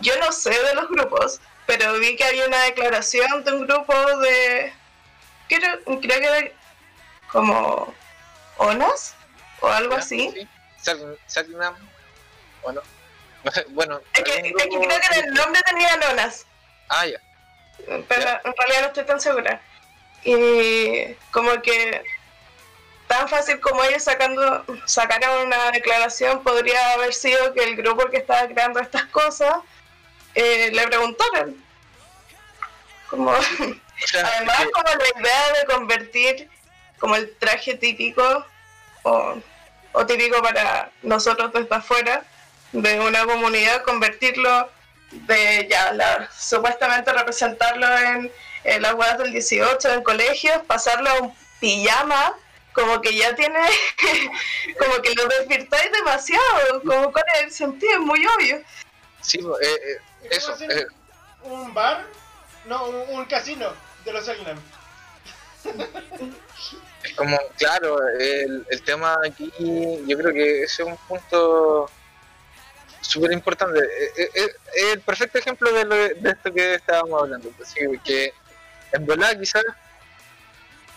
yo 0.00 0.18
no 0.20 0.32
sé 0.32 0.50
de 0.50 0.74
los 0.74 0.88
grupos, 0.88 1.40
pero 1.66 1.94
vi 1.94 2.16
que 2.16 2.24
había 2.24 2.46
una 2.46 2.62
declaración 2.62 3.44
de 3.44 3.52
un 3.52 3.66
grupo 3.66 3.94
de, 4.20 4.72
creo, 5.48 5.78
creo 5.84 6.20
que 6.20 6.30
de 6.30 6.54
como 7.30 7.92
ONAS 8.58 9.14
o 9.60 9.68
algo 9.68 9.94
así. 9.94 10.30
Sí. 10.32 10.48
Sag- 10.84 11.18
Sagnam. 11.26 11.74
Bueno, 12.62 12.82
no 13.42 13.50
sé, 13.50 13.64
bueno. 13.70 14.00
Es 14.14 14.22
que, 14.24 14.32
es 14.38 14.52
creo 14.52 14.68
que 14.88 15.18
en 15.18 15.24
el 15.28 15.34
nombre 15.34 15.60
tenía 15.66 15.98
ONAS. 16.10 16.46
Ah, 16.88 17.06
ya. 17.06 17.18
pero 18.08 18.22
Ya. 18.22 18.40
en 18.44 18.54
realidad 18.56 18.80
no 18.82 18.86
estoy 18.88 19.04
tan 19.04 19.20
segura. 19.20 19.60
Y 20.22 21.14
como 21.30 21.60
que 21.62 22.02
tan 23.08 23.28
fácil 23.28 23.60
como 23.60 23.84
ellos 23.84 24.02
sacando 24.04 24.64
sacaron 24.86 25.46
una 25.46 25.70
declaración 25.70 26.42
podría 26.42 26.92
haber 26.94 27.12
sido 27.12 27.52
que 27.52 27.62
el 27.64 27.76
grupo 27.76 28.08
que 28.08 28.16
estaba 28.16 28.46
creando 28.48 28.80
estas 28.80 29.04
cosas 29.06 29.56
eh, 30.34 30.70
le 30.72 30.86
preguntaron. 30.88 31.62
Como, 33.10 33.32
O 34.02 34.06
sea, 34.06 34.26
además 34.36 34.58
que- 34.58 34.70
como 34.70 34.88
la 34.88 35.20
idea 35.20 35.52
de 35.60 35.66
convertir 35.66 36.50
como 36.98 37.16
el 37.16 37.34
traje 37.36 37.74
típico 37.74 38.46
o, 39.02 39.36
o 39.92 40.06
típico 40.06 40.40
para 40.42 40.90
nosotros 41.02 41.52
desde 41.52 41.74
afuera 41.74 42.24
de 42.72 42.98
una 43.00 43.24
comunidad, 43.26 43.82
convertirlo 43.82 44.70
de 45.10 45.68
ya 45.70 45.92
la, 45.92 46.28
supuestamente 46.36 47.12
representarlo 47.12 47.86
en, 47.98 48.32
en 48.64 48.82
las 48.82 48.94
huevas 48.94 49.18
del 49.18 49.32
18 49.32 49.92
en 49.92 50.02
colegios, 50.02 50.62
pasarlo 50.66 51.10
a 51.10 51.14
un 51.20 51.36
pijama, 51.60 52.34
como 52.72 53.00
que 53.00 53.14
ya 53.14 53.34
tiene, 53.36 53.60
como 54.78 54.94
que 55.02 55.14
lo 55.14 55.26
desvirtáis 55.28 55.92
demasiado, 55.92 56.82
como 56.84 57.12
cuál 57.12 57.24
es 57.36 57.42
el 57.44 57.52
sentido, 57.52 57.92
es 57.92 58.00
muy 58.00 58.26
obvio. 58.26 58.60
sí, 59.20 59.38
eh, 59.38 59.66
eh, 59.66 60.00
¿Es 60.30 60.38
eso. 60.48 60.56
eh, 60.68 60.86
un 61.42 61.72
bar? 61.74 62.04
No, 62.66 62.86
un, 62.88 63.18
un 63.18 63.24
casino 63.26 63.68
de 64.04 64.12
los 64.12 64.24
Selknam. 64.24 64.58
es 67.04 67.12
como, 67.16 67.38
claro, 67.58 67.96
el, 68.18 68.66
el 68.70 68.82
tema 68.82 69.16
aquí, 69.26 69.52
yo 70.06 70.18
creo 70.18 70.32
que 70.32 70.62
ese 70.62 70.82
es 70.82 70.88
un 70.88 70.96
punto 71.08 71.90
súper 73.00 73.32
importante. 73.32 73.80
Eh, 73.80 74.10
eh, 74.16 74.30
eh, 74.34 74.50
Es 74.74 74.92
el 74.94 75.00
perfecto 75.00 75.38
ejemplo 75.38 75.70
de, 75.72 75.84
lo, 75.84 75.94
de 75.94 76.30
esto 76.30 76.52
que 76.52 76.74
estábamos 76.74 77.22
hablando. 77.22 77.50
Así 77.62 77.80
que 78.04 78.32
en 78.92 79.06
verdad 79.06 79.38
quizás 79.38 79.62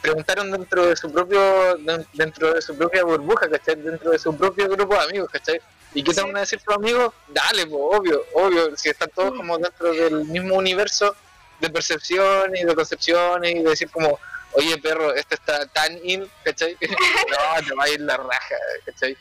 preguntaron 0.02 0.52
dentro 0.52 0.86
de 0.86 0.96
su 0.96 1.12
propio 1.12 1.76
de- 1.78 2.06
dentro 2.14 2.54
de 2.54 2.62
su 2.62 2.78
propia 2.78 3.04
burbuja, 3.04 3.50
¿cachai? 3.50 3.76
Dentro 3.76 4.12
de 4.12 4.20
su 4.20 4.36
propio 4.38 4.70
grupo 4.70 4.94
de 4.96 5.02
amigos, 5.02 5.30
¿cachai? 5.32 5.60
¿Y 5.94 6.04
qué 6.04 6.12
te 6.14 6.22
Sí. 6.22 6.26
van 6.28 6.38
a 6.38 6.42
decir 6.42 6.62
tus 6.64 6.76
amigos? 6.76 7.14
Dale, 7.28 7.66
pues, 7.66 7.82
obvio, 7.82 8.24
obvio, 8.34 8.76
si 8.78 8.90
están 8.90 9.10
todos 9.10 9.34
como 9.36 9.58
dentro 9.58 9.92
del 9.94 10.26
mismo 10.26 10.56
universo 10.56 11.16
de 11.60 11.70
percepciones 11.70 12.62
y 12.62 12.66
de 12.66 12.76
concepciones 12.76 13.52
y 13.56 13.64
de 13.64 13.70
decir 13.70 13.90
como, 13.90 14.20
oye 14.54 14.78
perro, 14.78 15.14
esto 15.14 15.36
está 15.36 15.66
tan 15.68 15.98
in, 16.04 16.30
¿cachai? 16.44 16.78
no, 16.82 17.68
te 17.68 17.76
va 17.76 17.84
a 17.84 17.90
ir 17.90 18.02
la 18.02 18.18
raja, 18.18 18.56
¿cachai? 18.86 19.18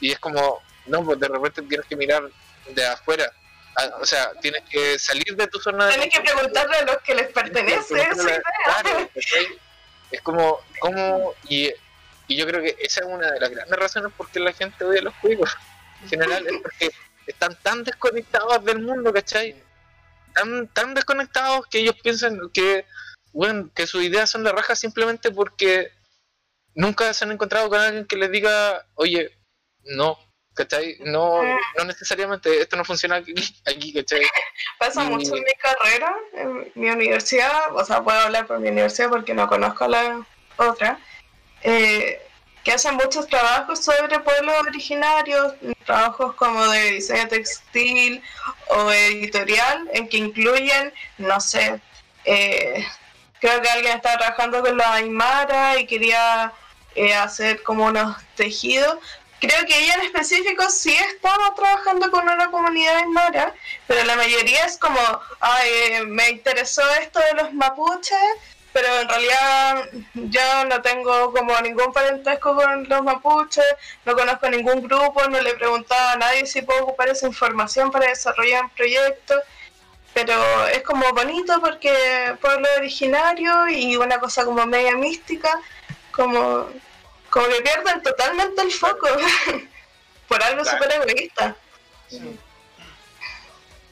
Y 0.00 0.12
es 0.12 0.18
como, 0.18 0.62
no, 0.86 1.04
pues 1.04 1.18
de 1.18 1.28
repente 1.28 1.62
tienes 1.62 1.86
que 1.86 1.96
mirar 1.96 2.22
de 2.68 2.86
afuera. 2.86 3.32
Ah, 3.76 3.90
O 4.00 4.06
sea, 4.06 4.32
tienes 4.40 4.62
que 4.70 4.98
salir 4.98 5.36
de 5.36 5.46
tu 5.48 5.58
zona 5.60 5.86
de 5.86 5.92
Tienes 5.94 6.14
que 6.14 6.20
preguntarle 6.20 6.76
a 6.76 6.82
los 6.84 6.98
que 6.98 7.14
les 7.14 7.28
pertenece. 7.28 8.08
Claro, 8.64 9.10
¿cachai? 9.14 9.46
Es 10.10 10.20
como, 10.22 10.60
como 10.80 11.34
y, 11.48 11.72
y 12.28 12.36
yo 12.36 12.46
creo 12.46 12.62
que 12.62 12.76
esa 12.80 13.00
es 13.00 13.06
una 13.06 13.30
de 13.30 13.40
las 13.40 13.50
grandes 13.50 13.78
razones 13.78 14.12
por 14.16 14.30
qué 14.30 14.40
la 14.40 14.52
gente 14.52 14.84
odia 14.84 15.02
los 15.02 15.14
juegos. 15.16 15.56
En 16.02 16.08
general 16.10 16.46
es 16.46 16.54
porque 16.62 16.90
están 17.26 17.56
tan 17.62 17.82
desconectados 17.82 18.64
del 18.64 18.80
mundo, 18.80 19.12
¿cachai? 19.12 19.56
Tan, 20.36 20.68
tan 20.68 20.92
desconectados 20.94 21.66
que 21.68 21.78
ellos 21.78 21.96
piensan 22.02 22.38
que, 22.52 22.84
bueno, 23.32 23.70
que 23.74 23.86
sus 23.86 24.02
ideas 24.04 24.28
son 24.30 24.44
la 24.44 24.52
raja 24.52 24.76
simplemente 24.76 25.30
porque 25.30 25.90
nunca 26.74 27.12
se 27.14 27.24
han 27.24 27.32
encontrado 27.32 27.70
con 27.70 27.80
alguien 27.80 28.06
que 28.06 28.16
les 28.16 28.30
diga, 28.30 28.84
oye, 28.96 29.30
no, 29.84 30.18
¿cachai? 30.52 30.96
No, 31.00 31.42
no 31.42 31.84
necesariamente, 31.86 32.60
esto 32.60 32.76
no 32.76 32.84
funciona 32.84 33.16
aquí, 33.16 33.32
aquí 33.66 33.94
¿cachai? 33.94 34.26
Pasa 34.78 35.04
Y- 35.04 35.08
mucho 35.08 35.34
en 35.36 35.42
mi 35.42 35.52
carrera, 35.54 36.14
en 36.34 36.72
mi 36.74 36.90
universidad, 36.90 37.74
o 37.74 37.82
sea, 37.82 38.04
puedo 38.04 38.18
hablar 38.20 38.46
por 38.46 38.60
mi 38.60 38.68
universidad 38.68 39.08
porque 39.08 39.32
no 39.32 39.48
conozco 39.48 39.88
la 39.88 40.26
otra, 40.58 40.98
eh, 41.62 42.20
que 42.66 42.72
hacen 42.72 42.96
muchos 42.96 43.28
trabajos 43.28 43.78
sobre 43.78 44.18
pueblos 44.18 44.56
originarios, 44.66 45.54
trabajos 45.84 46.34
como 46.34 46.66
de 46.66 46.94
diseño 46.94 47.28
textil 47.28 48.20
o 48.70 48.90
editorial 48.90 49.88
en 49.92 50.08
que 50.08 50.16
incluyen, 50.16 50.92
no 51.16 51.40
sé, 51.40 51.80
eh, 52.24 52.84
creo 53.40 53.62
que 53.62 53.68
alguien 53.68 53.94
estaba 53.94 54.18
trabajando 54.18 54.62
con 54.62 54.76
la 54.76 54.94
Aymara 54.94 55.78
y 55.78 55.86
quería 55.86 56.52
eh, 56.96 57.14
hacer 57.14 57.62
como 57.62 57.84
unos 57.84 58.16
tejidos. 58.34 58.98
Creo 59.38 59.64
que 59.64 59.84
ella 59.84 59.94
en 59.94 60.06
específico 60.06 60.68
sí 60.68 60.92
estaba 60.92 61.54
trabajando 61.54 62.10
con 62.10 62.28
una 62.28 62.50
comunidad 62.50 62.96
aymara, 62.96 63.54
pero 63.86 64.02
la 64.02 64.16
mayoría 64.16 64.64
es 64.64 64.76
como, 64.76 64.98
ay, 65.38 65.70
eh, 65.70 66.02
me 66.04 66.30
interesó 66.30 66.82
esto 67.00 67.20
de 67.20 67.42
los 67.42 67.52
mapuches, 67.52 68.18
pero 68.76 69.00
en 69.00 69.08
realidad 69.08 69.88
yo 70.12 70.64
no 70.66 70.82
tengo 70.82 71.32
como 71.32 71.58
ningún 71.62 71.94
parentesco 71.94 72.54
con 72.54 72.86
los 72.86 73.02
mapuches, 73.02 73.64
no 74.04 74.14
conozco 74.14 74.50
ningún 74.50 74.82
grupo, 74.82 75.26
no 75.30 75.40
le 75.40 75.54
preguntaba 75.54 76.12
a 76.12 76.16
nadie 76.16 76.44
si 76.44 76.60
puedo 76.60 76.84
ocupar 76.84 77.08
esa 77.08 77.26
información 77.26 77.90
para 77.90 78.08
desarrollar 78.08 78.64
un 78.64 78.70
proyecto, 78.70 79.34
pero 80.12 80.34
es 80.66 80.82
como 80.82 81.10
bonito 81.14 81.58
porque 81.62 82.36
pueblo 82.38 82.68
originario 82.76 83.66
y 83.70 83.96
una 83.96 84.20
cosa 84.20 84.44
como 84.44 84.66
media 84.66 84.94
mística, 84.94 85.58
como, 86.10 86.68
como 87.30 87.46
que 87.46 87.62
pierden 87.62 88.02
totalmente 88.02 88.60
el 88.60 88.72
foco 88.72 89.08
por 90.28 90.42
algo 90.42 90.62
Claro. 90.64 90.78
súper 90.78 91.00
egoísta. 91.00 91.56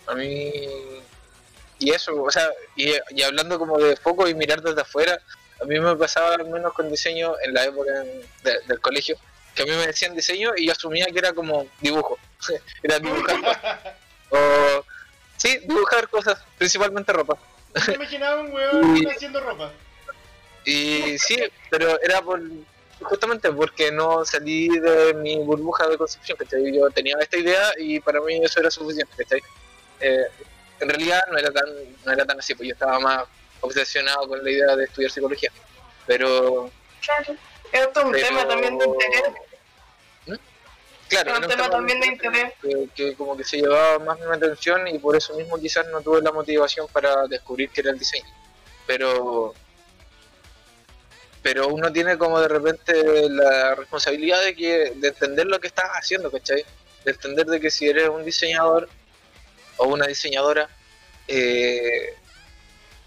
A 0.09 0.15
mí. 0.15 1.01
Y 1.85 1.91
eso, 1.91 2.23
o 2.23 2.31
sea, 2.31 2.49
y, 2.77 2.93
y 3.11 3.23
hablando 3.23 3.59
como 3.59 3.79
de 3.79 3.95
foco 3.97 4.27
y 4.27 4.35
mirar 4.35 4.63
desde 4.63 4.81
afuera, 4.81 5.21
a 5.61 5.65
mí 5.67 5.79
me 5.79 5.95
pasaba 5.97 6.35
al 6.35 6.47
menos 6.49 6.73
con 6.73 6.89
diseño 6.91 7.35
en 7.45 7.53
la 7.53 7.65
época 7.65 7.93
de- 8.43 8.61
del 8.67 8.81
colegio, 8.81 9.17
que 9.55 9.63
a 9.63 9.67
mí 9.67 9.73
me 9.73 9.87
decían 9.87 10.15
diseño 10.15 10.53
y 10.57 10.67
yo 10.67 10.73
asumía 10.73 11.07
que 11.07 11.19
era 11.19 11.33
como 11.35 11.67
dibujo, 11.81 12.19
era 12.83 12.99
dibujar. 12.99 13.99
O, 14.31 14.39
sí, 15.37 15.59
dibujar 15.59 16.09
cosas, 16.09 16.39
principalmente 16.57 17.13
ropa. 17.13 17.37
Me 17.89 17.95
imaginaba 17.95 18.41
un 18.41 18.53
weón 18.53 18.97
Y- 19.03 19.07
haciendo 19.07 19.41
ropa. 19.41 19.71
Y 20.65 21.19
sí, 21.19 21.39
pero 21.71 22.01
era 22.01 22.23
por 22.23 22.41
justamente 23.03 23.53
porque 23.53 23.93
no 23.93 24.25
salí 24.25 24.69
de 24.79 25.13
mi 25.13 25.37
burbuja 25.37 25.87
de 25.89 25.99
concepción, 25.99 26.39
¿cachai? 26.39 26.75
Yo 26.75 26.89
tenía 26.91 27.17
esta 27.21 27.37
idea 27.37 27.73
y 27.77 28.01
para 28.01 28.21
mí 28.23 28.41
eso 28.43 28.61
era 28.61 28.71
suficiente, 28.71 29.13
¿cachai? 29.19 29.43
Eh, 30.01 30.25
en 30.85 30.89
realidad 30.91 31.21
no 31.31 31.39
era 31.39 31.51
tan 31.51 31.67
no 32.05 32.13
era 32.13 32.25
tan 32.25 32.39
así, 32.39 32.55
pues 32.55 32.69
yo 32.69 32.75
estaba 32.75 32.99
más 33.01 33.25
obsesionado 33.61 34.29
con 34.29 34.43
la 34.45 34.51
idea 34.51 34.77
de 34.77 34.85
estudiar 34.85 35.11
psicología. 35.11 35.51
Pero, 36.07 36.71
Claro. 37.05 37.37
Es 37.73 37.87
un 37.87 38.13
pero- 38.13 38.29
tema 38.29 38.47
también 38.49 38.79
de 38.79 38.85
interés. 38.85 39.23
¿Mm? 40.27 40.35
Claro, 41.09 41.33
Es 41.33 41.39
un 41.41 41.49
tema 41.49 41.71
también 41.71 42.01
de 42.01 42.07
interés. 42.07 42.53
que, 42.63 42.89
que 42.95 43.15
como 43.15 43.37
que 43.37 43.45
se 43.45 43.57
llevaba 43.59 43.99
más 43.99 44.19
mi 44.21 44.27
atención 44.33 44.87
y 44.89 44.99
por 44.99 45.17
eso 45.17 45.35
mismo 45.35 45.59
quizás 45.59 45.87
no 45.89 46.01
tuve 46.01 46.23
la 46.23 46.31
motivación 46.33 46.87
para 46.93 47.27
descubrir 47.27 47.71
que 47.71 47.81
era 47.81 47.91
el 47.91 47.99
diseño. 47.99 48.29
Pero 48.87 49.55
pero 51.43 51.69
uno 51.69 51.93
tiene 51.93 52.17
como 52.17 52.41
de 52.41 52.49
repente 52.49 53.29
la 53.29 53.75
responsabilidad 53.75 54.43
de 54.43 54.55
que 54.55 54.93
de 54.97 55.09
entender 55.09 55.47
lo 55.47 55.61
que 55.61 55.67
estás 55.67 55.91
haciendo, 55.91 56.31
¿cachai? 56.31 56.65
De 57.05 57.11
entender 57.11 57.45
de 57.47 57.61
que 57.61 57.71
si 57.71 57.87
eres 57.89 58.09
un 58.09 58.25
diseñador 58.25 58.89
o 59.79 59.87
una 59.87 60.07
diseñadora, 60.07 60.69
eh, 61.29 62.15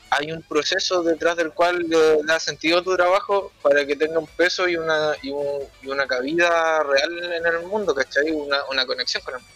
hay 0.09 0.32
un 0.32 0.41
proceso 0.41 1.03
detrás 1.03 1.36
del 1.36 1.51
cual 1.51 1.80
le 1.88 2.24
da 2.24 2.39
sentido 2.39 2.80
a 2.80 2.84
tu 2.84 2.95
trabajo 2.95 3.51
para 3.61 3.86
que 3.86 3.95
tenga 3.95 4.20
un 4.20 4.28
peso 4.28 4.68
y 4.68 4.78
una, 4.78 5.15
y, 5.22 5.32
un- 5.32 5.63
y 5.82 5.88
una 5.88 6.07
cabida 6.07 6.82
real 6.84 7.34
en 7.34 7.45
el 7.45 7.59
mundo, 7.68 7.93
¿cachai? 7.93 8.32
Una, 8.32 8.63
una 8.65 8.86
conexión 8.86 9.22
con 9.24 9.36
el 9.36 9.41
mundo. 9.41 9.55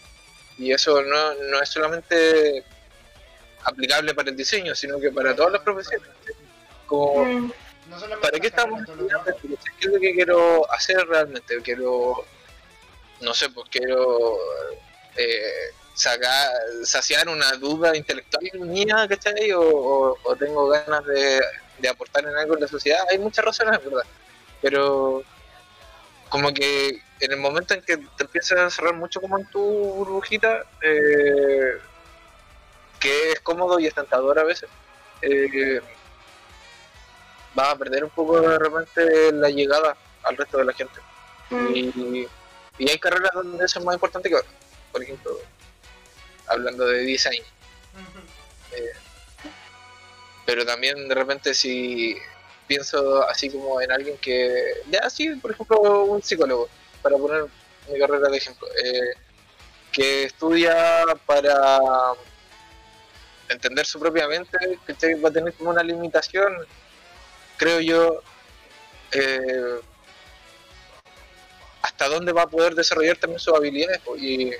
Y 0.57 0.73
eso 0.73 1.01
no, 1.01 1.33
no 1.35 1.61
es 1.61 1.69
solamente 1.69 2.63
aplicable 3.63 4.13
para 4.13 4.29
el 4.29 4.35
diseño, 4.35 4.75
sino 4.75 4.99
que 4.99 5.11
para 5.11 5.35
todas 5.35 5.53
las 5.53 5.61
profesiones. 5.61 6.07
Como, 6.85 7.23
Mm. 7.25 7.51
¿Para 8.21 8.39
qué 8.39 8.47
estamos 8.47 8.79
estudiando? 8.87 9.23
¿Qué 9.41 9.87
es 9.87 9.93
lo 9.93 9.99
que 9.99 10.13
quiero 10.13 10.71
hacer 10.71 10.97
realmente? 11.07 11.61
Quiero, 11.61 12.23
no 13.19 13.33
sé, 13.33 13.49
pues 13.49 13.67
quiero 13.69 14.37
eh, 15.17 15.71
sacar, 15.93 16.49
saciar 16.83 17.27
una 17.29 17.51
duda 17.53 17.95
intelectual 17.95 18.43
mía, 18.61 19.05
¿cachai? 19.09 19.51
O, 19.51 19.61
o- 19.61 20.17
o 20.23 20.35
tengo 20.35 20.67
ganas 20.67 21.05
de, 21.05 21.41
de 21.79 21.89
aportar 21.89 22.23
en 22.25 22.35
algo 22.35 22.55
en 22.55 22.61
la 22.61 22.67
sociedad. 22.67 22.99
Hay 23.11 23.17
muchas 23.19 23.43
razones, 23.45 23.83
verdad. 23.83 24.03
Pero 24.61 25.23
como 26.29 26.53
que 26.53 27.01
en 27.19 27.31
el 27.31 27.37
momento 27.39 27.73
en 27.73 27.81
que 27.81 27.97
te 27.97 28.23
empiezas 28.23 28.59
a 28.59 28.69
cerrar 28.69 28.93
mucho 28.95 29.19
como 29.21 29.37
en 29.37 29.45
tu 29.47 29.59
burbujita, 29.61 30.63
eh, 30.81 31.77
que 32.99 33.31
es 33.31 33.39
cómodo 33.41 33.79
y 33.79 33.87
es 33.87 33.93
tentador 33.93 34.39
a 34.39 34.43
veces, 34.43 34.69
eh, 35.21 35.81
vas 37.53 37.69
a 37.73 37.75
perder 37.77 38.03
un 38.03 38.09
poco 38.11 38.39
de 38.39 38.57
repente 38.57 39.31
la 39.33 39.49
llegada 39.49 39.95
al 40.23 40.37
resto 40.37 40.57
de 40.59 40.65
la 40.65 40.73
gente. 40.73 40.99
Mm. 41.49 41.67
Y, 41.75 42.27
y 42.77 42.89
hay 42.89 42.97
carreras 42.99 43.31
donde 43.33 43.65
eso 43.65 43.79
es 43.79 43.85
más 43.85 43.95
importante 43.95 44.29
que 44.29 44.35
otras. 44.35 44.53
Por 44.91 45.03
ejemplo, 45.03 45.37
hablando 46.51 46.85
de 46.85 46.99
design. 46.99 47.43
Pero 50.45 50.65
también 50.65 51.07
de 51.07 51.15
repente 51.15 51.53
si 51.53 52.17
pienso 52.67 53.27
así 53.27 53.49
como 53.49 53.81
en 53.81 53.91
alguien 53.91 54.17
que, 54.17 54.81
ya 54.89 55.09
sí, 55.09 55.29
por 55.35 55.51
ejemplo, 55.51 56.03
un 56.03 56.21
psicólogo, 56.23 56.69
para 57.01 57.17
poner 57.17 57.45
mi 57.91 57.99
carrera 57.99 58.29
de 58.29 58.37
ejemplo, 58.37 58.67
eh, 58.83 59.13
que 59.91 60.23
estudia 60.23 61.03
para 61.25 61.79
entender 63.49 63.85
su 63.85 63.99
propia 63.99 64.27
mente, 64.27 64.57
que 64.85 65.15
va 65.15 65.29
a 65.29 65.33
tener 65.33 65.53
como 65.53 65.71
una 65.71 65.83
limitación, 65.83 66.53
creo 67.57 67.81
yo, 67.81 68.21
eh, 69.11 69.81
hasta 71.81 72.07
dónde 72.07 72.31
va 72.31 72.43
a 72.43 72.47
poder 72.47 72.73
desarrollar 72.75 73.17
también 73.17 73.39
sus 73.39 73.53
habilidades. 73.53 74.01
Y 74.17 74.51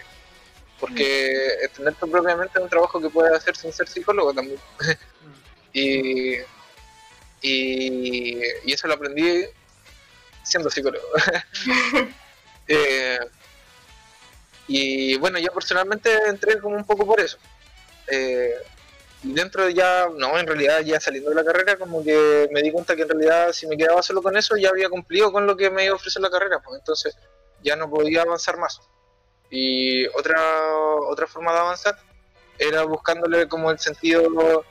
porque 0.82 1.60
entender 1.62 1.94
tu 1.94 2.10
propia 2.10 2.36
mente 2.36 2.58
es 2.58 2.64
un 2.64 2.70
trabajo 2.70 3.00
que 3.00 3.10
puedes 3.10 3.32
hacer 3.32 3.56
sin 3.56 3.72
ser 3.72 3.88
psicólogo 3.88 4.34
también. 4.34 4.60
Y, 5.74 6.36
y, 7.42 8.42
y 8.66 8.74
eso 8.74 8.86
lo 8.86 8.96
aprendí 8.96 9.46
siendo 10.44 10.70
psicólogo. 10.70 11.08
Eh, 12.74 13.20
y 14.68 15.18
bueno, 15.18 15.40
yo 15.40 15.52
personalmente 15.52 16.10
entré 16.28 16.58
como 16.60 16.78
un 16.78 16.86
poco 16.86 17.06
por 17.06 17.20
eso. 17.20 17.38
Eh, 18.08 18.54
y 19.24 19.34
dentro 19.34 19.66
de 19.66 19.74
ya, 19.74 20.08
no, 20.16 20.40
en 20.40 20.48
realidad 20.48 20.80
ya 20.80 21.02
saliendo 21.02 21.32
de 21.32 21.36
la 21.36 21.44
carrera, 21.44 21.76
como 21.78 22.02
que 22.02 22.48
me 22.54 22.62
di 22.62 22.72
cuenta 22.72 22.96
que 22.96 23.02
en 23.02 23.10
realidad 23.10 23.52
si 23.52 23.68
me 23.68 23.76
quedaba 23.76 24.02
solo 24.02 24.22
con 24.22 24.38
eso 24.38 24.56
ya 24.56 24.70
había 24.70 24.88
cumplido 24.88 25.34
con 25.34 25.46
lo 25.46 25.58
que 25.58 25.70
me 25.70 25.84
iba 25.84 25.94
a 25.94 25.96
ofrecer 25.96 26.22
la 26.22 26.30
carrera, 26.30 26.62
pues 26.62 26.80
entonces 26.80 27.18
ya 27.62 27.76
no 27.76 27.90
podía 27.90 28.22
avanzar 28.22 28.58
más. 28.58 28.80
Y 29.54 30.08
otra, 30.08 30.42
otra 31.10 31.28
forma 31.28 31.52
de 31.54 31.60
avanzar 31.60 31.98
era 32.58 32.84
buscándole 32.84 33.48
como 33.48 33.70
el 33.70 33.78
sentido 33.80 34.64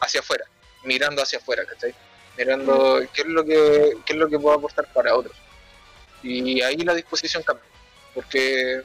hacia 0.00 0.20
afuera, 0.20 0.44
mirando 0.84 1.20
hacia 1.22 1.38
afuera, 1.38 1.64
¿cachai? 1.66 1.92
Mirando 2.36 3.00
qué 3.12 3.22
es 3.22 3.26
lo 3.26 3.44
que, 3.44 3.96
qué 4.06 4.12
es 4.12 4.18
lo 4.18 4.28
que 4.28 4.38
puedo 4.38 4.56
aportar 4.56 4.86
para 4.92 5.14
otros. 5.14 5.36
Y 6.22 6.60
ahí 6.62 6.76
la 6.78 6.94
disposición 6.94 7.42
cambia, 7.42 7.64
porque, 8.14 8.82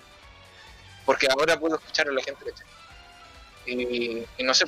porque 1.05 1.27
ahora 1.29 1.59
puedo 1.59 1.75
escuchar 1.75 2.07
a 2.09 2.11
la 2.11 2.21
gente, 2.23 2.43
¿cachai? 2.43 2.67
Y, 3.67 4.25
y 4.37 4.43
no 4.43 4.53
sé, 4.55 4.65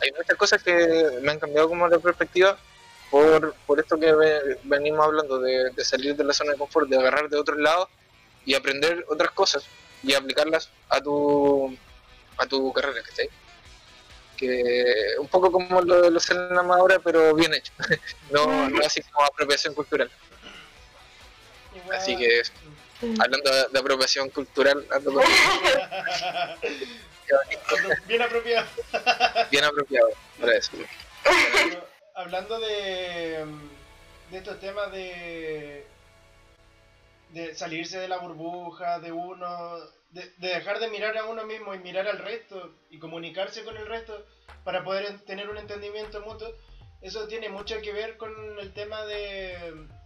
hay 0.00 0.10
muchas 0.16 0.36
cosas 0.36 0.62
que 0.62 1.18
me 1.20 1.30
han 1.30 1.38
cambiado 1.38 1.68
como 1.68 1.86
la 1.86 1.98
perspectiva 1.98 2.56
por, 3.10 3.54
por 3.66 3.78
esto 3.78 3.98
que 4.00 4.12
ve- 4.12 4.58
venimos 4.64 5.04
hablando, 5.04 5.38
de, 5.40 5.70
de 5.70 5.84
salir 5.84 6.16
de 6.16 6.24
la 6.24 6.32
zona 6.32 6.52
de 6.52 6.58
confort, 6.58 6.88
de 6.88 6.96
agarrar 6.98 7.28
de 7.28 7.36
otros 7.38 7.58
lados 7.58 7.88
y 8.44 8.54
aprender 8.54 9.04
otras 9.08 9.30
cosas 9.32 9.64
y 10.02 10.14
aplicarlas 10.14 10.70
a 10.88 11.00
tu, 11.00 11.76
a 12.36 12.46
tu 12.46 12.72
carrera, 12.72 13.02
¿cachai? 13.02 13.28
Que 14.36 15.14
un 15.18 15.28
poco 15.28 15.52
como 15.52 15.80
lo 15.82 16.02
de 16.02 16.10
los 16.10 16.24
Selnam 16.24 16.70
ahora, 16.72 16.98
pero 16.98 17.34
bien 17.34 17.54
hecho, 17.54 17.72
no, 18.30 18.68
no 18.68 18.84
así 18.84 19.00
como 19.02 19.24
apropiación 19.26 19.74
cultural. 19.74 20.10
Así 21.92 22.16
que 22.16 22.40
eso. 22.40 22.52
Hablando 23.20 23.50
de, 23.50 23.78
apropiación 23.78 24.28
cultural, 24.30 24.86
ando 24.90 25.12
Bien 28.06 28.22
apropiado. 28.22 28.66
bien 29.50 29.64
apropiado 29.64 30.10
para 30.38 30.56
eso. 30.56 30.70
Pero, 31.24 31.88
hablando 32.14 32.60
de, 32.60 33.44
de 34.30 34.38
estos 34.38 34.60
temas 34.60 34.92
de, 34.92 35.86
de 37.32 37.54
salirse 37.54 37.98
de 37.98 38.08
la 38.08 38.18
burbuja, 38.18 38.98
de 39.00 39.10
uno, 39.12 39.76
de, 40.10 40.32
de 40.36 40.48
dejar 40.48 40.78
de 40.78 40.88
mirar 40.88 41.16
a 41.16 41.24
uno 41.24 41.44
mismo 41.44 41.74
y 41.74 41.78
mirar 41.78 42.06
al 42.06 42.18
resto 42.18 42.74
y 42.90 42.98
comunicarse 42.98 43.64
con 43.64 43.76
el 43.76 43.86
resto 43.86 44.24
para 44.64 44.84
poder 44.84 45.04
en- 45.06 45.24
tener 45.24 45.48
un 45.48 45.58
entendimiento 45.58 46.20
mutuo, 46.20 46.48
eso 47.00 47.26
tiene 47.26 47.48
mucho 47.48 47.80
que 47.80 47.92
ver 47.92 48.16
con 48.16 48.30
el 48.60 48.72
tema 48.72 49.04
de 49.04 49.56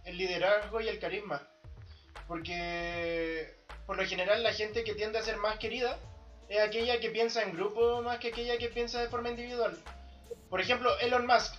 el 0.05 0.17
liderazgo 0.17 0.79
y 0.81 0.87
el 0.87 0.99
carisma. 0.99 1.47
Porque 2.27 3.53
por 3.85 3.97
lo 3.97 4.05
general 4.05 4.43
la 4.43 4.53
gente 4.53 4.83
que 4.83 4.93
tiende 4.95 5.19
a 5.19 5.23
ser 5.23 5.37
más 5.37 5.57
querida 5.59 5.97
es 6.49 6.59
aquella 6.59 6.99
que 6.99 7.09
piensa 7.09 7.43
en 7.43 7.53
grupo 7.53 8.01
más 8.01 8.19
que 8.19 8.29
aquella 8.29 8.57
que 8.57 8.69
piensa 8.69 9.01
de 9.01 9.09
forma 9.09 9.29
individual. 9.29 9.77
Por 10.49 10.61
ejemplo, 10.61 10.97
Elon 10.99 11.25
Musk. 11.27 11.53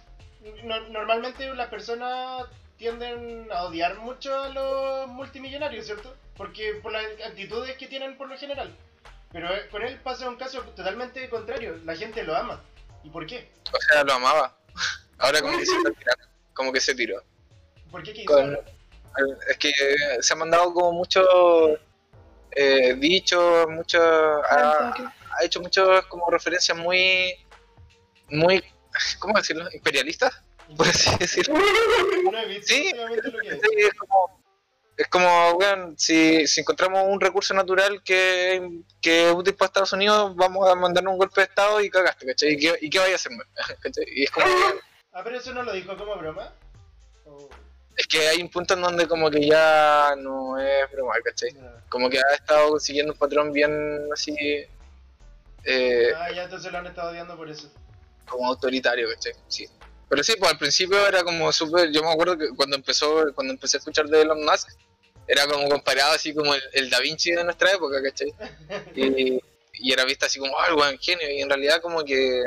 No- 0.64 0.88
normalmente 0.88 1.52
las 1.54 1.68
personas 1.68 2.46
tienden 2.78 3.48
a 3.52 3.64
odiar 3.64 3.96
mucho 3.98 4.40
a 4.40 4.48
los 4.48 5.08
multimillonarios, 5.08 5.86
¿cierto? 5.86 6.16
Porque 6.36 6.74
por 6.82 6.92
las 6.92 7.04
actitudes 7.26 7.76
que 7.76 7.88
tienen 7.88 8.16
por 8.16 8.28
lo 8.28 8.38
general. 8.38 8.74
Pero 9.32 9.52
eh, 9.54 9.68
con 9.70 9.82
él 9.82 10.00
pasa 10.02 10.28
un 10.28 10.36
caso 10.36 10.62
totalmente 10.62 11.28
contrario. 11.28 11.78
La 11.84 11.94
gente 11.96 12.22
lo 12.22 12.34
ama. 12.34 12.62
¿Y 13.04 13.10
por 13.10 13.26
qué? 13.26 13.50
O 13.72 13.78
sea, 13.92 14.04
lo 14.04 14.14
amaba. 14.14 14.56
Ahora 15.18 15.40
como 15.42 15.58
que 15.58 15.66
se 15.66 15.76
está 15.76 15.90
como 16.54 16.72
que 16.72 16.80
se 16.80 16.94
tiró. 16.94 17.22
¿Por 17.90 18.02
qué 18.02 18.12
quiso? 18.12 18.26
Con- 18.32 18.58
Es 19.48 19.56
que 19.58 19.72
se 20.20 20.32
han 20.32 20.38
mandado 20.38 20.72
como 20.72 20.92
muchos 20.92 21.26
eh, 22.52 22.94
dichos, 22.94 23.68
muchos... 23.68 24.00
Ha, 24.00 24.94
ha 25.38 25.44
hecho 25.44 25.60
muchas 25.60 26.04
como 26.06 26.30
referencias 26.30 26.76
muy... 26.78 27.34
muy... 28.30 28.62
¿Cómo 29.18 29.36
decirlo? 29.36 29.68
Imperialistas, 29.72 30.42
por 30.76 30.88
así 30.88 31.10
decirlo. 31.18 31.54
No 32.30 32.38
he 32.38 32.46
visto 32.46 32.66
Sí, 32.66 32.86
últimamente 32.86 33.30
lo 33.30 33.38
que 33.40 33.48
es. 33.48 33.60
Sí, 33.60 33.68
es 33.78 33.94
como, 33.94 34.42
es 34.96 35.08
como 35.08 35.94
si, 35.96 36.46
si 36.46 36.60
encontramos 36.60 37.04
un 37.06 37.20
recurso 37.20 37.54
natural 37.54 38.02
que, 38.02 38.82
que 39.00 39.28
es 39.28 39.34
útil 39.34 39.54
para 39.54 39.66
Estados 39.68 39.92
Unidos, 39.92 40.34
vamos 40.36 40.68
a 40.68 40.74
mandarnos 40.74 41.12
un 41.12 41.18
golpe 41.18 41.40
de 41.40 41.46
Estado 41.46 41.80
y 41.80 41.88
cagaste, 41.90 42.26
¿cachai? 42.26 42.52
¿Y 42.54 42.56
qué, 42.58 42.78
y 42.80 42.90
qué 42.90 42.98
vaya 42.98 43.12
a 43.12 43.16
hacer? 43.16 43.32
¿cachai? 43.80 44.04
Y 44.08 44.24
es 44.24 44.30
como, 44.30 44.46
Ah, 45.12 45.22
pero 45.24 45.38
eso 45.38 45.52
no 45.52 45.62
lo 45.62 45.72
dijo 45.72 45.96
como 45.96 46.16
broma. 46.16 46.52
Es 47.96 48.06
que 48.06 48.28
hay 48.28 48.40
un 48.40 48.48
punto 48.48 48.74
en 48.74 48.82
donde 48.82 49.08
como 49.08 49.28
que 49.28 49.44
ya 49.44 50.14
no 50.16 50.56
es 50.58 50.88
broma, 50.92 51.14
¿cachai? 51.24 51.50
no. 51.52 51.68
Como 51.88 52.08
que 52.08 52.18
ha 52.18 52.34
estado 52.34 52.78
siguiendo 52.78 53.12
un 53.14 53.18
patrón 53.18 53.52
bien 53.52 53.72
así, 54.12 54.36
eh, 55.64 56.12
Ah, 56.16 56.30
ya 56.30 56.44
entonces 56.44 56.70
lo 56.70 56.78
han 56.78 56.86
estado 56.86 57.10
odiando 57.10 57.36
por 57.36 57.48
eso. 57.50 57.68
como 58.28 58.46
autoritario, 58.46 59.08
¿cachai? 59.12 59.32
Sí. 59.48 59.68
Pero 60.09 60.24
sí, 60.24 60.34
pues 60.38 60.50
al 60.50 60.59
principio 60.59 61.06
era 61.06 61.22
como 61.22 61.52
súper, 61.52 61.90
yo 61.90 62.02
me 62.02 62.11
acuerdo 62.11 62.38
que 62.38 62.48
cuando 62.56 62.76
empezó, 62.76 63.32
cuando 63.34 63.52
empecé 63.52 63.76
a 63.76 63.80
escuchar 63.80 64.06
de 64.06 64.22
Elon 64.22 64.44
Musk, 64.44 64.70
era 65.26 65.46
como 65.46 65.68
comparado 65.68 66.12
así 66.12 66.34
como 66.34 66.54
el, 66.54 66.62
el 66.72 66.88
Da 66.88 67.00
Vinci 67.00 67.32
de 67.32 67.44
nuestra 67.44 67.72
época, 67.72 68.02
¿cachai? 68.02 68.32
Y, 68.96 69.38
y 69.80 69.92
era 69.92 70.04
visto 70.04 70.26
así 70.26 70.38
como, 70.38 70.59
ah, 70.59 70.66
el 70.68 70.74
buen 70.74 70.98
genio, 70.98 71.30
y 71.30 71.40
en 71.40 71.48
realidad 71.48 71.80
como 71.82 72.02
que, 72.04 72.42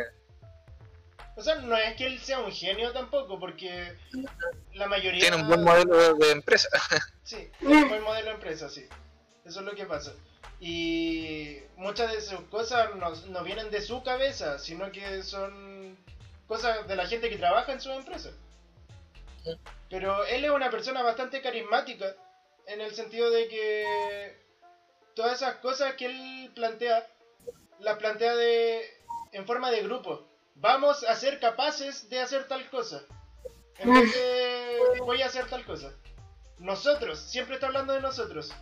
O 1.37 1.43
sea, 1.43 1.55
no 1.55 1.77
es 1.77 1.95
que 1.95 2.07
él 2.07 2.19
sea 2.19 2.39
un 2.39 2.51
genio 2.51 2.91
tampoco, 2.91 3.39
porque 3.39 3.95
la 4.73 4.87
mayoría... 4.87 5.21
tiene 5.21 5.37
un 5.37 5.47
buen 5.47 5.63
modelo 5.63 6.15
de, 6.15 6.25
de 6.25 6.31
empresa. 6.31 6.69
Sí, 7.23 7.49
un 7.61 7.87
buen 7.87 8.03
modelo 8.03 8.25
de 8.25 8.33
empresa, 8.33 8.67
sí. 8.67 8.85
Eso 9.45 9.59
es 9.59 9.65
lo 9.65 9.73
que 9.73 9.85
pasa. 9.85 10.13
Y 10.59 11.59
muchas 11.77 12.11
de 12.11 12.19
sus 12.19 12.41
cosas 12.49 12.93
no, 12.95 13.15
no 13.27 13.43
vienen 13.43 13.71
de 13.71 13.81
su 13.81 14.03
cabeza, 14.03 14.59
sino 14.59 14.91
que 14.91 15.23
son 15.23 15.70
cosas 16.51 16.85
de 16.85 16.97
la 16.97 17.07
gente 17.07 17.29
que 17.29 17.37
trabaja 17.37 17.71
en 17.71 17.79
su 17.79 17.89
empresa. 17.91 18.29
Pero 19.89 20.25
él 20.25 20.43
es 20.43 20.51
una 20.51 20.69
persona 20.69 21.01
bastante 21.01 21.41
carismática, 21.41 22.13
en 22.67 22.81
el 22.81 22.93
sentido 22.93 23.31
de 23.31 23.47
que 23.47 24.37
todas 25.15 25.41
esas 25.41 25.55
cosas 25.59 25.93
que 25.93 26.07
él 26.07 26.51
plantea, 26.53 27.07
las 27.79 27.97
plantea 27.97 28.35
de, 28.35 28.83
en 29.31 29.47
forma 29.47 29.71
de 29.71 29.81
grupo. 29.83 30.27
Vamos 30.55 31.05
a 31.05 31.15
ser 31.15 31.39
capaces 31.39 32.09
de 32.09 32.19
hacer 32.19 32.49
tal 32.49 32.69
cosa. 32.69 33.01
En 33.77 33.93
vez 33.93 34.13
de 34.13 34.99
voy 34.99 35.21
a 35.21 35.27
hacer 35.27 35.47
tal 35.47 35.63
cosa. 35.63 35.93
Nosotros, 36.57 37.17
siempre 37.17 37.55
está 37.55 37.67
hablando 37.67 37.93
de 37.93 38.01
nosotros. 38.01 38.53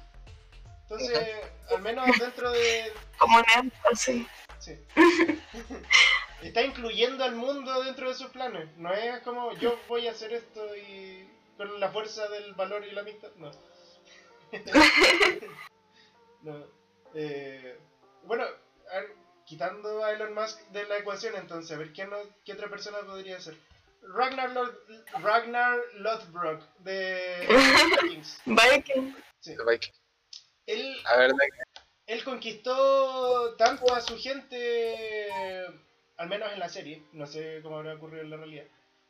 Entonces, 0.84 1.28
al 1.72 1.82
menos 1.82 2.06
dentro 2.20 2.52
de... 2.52 2.94
Como 3.18 3.40
un 3.40 3.46
énfasis. 3.58 4.28
Sí. 4.60 4.80
Está 6.42 6.62
incluyendo 6.64 7.24
al 7.24 7.36
mundo 7.36 7.84
dentro 7.84 8.08
de 8.10 8.16
sus 8.16 8.28
planes. 8.30 8.70
No 8.78 8.94
es 8.94 9.20
como 9.24 9.52
yo 9.58 9.78
voy 9.88 10.08
a 10.08 10.12
hacer 10.12 10.34
esto 10.34 10.76
y 10.76 11.28
con 11.58 11.80
la 11.80 11.90
fuerza 11.92 12.28
del 12.30 12.54
valor 12.54 12.86
y 12.86 12.92
la 12.92 13.02
amistad. 13.02 13.30
No. 13.36 13.52
no. 16.44 16.66
Eh, 17.14 17.78
bueno, 18.24 18.46
a 18.92 19.00
ver, 19.00 19.16
quitando 19.46 20.04
a 20.04 20.12
Elon 20.14 20.34
Musk 20.34 20.60
de 20.70 20.86
la 20.86 20.98
ecuación, 21.00 21.36
entonces, 21.36 21.76
a 21.76 21.80
ver 21.80 21.92
¿quién, 21.94 22.10
no- 22.10 22.18
qué 22.46 22.54
otra 22.54 22.70
persona 22.70 23.00
podría 23.00 23.40
ser. 23.42 23.56
Ragnar, 24.02 24.52
Lod- 24.52 24.78
Ragnar 25.22 25.78
Lothbrok 25.96 26.62
de 26.80 27.48
Vikings. 28.02 28.42
Viking. 28.46 29.16
Sí. 29.42 29.56
Él 30.66 30.96
él 32.06 32.24
conquistó 32.24 33.56
tanto 33.56 33.94
a 33.94 34.02
su 34.02 34.18
gente, 34.18 35.68
al 36.20 36.28
menos 36.28 36.51
en 36.51 36.59
la 36.59 36.67
serie, 36.67 37.01
no 37.13 37.26
sé 37.26 37.61
cómo 37.63 37.78
habrá 37.78 37.95
ocurrido 37.95 38.22
en 38.22 38.30
la 38.30 38.38
realidad, 38.38 38.65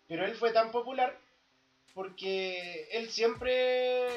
pero 0.07 0.25
él 0.25 0.35
fue 0.35 0.53
tan 0.53 0.71
popular 0.71 1.17
porque 1.95 2.87
él 2.91 3.09
siempre 3.09 4.07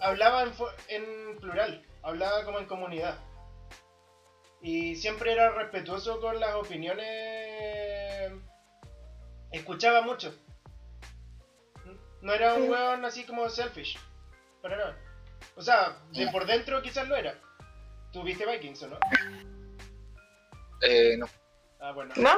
hablaba 0.00 0.42
en, 0.42 0.52
en 0.88 1.36
plural, 1.38 1.86
hablaba 2.02 2.44
como 2.44 2.58
en 2.58 2.66
comunidad. 2.66 3.20
Y 4.62 4.96
siempre 4.96 5.32
era 5.32 5.50
respetuoso 5.50 6.20
con 6.20 6.40
las 6.40 6.54
opiniones, 6.54 8.32
escuchaba 9.50 10.00
mucho. 10.00 10.34
No 12.22 12.32
era 12.32 12.54
un 12.54 12.70
weón 12.70 13.04
así 13.04 13.24
como 13.24 13.48
selfish, 13.50 13.98
para 14.62 14.78
nada. 14.78 14.98
O 15.56 15.60
sea, 15.62 15.98
de 16.12 16.28
por 16.28 16.46
dentro 16.46 16.80
quizás 16.80 17.06
lo 17.08 17.16
era. 17.16 17.38
¿Tú 18.10 18.22
viste 18.22 18.46
Vikings 18.46 18.84
o 18.84 18.88
no? 18.88 18.98
eh, 20.80 21.16
no. 21.18 21.26
Ah, 21.82 21.90
bueno. 21.90 22.14
¿No? 22.16 22.30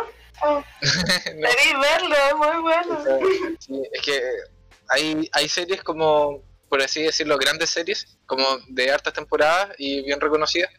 Oh, 0.42 0.64
No. 1.34 1.48
Debí 1.48 1.80
verlo, 1.80 2.14
es 2.14 2.34
muy 2.34 2.62
bueno. 2.62 3.04
Sí, 3.60 3.82
es 3.92 4.02
que 4.02 4.22
hay, 4.88 5.28
hay 5.32 5.48
series 5.50 5.82
como, 5.82 6.42
por 6.70 6.80
así 6.80 7.02
decirlo, 7.02 7.36
grandes 7.36 7.68
series, 7.68 8.18
como 8.24 8.42
de 8.68 8.90
hartas 8.90 9.12
temporadas 9.12 9.74
y 9.76 10.02
bien 10.02 10.18
reconocidas, 10.18 10.70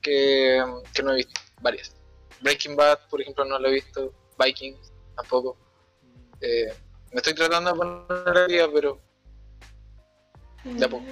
que, 0.00 0.64
que 0.94 1.02
no 1.02 1.12
he 1.12 1.16
visto, 1.16 1.38
varias. 1.60 1.94
Breaking 2.40 2.76
Bad, 2.76 2.98
por 3.10 3.20
ejemplo, 3.20 3.44
no 3.44 3.58
lo 3.58 3.68
he 3.68 3.72
visto, 3.72 4.14
Vikings 4.42 4.90
tampoco. 5.16 5.58
Eh, 6.40 6.72
me 7.12 7.18
estoy 7.18 7.34
tratando 7.34 7.72
de 7.72 7.76
poner 7.76 8.38
al 8.38 8.48
día, 8.48 8.66
pero 8.72 9.02
de 10.64 10.84
a 10.84 10.88
poco. 10.88 11.04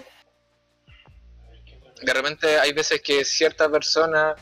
De 2.02 2.12
repente 2.14 2.58
hay 2.58 2.72
veces 2.72 3.02
que 3.02 3.22
cierta 3.22 3.70
persona 3.70 4.34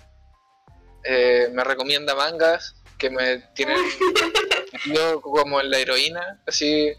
eh, 1.04 1.48
me 1.52 1.64
recomienda 1.64 2.14
mangas 2.14 2.76
que 2.98 3.10
me 3.10 3.38
tienen 3.54 3.76
yo 4.94 5.20
como 5.20 5.60
en 5.60 5.70
la 5.70 5.78
heroína, 5.78 6.42
así, 6.46 6.92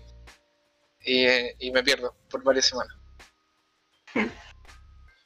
y, 1.02 1.26
eh, 1.26 1.56
y 1.60 1.72
me 1.72 1.84
pierdo 1.84 2.16
por 2.30 2.44
varias 2.44 2.66
semanas. 2.66 2.96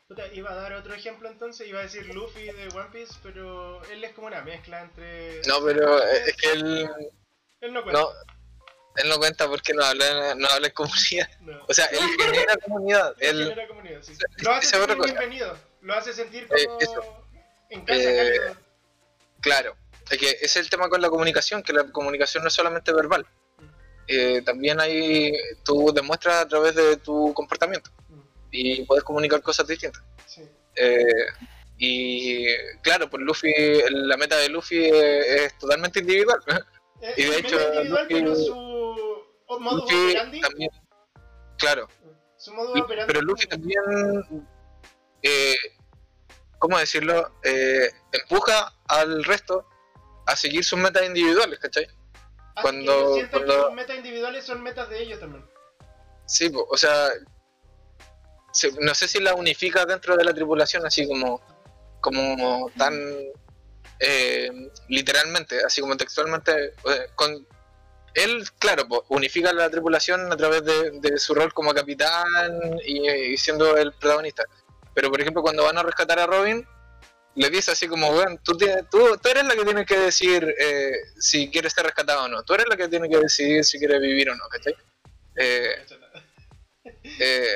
Puta, 0.08 0.28
iba 0.34 0.52
a 0.52 0.56
dar 0.56 0.74
otro 0.74 0.94
ejemplo 0.94 1.30
entonces, 1.30 1.68
iba 1.68 1.80
a 1.80 1.84
decir 1.84 2.14
Luffy 2.14 2.46
de 2.46 2.68
One 2.76 2.90
Piece, 2.92 3.14
pero 3.24 3.84
él 3.86 4.04
es 4.04 4.14
como 4.14 4.28
una 4.28 4.42
mezcla 4.42 4.82
entre... 4.82 5.42
No, 5.48 5.64
pero 5.64 6.04
es 6.04 6.36
que 6.38 6.52
él 6.52 6.90
Él 7.62 7.74
no 7.74 7.82
cuenta. 7.82 8.02
no, 8.02 8.10
él 8.98 9.10
no 9.10 9.18
cuenta 9.18 9.48
porque 9.48 9.74
no 9.74 9.84
habla, 9.84 10.36
no 10.36 10.48
habla 10.48 10.68
en 10.68 10.74
comunidad. 10.74 11.30
No. 11.42 11.66
O 11.68 11.74
sea, 11.74 11.86
él 11.88 12.00
genera 12.20 12.56
comunidad. 12.64 13.16
Él 13.20 13.42
Él, 13.42 13.50
genera 13.50 13.68
comunidad, 13.68 14.02
sí. 14.04 14.14
Lo 14.38 14.52
hace 14.52 14.78
sentir 14.78 14.96
bienvenido, 15.04 15.58
lo 15.82 15.94
hace 15.96 16.14
sentir 16.14 16.48
Eh, 16.56 16.66
como 16.68 17.26
en 17.70 17.86
casa, 17.86 18.00
Eh. 18.02 18.56
Claro, 19.46 19.76
es 20.12 20.18
que 20.18 20.30
es 20.42 20.56
el 20.58 20.70
tema 20.70 20.90
con 20.90 21.02
la 21.02 21.10
comunicación, 21.10 21.64
que 21.64 21.72
la 21.74 21.84
comunicación 21.92 22.44
no 22.44 22.48
es 22.50 22.54
solamente 22.54 22.92
verbal. 22.92 23.26
Eh, 24.08 24.42
también 24.44 24.80
hay, 24.80 25.32
tú 25.64 25.92
demuestras 25.94 26.42
a 26.44 26.48
través 26.48 26.76
de 26.76 26.98
tu 26.98 27.34
comportamiento 27.34 27.90
y 28.52 28.84
puedes 28.84 29.04
comunicar 29.04 29.42
cosas 29.42 29.66
distintas. 29.68 30.04
Sí. 30.28 30.42
Eh, 30.76 31.06
y 31.78 32.46
claro, 32.84 33.10
pues 33.10 33.24
Luffy, 33.24 33.52
la 33.90 34.16
meta 34.18 34.38
de 34.38 34.50
Luffy 34.50 34.86
es, 34.86 35.26
es 35.42 35.58
totalmente 35.58 36.00
individual. 36.00 36.40
Eh, 37.02 37.14
Y 37.18 37.24
de 37.26 37.38
hecho, 37.40 37.58
Luffy- 37.84 38.36
su 38.46 38.56
modo 39.60 39.76
Luffy 39.86 40.40
también, 40.42 40.70
claro, 41.58 41.88
su 42.38 42.54
modo 42.54 42.74
pero 43.06 43.22
Luffy 43.22 43.46
también, 43.48 43.82
eh, 45.22 45.56
¿cómo 46.58 46.80
decirlo? 46.80 47.34
Eh, 47.44 47.90
empuja 48.14 48.74
al 48.88 49.24
resto 49.24 49.68
a 50.26 50.36
seguir 50.36 50.64
sus 50.64 50.80
metas 50.80 51.04
individuales, 51.06 51.60
¿cachai? 51.60 51.86
Hace 51.86 52.62
cuando- 52.62 53.16
que 53.16 53.30
cuando- 53.30 53.66
sus 53.66 53.74
metas 53.74 53.96
individuales 53.98 54.46
son 54.46 54.64
metas 54.64 54.90
de 54.90 55.02
ellos 55.04 55.20
también. 55.20 55.46
Sí, 56.26 56.50
po, 56.50 56.66
o 56.70 56.78
sea, 56.78 57.10
se- 58.52 58.72
no 58.80 58.94
sé 58.96 59.08
si 59.08 59.20
la 59.20 59.36
unifica 59.36 59.86
dentro 59.86 60.16
de 60.16 60.24
la 60.24 60.34
tripulación, 60.34 60.86
así 60.86 61.08
como, 61.08 61.42
como 62.02 62.70
tan 62.78 62.94
eh, 64.00 64.50
literalmente, 64.90 65.64
así 65.64 65.80
como 65.82 65.96
textualmente. 65.96 66.74
con 67.16 67.48
él, 68.14 68.46
claro, 68.60 68.88
po, 68.88 69.06
unifica 69.10 69.52
la 69.54 69.70
tripulación 69.70 70.32
a 70.32 70.38
través 70.38 70.64
de, 70.66 70.92
de 71.00 71.18
su 71.18 71.34
rol 71.34 71.54
como 71.54 71.74
capitán 71.74 72.80
y, 72.86 73.10
y 73.10 73.38
siendo 73.38 73.76
el 73.78 73.92
protagonista. 73.94 74.44
Pero, 74.94 75.10
por 75.12 75.20
ejemplo, 75.22 75.42
cuando 75.42 75.64
van 75.64 75.78
a 75.78 75.84
rescatar 75.84 76.20
a 76.20 76.26
Robin, 76.28 76.66
le 77.36 77.50
dice 77.50 77.72
así 77.72 77.88
como, 77.88 78.12
bueno, 78.12 78.40
tú, 78.44 78.58
tienes, 78.58 78.90
tú, 78.90 79.18
tú 79.22 79.30
eres 79.30 79.46
la 79.46 79.56
que 79.56 79.64
tiene 79.66 79.86
que 79.86 79.98
decir 80.00 80.56
eh, 80.58 80.92
si 81.20 81.50
quieres 81.52 81.74
ser 81.74 81.86
rescatado 81.86 82.24
o 82.24 82.28
no, 82.28 82.44
tú 82.44 82.54
eres 82.54 82.68
la 82.70 82.78
que 82.78 82.88
tiene 82.88 83.10
que 83.10 83.18
decidir 83.18 83.64
si 83.66 83.78
quieres 83.78 84.00
vivir 84.02 84.30
o 84.30 84.36
no, 84.36 84.48
¿cachai? 84.48 84.76
Eh, 85.36 85.86
eh, 87.20 87.56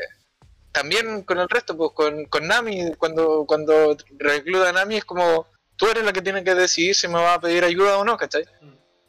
también 0.72 1.24
con 1.24 1.40
el 1.40 1.50
resto, 1.50 1.76
pues 1.76 1.92
con, 1.94 2.26
con 2.26 2.48
Nami, 2.48 2.94
cuando, 2.98 3.46
cuando 3.48 3.98
recluta 4.18 4.70
a 4.70 4.74
Nami 4.74 4.98
es 4.98 5.06
como, 5.06 5.48
tú 5.76 5.88
eres 5.88 6.04
la 6.04 6.14
que 6.14 6.22
tiene 6.22 6.44
que 6.44 6.56
decidir 6.56 6.96
si 6.96 7.08
me 7.08 7.16
va 7.16 7.36
a 7.36 7.42
pedir 7.42 7.64
ayuda 7.64 7.98
o 7.98 8.04
no, 8.06 8.18
¿cachai? 8.18 8.46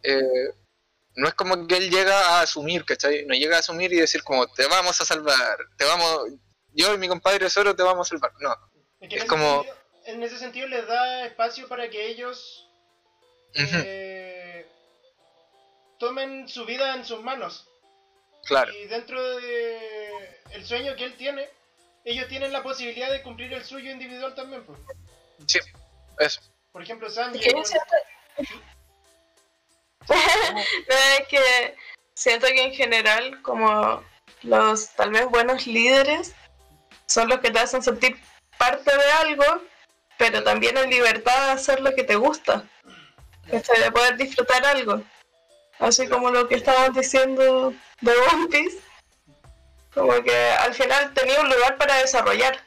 Eh, 0.03 0.23
no 1.17 1.29
es 1.29 1.35
como 1.35 1.67
que 1.67 1.77
él 1.77 1.91
llega 1.91 2.17
a 2.39 2.43
asumir, 2.43 2.85
¿cachai? 2.85 3.27
No 3.27 3.35
llega 3.35 3.57
a 3.57 3.61
asumir 3.61 3.93
y 3.93 3.97
decir 3.97 4.23
como, 4.23 4.47
te 4.47 4.67
vamos 4.67 5.01
a 5.01 5.05
salvar, 5.05 5.59
te 5.77 5.85
vamos, 5.85 6.27
yo 6.73 6.95
y 6.95 6.99
mi 6.99 7.09
compadre 7.09 7.51
solo 7.51 7.75
te 7.75 7.83
vamos 7.83 8.07
a 8.07 8.11
salvar, 8.11 8.33
no. 8.41 8.55
Es, 9.01 9.25
como- 9.25 9.63
sentido, 9.65 9.80
en 10.11 10.23
ese 10.23 10.39
sentido 10.39 10.67
les 10.69 10.87
da 10.87 11.25
espacio 11.27 11.69
para 11.69 11.89
que 11.91 12.07
ellos 12.09 12.69
eh, 13.55 14.67
tomen 15.99 16.49
su 16.49 16.65
vida 16.65 16.95
en 16.95 17.05
sus 17.05 17.23
manos. 17.23 17.67
claro, 18.45 18.73
Y 18.75 18.87
dentro 18.87 19.21
de 19.39 20.41
el 20.53 20.65
sueño 20.67 20.97
que 20.97 21.05
él 21.05 21.17
tiene, 21.17 21.49
ellos 22.05 22.29
tienen 22.29 22.53
la 22.53 22.63
posibilidad 22.63 23.11
de 23.11 23.23
cumplir 23.23 23.53
el 23.53 23.65
suyo 23.65 23.91
individual 23.91 24.35
también. 24.35 24.65
Pues. 24.65 24.79
sí, 25.47 25.59
eso. 26.19 26.41
Por 26.73 26.83
ejemplo, 26.83 27.11
Sanji. 27.11 27.41
Siento- 27.41 27.69
No, 30.09 30.95
es 31.19 31.29
que 31.29 31.77
siento 32.15 32.47
que 32.49 32.63
en 32.63 32.73
general, 32.73 33.41
como 33.43 34.03
los 34.43 34.91
tal 34.91 35.11
vez 35.11 35.27
buenos 35.27 35.67
líderes, 35.67 36.35
son 37.07 37.29
los 37.29 37.41
que 37.41 37.51
te 37.51 37.59
hacen 37.61 37.83
sentir 37.83 38.19
parte 38.59 38.91
de 38.97 39.13
algo, 39.13 39.45
pero 40.21 40.45
también 40.45 40.77
en 40.77 40.91
libertad 40.91 41.47
de 41.47 41.53
hacer 41.53 41.81
lo 41.81 41.95
que 41.95 42.05
te 42.05 42.15
gusta. 42.15 42.63
De 43.47 43.91
poder 43.91 44.19
disfrutar 44.19 44.63
algo. 44.67 45.03
Así 45.79 46.07
como 46.09 46.31
lo 46.31 46.47
que 46.47 46.57
estábamos 46.57 46.95
diciendo 46.95 47.73
de 48.03 48.13
One 48.31 48.49
Piece. 48.49 48.79
Como 49.95 50.23
que 50.23 50.37
al 50.37 50.75
final 50.75 51.15
tenía 51.15 51.41
un 51.41 51.49
lugar 51.49 51.79
para 51.79 51.97
desarrollar. 51.97 52.63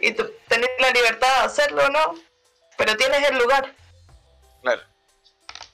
Y 0.00 0.12
tú 0.12 0.30
tenés 0.46 0.70
la 0.78 0.90
libertad 0.92 1.40
de 1.40 1.46
hacerlo 1.46 1.82
o 1.84 1.88
no, 1.88 2.14
pero 2.78 2.96
tienes 2.96 3.28
el 3.28 3.38
lugar. 3.38 3.74
Claro. 4.62 4.82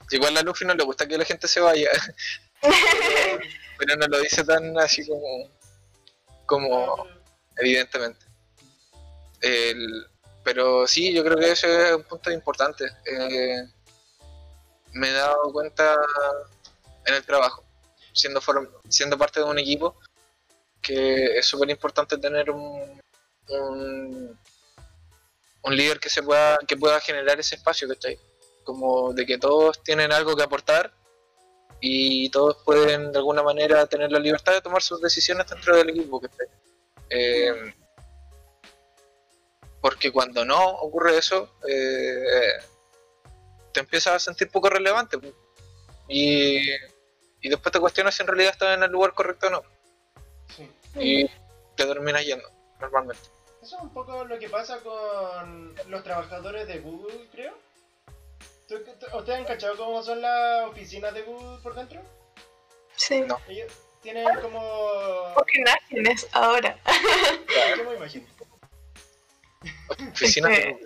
Igual 0.09 0.37
a 0.37 0.41
Luffy 0.41 0.65
no 0.65 0.73
le 0.73 0.83
gusta 0.83 1.07
que 1.07 1.19
la 1.19 1.23
gente 1.23 1.47
se 1.47 1.59
vaya, 1.59 1.89
pero 3.77 3.95
no 3.95 4.07
lo 4.07 4.19
dice 4.19 4.43
tan 4.43 4.77
así 4.79 5.07
como, 5.07 5.49
como 6.47 7.07
evidentemente. 7.57 8.25
El- 9.39 10.10
pero 10.43 10.87
sí, 10.87 11.13
yo 11.13 11.23
creo 11.23 11.37
que 11.37 11.51
ese 11.51 11.89
es 11.89 11.95
un 11.95 12.03
punto 12.03 12.31
importante. 12.31 12.85
Eh, 13.05 13.63
me 14.93 15.09
he 15.09 15.13
dado 15.13 15.51
cuenta 15.51 15.95
en 17.05 17.15
el 17.15 17.25
trabajo, 17.25 17.63
siendo, 18.13 18.41
siendo 18.89 19.17
parte 19.17 19.39
de 19.39 19.45
un 19.45 19.59
equipo, 19.59 19.97
que 20.81 21.37
es 21.37 21.45
súper 21.45 21.69
importante 21.69 22.17
tener 22.17 22.49
un, 22.49 23.01
un, 23.49 24.37
líder 25.75 25.99
que 25.99 26.09
se 26.09 26.23
pueda, 26.23 26.57
que 26.67 26.75
pueda 26.75 26.99
generar 26.99 27.39
ese 27.39 27.55
espacio, 27.55 27.87
¿cachai? 27.87 28.19
Como 28.63 29.13
de 29.13 29.25
que 29.25 29.37
todos 29.37 29.81
tienen 29.83 30.11
algo 30.11 30.35
que 30.35 30.43
aportar 30.43 30.91
y 31.79 32.29
todos 32.29 32.57
pueden 32.65 33.11
de 33.11 33.19
alguna 33.19 33.41
manera 33.41 33.85
tener 33.87 34.11
la 34.11 34.19
libertad 34.19 34.53
de 34.53 34.61
tomar 34.61 34.81
sus 34.81 34.99
decisiones 35.01 35.47
dentro 35.47 35.77
del 35.77 35.89
equipo, 35.89 36.19
¿cachai? 36.19 36.47
Eh, 37.09 37.73
porque 39.81 40.11
cuando 40.11 40.45
no 40.45 40.63
ocurre 40.69 41.17
eso, 41.17 41.53
eh, 41.67 42.53
te 43.73 43.79
empiezas 43.79 44.13
a 44.15 44.19
sentir 44.19 44.49
poco 44.49 44.69
relevante. 44.69 45.17
Y, 46.07 46.69
y 47.41 47.49
después 47.49 47.71
te 47.71 47.79
cuestionas 47.79 48.13
si 48.15 48.21
en 48.21 48.27
realidad 48.27 48.51
estás 48.51 48.77
en 48.77 48.83
el 48.83 48.91
lugar 48.91 49.13
correcto 49.13 49.47
o 49.47 49.49
no. 49.49 49.61
Sí. 50.55 50.69
Y 50.99 51.25
te 51.75 51.85
terminas 51.85 52.25
yendo, 52.25 52.49
normalmente. 52.79 53.23
Eso 53.61 53.77
es 53.77 53.81
un 53.83 53.93
poco 53.93 54.25
lo 54.25 54.37
que 54.39 54.49
pasa 54.49 54.79
con 54.81 55.75
los 55.87 56.03
trabajadores 56.03 56.67
de 56.67 56.79
Google, 56.79 57.27
creo. 57.31 57.53
¿Tú- 58.67 58.83
tú- 58.83 59.17
¿Ustedes 59.17 59.39
han 59.39 59.45
cachado 59.45 59.77
cómo 59.77 60.01
son 60.03 60.21
las 60.21 60.65
oficinas 60.69 61.13
de 61.13 61.21
Google 61.23 61.61
por 61.61 61.75
dentro? 61.75 62.01
Sí. 62.95 63.21
No. 63.21 63.39
Ellos 63.47 63.71
tienen 64.01 64.27
como... 64.41 64.59
Pocas 65.35 65.55
imágenes 65.55 66.27
ahora. 66.33 66.77
Yo 67.77 67.83
me 67.89 67.95
imagino. 67.95 68.25
Oficina 70.11 70.51
Es 70.53 70.59
que- 70.59 70.85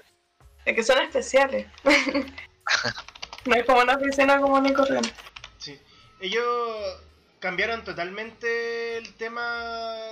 Es 0.66 0.76
que 0.76 0.84
son 0.84 1.02
especiales. 1.04 1.68
no 3.46 3.56
es 3.56 3.66
como 3.66 3.82
una 3.82 3.96
oficina 3.96 4.40
común 4.40 4.66
y 4.66 4.74
corriente. 4.74 5.12
Sí. 5.60 5.80
Ellos 6.20 7.02
cambiaron 7.40 7.84
totalmente 7.84 8.98
el 8.98 9.14
tema 9.16 10.12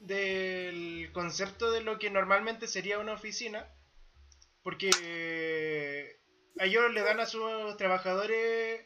del 0.00 1.10
concepto 1.12 1.70
de 1.70 1.82
lo 1.82 1.98
que 1.98 2.10
normalmente 2.10 2.66
sería 2.66 2.98
una 2.98 3.12
oficina. 3.14 3.66
Porque 4.64 6.18
ellos 6.58 6.92
le 6.92 7.02
dan 7.02 7.20
a 7.20 7.26
sus 7.26 7.76
trabajadores 7.76 8.84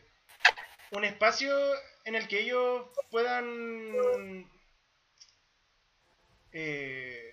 un 0.90 1.04
espacio 1.04 1.50
en 2.04 2.16
el 2.16 2.28
que 2.28 2.40
ellos 2.40 2.86
puedan 3.10 4.46
eh, 6.52 7.29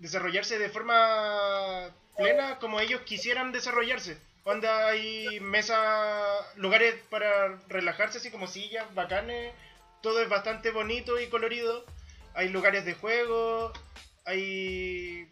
desarrollarse 0.00 0.58
de 0.58 0.68
forma 0.68 1.90
plena 2.16 2.58
como 2.58 2.80
ellos 2.80 3.02
quisieran 3.02 3.52
desarrollarse. 3.52 4.18
Onda 4.44 4.88
hay 4.88 5.38
mesas, 5.40 5.78
lugares 6.56 6.94
para 7.10 7.56
relajarse, 7.68 8.18
así 8.18 8.30
como 8.30 8.46
sillas, 8.48 8.92
bacanes. 8.94 9.54
Todo 10.02 10.20
es 10.20 10.28
bastante 10.28 10.70
bonito 10.70 11.20
y 11.20 11.28
colorido. 11.28 11.84
Hay 12.34 12.48
lugares 12.48 12.84
de 12.84 12.94
juego, 12.94 13.72
hay. 14.24 15.28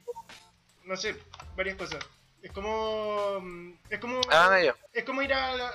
no 0.84 0.96
sé, 0.96 1.16
varias 1.56 1.76
cosas. 1.76 2.04
Es 2.42 2.52
como. 2.52 3.42
Es 3.90 3.98
como. 3.98 4.20
Ah. 4.30 4.58
Es 4.92 5.04
como 5.04 5.22
ir 5.22 5.32
a. 5.32 5.56
la- 5.56 5.72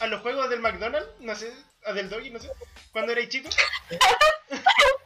a 0.00 0.06
los 0.08 0.20
juegos 0.20 0.50
del 0.50 0.60
McDonald's, 0.60 1.08
no 1.20 1.34
sé, 1.34 1.52
a 1.86 1.92
del 1.92 2.10
Doggy, 2.10 2.30
no 2.30 2.38
sé, 2.38 2.50
cuando 2.92 3.12
erais 3.12 3.28
chico. 3.28 3.48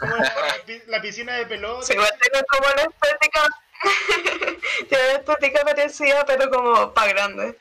Como 0.00 0.16
la, 0.16 0.34
pi- 0.66 0.82
la 0.86 1.00
piscina 1.02 1.34
de 1.34 1.46
pelota. 1.46 1.86
Sí, 1.86 1.94
como 1.94 2.06
una 2.72 2.82
estética. 2.82 3.46
tiene 4.88 5.04
una 5.10 5.18
estética 5.18 5.64
parecida, 5.64 6.24
pero 6.26 6.50
como 6.50 6.92
para 6.94 7.12
grande. 7.12 7.58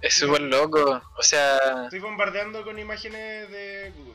Es 0.00 0.14
súper 0.14 0.40
loco. 0.42 1.00
O 1.16 1.22
sea, 1.22 1.84
Estoy 1.84 2.00
bombardeando 2.00 2.64
con 2.64 2.78
imágenes 2.78 3.50
de 3.50 3.92
Google. 3.96 4.14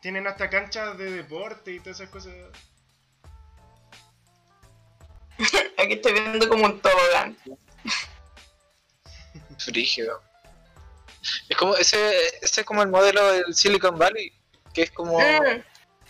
Tienen 0.00 0.26
hasta 0.26 0.48
canchas 0.48 0.96
de 0.96 1.10
deporte 1.10 1.72
y 1.72 1.80
todas 1.80 2.00
esas 2.00 2.10
cosas. 2.10 2.32
Aquí 5.78 5.94
estoy 5.94 6.12
viendo 6.12 6.48
como 6.48 6.66
un 6.66 6.80
tobogán. 6.80 7.36
frígido. 9.58 10.22
Es 11.48 11.56
como 11.56 11.76
ese, 11.76 12.16
ese 12.42 12.60
es 12.60 12.66
como 12.66 12.82
el 12.82 12.88
modelo 12.88 13.32
del 13.32 13.54
Silicon 13.54 13.98
Valley, 13.98 14.32
que 14.72 14.82
es 14.82 14.90
como, 14.90 15.18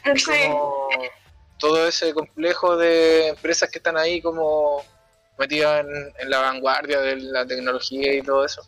Mm, 0.04 0.16
sí, 0.16 0.32
como 0.48 0.88
todo 1.58 1.88
ese 1.88 2.14
complejo 2.14 2.76
de 2.76 3.28
empresas 3.28 3.68
que 3.70 3.78
están 3.78 3.96
ahí 3.96 4.22
como 4.22 4.84
metidas 5.38 5.84
en, 5.84 6.12
en 6.18 6.30
la 6.30 6.40
vanguardia 6.40 7.00
de 7.00 7.16
la 7.16 7.46
tecnología 7.46 8.14
y 8.14 8.22
todo 8.22 8.44
eso. 8.44 8.62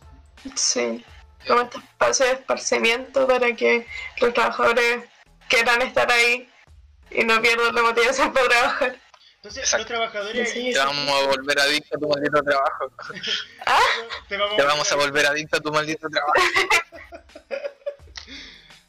sí. 0.55 1.03
Como 1.47 1.61
este 1.61 1.79
espacio 1.79 2.25
de 2.27 2.31
esparcimiento 2.33 3.25
para 3.25 3.55
que 3.55 3.87
los 4.19 4.31
trabajadores 4.31 5.05
quieran 5.47 5.81
estar 5.81 6.11
ahí 6.11 6.47
y 7.09 7.23
no 7.23 7.41
pierdan 7.41 7.73
la 7.73 7.81
motivación 7.81 8.31
para 8.31 8.47
trabajar. 8.47 8.99
Entonces, 9.41 9.63
Exacto. 9.63 9.77
los 9.79 9.87
trabajadores 9.87 10.51
Sí, 10.51 10.67
ahí 10.67 10.73
Te 10.73 10.77
vamos 10.77 11.09
a 11.09 11.25
volver 11.25 11.59
adicto 11.59 11.97
a 11.97 11.99
tu 11.99 12.07
maldito 12.07 12.43
trabajo. 12.43 12.93
te 14.29 14.37
vamos, 14.37 14.55
Te 14.57 14.63
vamos 14.63 14.91
a 14.91 14.95
volver 14.97 15.25
adicto 15.25 15.57
a 15.57 15.59
tu 15.61 15.71
maldito 15.71 16.07
trabajo. 16.09 16.33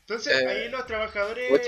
Entonces, 0.01 0.43
Eh, 0.43 0.47
ahí 0.47 0.69
los 0.69 0.87
trabajadores 0.87 1.67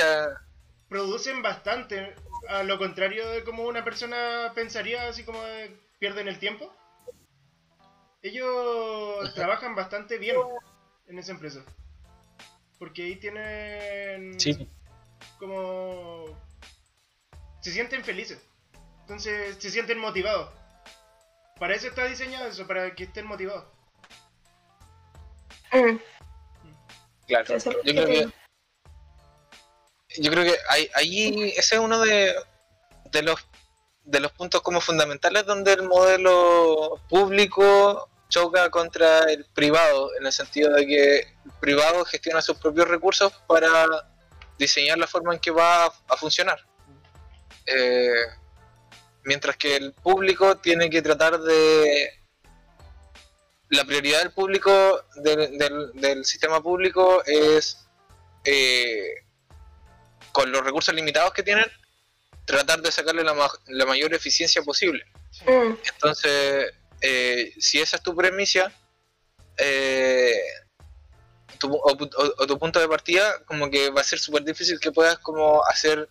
producen 0.91 1.41
bastante. 1.41 2.15
A 2.51 2.63
lo 2.63 2.77
contrario 2.77 3.27
de 3.31 3.43
como 3.43 3.63
una 3.65 3.83
persona 3.85 4.53
pensaría, 4.55 5.09
así 5.09 5.25
como 5.25 5.43
de, 5.43 5.75
pierden 5.99 6.29
el 6.29 6.39
tiempo. 6.39 6.71
Ellos 8.21 9.33
trabajan 9.35 9.75
bastante 9.75 10.19
bien 10.19 10.37
en 11.07 11.19
esa 11.19 11.33
empresa. 11.33 11.65
Porque 12.79 13.05
ahí 13.05 13.17
tienen 13.17 14.39
sí. 14.39 14.69
como... 15.39 16.27
Se 17.63 17.73
sienten 17.73 18.05
felices. 18.05 18.39
Entonces 19.05 19.57
se 19.59 19.71
sienten 19.71 19.99
motivados. 19.99 20.51
Para 21.59 21.75
eso 21.75 21.89
está 21.89 22.07
diseñado 22.07 22.47
eso, 22.47 22.67
para 22.67 22.95
que 22.95 23.05
estén 23.05 23.27
motivados. 23.27 23.67
Mm, 25.73 25.99
Claro, 27.27 27.57
yo 27.57 27.73
creo 27.83 28.07
que 28.07 28.29
yo 30.17 30.31
creo 30.31 30.45
que 30.45 30.57
ahí, 30.69 30.89
ahí 30.95 31.53
ese 31.57 31.77
es 31.77 31.81
uno 31.81 32.01
de, 32.01 32.35
de 33.11 33.23
los 33.23 33.47
de 34.05 34.21
los 34.21 34.33
puntos 34.33 34.61
como 34.61 34.81
fundamentales 34.81 35.47
donde 35.47 35.73
el 35.73 35.83
modelo 35.85 37.01
público 37.09 38.11
choca 38.29 38.69
contra 38.71 39.21
el 39.31 39.45
privado, 39.47 40.11
en 40.19 40.27
el 40.27 40.33
sentido 40.33 40.73
de 40.75 40.87
que 40.87 41.19
el 41.21 41.53
privado 41.61 42.05
gestiona 42.05 42.43
sus 42.43 42.59
propios 42.59 42.87
recursos 42.89 43.33
para 43.47 43.87
diseñar 44.59 44.99
la 44.99 45.07
forma 45.07 45.35
en 45.35 45.41
que 45.41 45.51
va 45.51 45.87
a, 45.87 46.17
funcionar. 46.17 46.59
Eh, 47.67 48.27
mientras 49.25 49.57
que 49.57 49.77
el 49.77 49.93
público 49.93 50.57
tiene 50.59 50.91
que 50.91 51.03
tratar 51.03 51.41
de... 51.41 52.11
La 53.71 53.85
prioridad 53.85 54.21
del 54.21 54.31
público, 54.31 55.05
del, 55.17 56.25
sistema 56.25 56.63
público 56.63 57.25
es, 57.25 57.87
eh, 58.45 59.25
con 60.33 60.53
los 60.53 60.63
recursos 60.63 60.95
limitados 60.95 61.33
que 61.33 61.43
tienen, 61.43 61.65
tratar 62.45 62.83
de 62.83 62.93
sacarle 62.93 63.25
la, 63.25 63.35
la 63.67 63.87
mayor 63.87 64.15
eficiencia 64.15 64.63
posible. 64.63 65.05
Mm. 65.47 65.75
Entonces, 65.93 66.73
eh, 67.01 67.53
si 67.59 67.81
esa 67.81 67.97
es 67.97 68.03
tu 68.03 68.15
premisa, 68.15 68.73
eh, 69.57 70.41
o, 71.63 71.97
tu 72.47 72.59
punto 72.59 72.81
de 72.81 72.89
partida, 72.89 73.43
como 73.47 73.71
que 73.71 73.91
va 73.91 74.01
a 74.01 74.05
ser 74.05 74.19
súper 74.19 74.45
difícil 74.45 74.79
que 74.79 74.93
puedas 74.93 75.19
como 75.19 75.65
hacer 75.67 76.09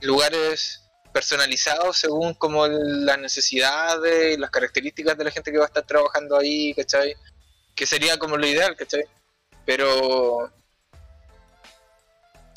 lugares 0.00 0.83
personalizados 1.14 1.96
según 1.96 2.34
como 2.34 2.66
las 2.66 3.18
necesidades 3.20 4.34
y 4.34 4.36
las 4.36 4.50
características 4.50 5.16
de 5.16 5.22
la 5.22 5.30
gente 5.30 5.52
que 5.52 5.58
va 5.58 5.64
a 5.64 5.68
estar 5.68 5.86
trabajando 5.86 6.36
ahí, 6.36 6.74
¿cachai? 6.74 7.14
Que 7.76 7.86
sería 7.86 8.18
como 8.18 8.36
lo 8.36 8.44
ideal, 8.44 8.74
¿cachai? 8.74 9.04
Pero 9.64 10.52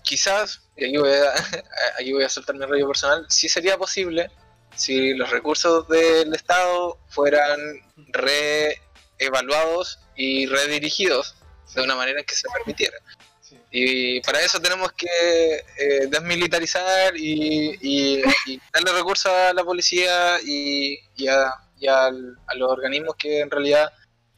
quizás, 0.04 0.64
y 0.76 0.86
aquí 0.86 0.98
voy 0.98 1.12
a, 1.12 1.34
aquí 2.00 2.14
voy 2.14 2.24
a 2.24 2.30
soltar 2.30 2.56
mi 2.56 2.66
rollo 2.66 2.88
personal, 2.88 3.28
sí 3.30 3.48
sería 3.48 3.78
posible 3.78 4.32
si 4.76 5.14
los 5.14 5.30
recursos 5.30 5.88
del 5.88 6.34
Estado 6.34 6.98
fueran 7.10 7.60
reevaluados 9.20 10.00
y 10.16 10.48
redirigidos 10.48 11.36
de 11.76 11.84
una 11.84 11.96
manera 11.96 12.24
que 12.24 12.34
se 12.34 12.50
permitiera. 12.50 12.98
Y 13.72 14.22
para 14.22 14.42
eso 14.42 14.60
tenemos 14.60 14.92
que 14.94 15.56
eh, 15.78 16.08
desmilitarizar 16.08 17.14
y, 17.16 18.22
darle 18.74 18.92
recursos 18.94 19.32
a 19.32 19.54
la 19.54 19.64
policía 19.64 20.40
y, 20.44 21.00
a, 21.28 22.12
los 22.56 22.72
organismos 22.72 23.16
que 23.16 23.42
en 23.42 23.52
realidad 23.52 23.92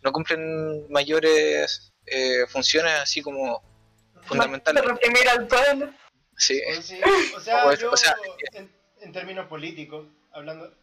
no 0.03 0.11
cumplen 0.11 0.91
mayores 0.91 1.91
eh, 2.05 2.45
funciones 2.47 2.93
así 2.93 3.21
como 3.21 3.61
fundamentales. 4.23 4.83
reprimir 4.83 5.29
al 5.29 5.47
pueblo. 5.47 5.93
Sí. 6.37 6.61
O 7.35 7.39
sea, 7.39 7.73
yo, 7.75 7.91
en, 9.01 9.11
términos 9.11 9.47
políticos, 9.47 10.07
hablando, 10.31 10.73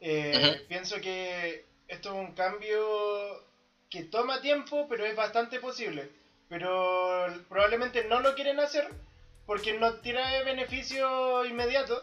eh, 0.00 0.64
pienso 0.68 1.00
que 1.00 1.64
esto 1.88 2.10
es 2.10 2.14
un 2.14 2.34
cambio 2.34 3.46
que 3.88 4.04
toma 4.04 4.40
tiempo, 4.40 4.86
pero 4.88 5.04
es 5.06 5.14
bastante 5.16 5.60
posible. 5.60 6.10
Pero 6.48 7.26
probablemente 7.48 8.04
no 8.04 8.20
lo 8.20 8.34
quieren 8.34 8.60
hacer 8.60 8.88
porque 9.46 9.78
no 9.78 9.94
tiene 10.00 10.42
beneficio 10.44 11.44
inmediato 11.44 12.02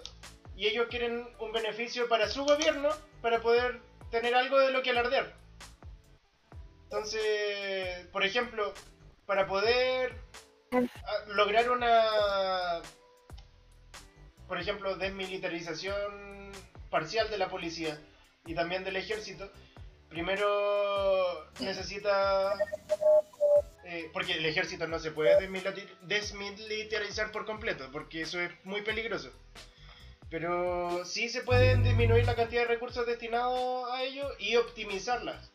y 0.56 0.68
ellos 0.68 0.88
quieren 0.90 1.28
un 1.40 1.52
beneficio 1.52 2.08
para 2.08 2.28
su 2.28 2.44
gobierno 2.44 2.90
para 3.22 3.42
poder 3.42 3.82
tener 4.12 4.36
algo 4.36 4.60
de 4.60 4.72
lo 4.72 4.82
que 4.84 4.92
alardear. 4.92 5.34
Entonces, 6.84 8.06
por 8.12 8.26
ejemplo, 8.26 8.74
para 9.26 9.48
poder 9.48 10.16
lograr 11.28 11.72
una, 11.72 12.82
por 14.48 14.60
ejemplo, 14.60 14.96
desmilitarización 14.96 16.52
parcial 16.90 17.30
de 17.30 17.38
la 17.38 17.48
policía 17.48 17.98
y 18.46 18.54
también 18.54 18.84
del 18.84 18.98
ejército, 18.98 19.50
primero 20.10 21.50
necesita... 21.60 22.54
Eh, 23.94 24.10
porque 24.14 24.32
el 24.32 24.46
ejército 24.46 24.88
no 24.88 25.00
se 25.00 25.12
puede 25.12 25.50
desmilitarizar 26.04 27.30
por 27.34 27.46
completo, 27.46 27.90
porque 27.92 28.22
eso 28.22 28.40
es 28.40 28.50
muy 28.64 28.84
peligroso. 28.84 29.34
Pero 30.30 31.04
sí 31.04 31.28
se 31.28 31.42
pueden 31.42 31.84
disminuir 31.84 32.26
la 32.26 32.38
cantidad 32.38 32.62
de 32.62 32.70
recursos 32.70 33.06
destinados 33.06 33.92
a 33.92 34.02
ello 34.04 34.30
y 34.40 34.56
optimizarlas. 34.56 35.52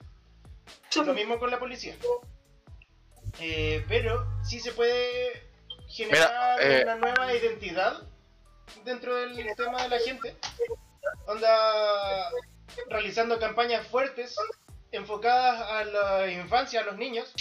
Lo 0.97 1.15
mismo 1.15 1.39
con 1.39 1.51
la 1.51 1.59
policía. 1.59 1.97
Eh, 3.41 3.83
pero 3.89 4.27
sí 4.45 4.61
se 4.61 4.73
puede 4.73 5.49
generar 5.89 6.61
eh, 6.61 6.83
una 6.83 6.97
nueva 6.97 7.35
identidad 7.35 8.03
dentro 8.85 9.17
del 9.17 9.35
tema 9.57 9.83
de 9.83 9.89
la 9.89 9.99
gente. 9.99 10.37
Onda, 11.27 12.31
realizando 12.91 13.39
campañas 13.39 13.87
fuertes 13.87 14.37
enfocadas 14.93 15.71
a 15.71 15.85
la 15.85 16.31
infancia, 16.31 16.81
a 16.81 16.85
los 16.85 16.99
niños, 16.99 17.33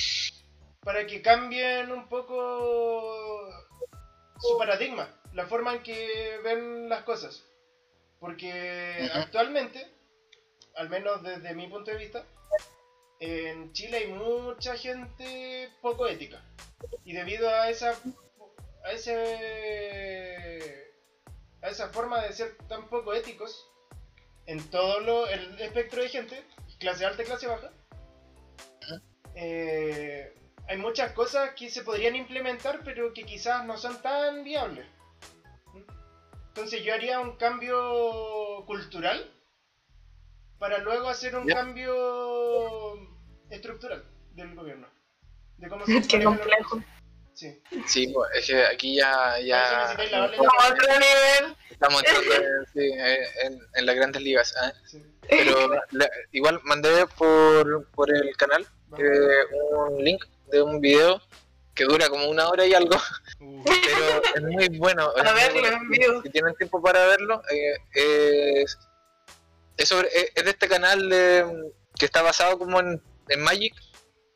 para 0.85 1.05
que 1.07 1.21
cambien 1.23 1.91
un 1.91 2.07
poco 2.07 3.49
su 4.39 4.57
paradigma, 4.57 5.09
la 5.33 5.47
forma 5.47 5.73
en 5.73 5.83
que 5.83 6.39
ven 6.43 6.87
las 6.87 7.03
cosas. 7.03 7.43
Porque 8.19 9.09
actualmente, 9.13 9.91
al 10.75 10.89
menos 10.89 11.23
desde 11.23 11.55
mi 11.55 11.67
punto 11.67 11.89
de 11.89 11.97
vista, 11.97 12.23
en 13.19 13.73
Chile 13.73 13.97
hay 13.97 14.07
mucha 14.07 14.77
gente 14.77 15.69
poco 15.81 16.05
ética. 16.07 16.41
Y 17.03 17.13
debido 17.13 17.49
a 17.49 17.69
esa 17.69 17.95
a 18.83 18.91
ese 18.91 19.25
a 21.63 21.69
esa 21.69 21.89
forma 21.89 22.21
de 22.21 22.31
ser 22.31 22.55
tan 22.67 22.87
poco 22.89 23.15
éticos, 23.15 23.67
en 24.45 24.63
todo 24.69 24.99
lo, 24.99 25.27
el 25.27 25.59
espectro 25.59 26.03
de 26.03 26.09
gente, 26.09 26.43
clase 26.77 27.05
alta 27.05 27.23
y 27.23 27.25
clase 27.25 27.47
baja, 27.47 27.71
eh, 29.33 30.31
hay 30.67 30.77
muchas 30.77 31.11
cosas 31.13 31.51
que 31.55 31.69
se 31.69 31.83
podrían 31.83 32.15
implementar, 32.15 32.81
pero 32.83 33.13
que 33.13 33.23
quizás 33.23 33.65
no 33.65 33.77
son 33.77 34.01
tan 34.01 34.43
viables. 34.43 34.85
Entonces 36.47 36.83
yo 36.83 36.93
haría 36.93 37.19
un 37.19 37.35
cambio 37.35 38.63
cultural 38.65 39.31
para 40.57 40.77
luego 40.79 41.09
hacer 41.09 41.35
un 41.35 41.45
cambio 41.47 42.95
estructural 43.49 44.03
del 44.31 44.55
gobierno. 44.55 44.87
De 45.57 45.67
cómo 45.67 45.85
se 45.85 46.01
Qué 46.07 46.23
complejo. 46.23 46.81
Sí. 47.33 47.61
sí, 47.85 48.07
pues 48.13 48.29
es 48.33 48.47
que 48.47 48.65
aquí 48.65 48.95
ya... 48.95 49.37
ya... 49.41 49.91
Estamos 51.69 52.01
entrando 52.01 52.35
sí, 52.73 52.79
en, 53.43 53.59
en, 53.73 53.85
las 53.85 53.95
grandes 53.95 54.21
ligas. 54.21 54.55
¿eh? 54.63 55.01
Pero 55.29 55.81
igual 56.31 56.61
mandé 56.63 57.05
por, 57.17 57.87
por 57.89 58.09
el 58.09 58.37
canal 58.37 58.65
eh, 58.97 59.45
un 59.73 60.01
link 60.01 60.23
de 60.55 60.61
un 60.61 60.81
video 60.81 61.21
que 61.73 61.83
dura 61.83 62.09
como 62.09 62.29
una 62.29 62.47
hora 62.47 62.65
y 62.65 62.73
algo, 62.73 62.95
uh. 63.41 63.63
pero 63.65 64.21
es 64.35 64.41
muy 64.41 64.77
bueno. 64.77 65.11
A 65.17 65.33
verlo 65.33 65.67
en 65.67 65.89
vivo. 65.89 66.21
Si 66.23 66.29
tienen 66.29 66.55
tiempo 66.55 66.81
para 66.81 67.05
verlo, 67.05 67.41
eh, 67.51 67.75
es, 67.93 68.77
es, 69.77 69.89
sobre, 69.89 70.09
es, 70.13 70.43
de 70.43 70.49
este 70.49 70.67
canal 70.67 71.09
que 71.97 72.05
está 72.05 72.21
basado 72.21 72.57
como 72.57 72.79
en, 72.79 73.01
en 73.29 73.41
Magic 73.41 73.75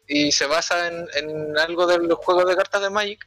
y 0.07 0.32
se 0.32 0.47
basa 0.47 0.88
en, 0.88 1.07
en 1.15 1.57
algo 1.57 1.88
de 1.88 1.99
los 1.99 2.17
juegos 2.20 2.45
de 2.45 2.55
cartas 2.55 2.82
de 2.82 2.89
Magic, 2.89 3.26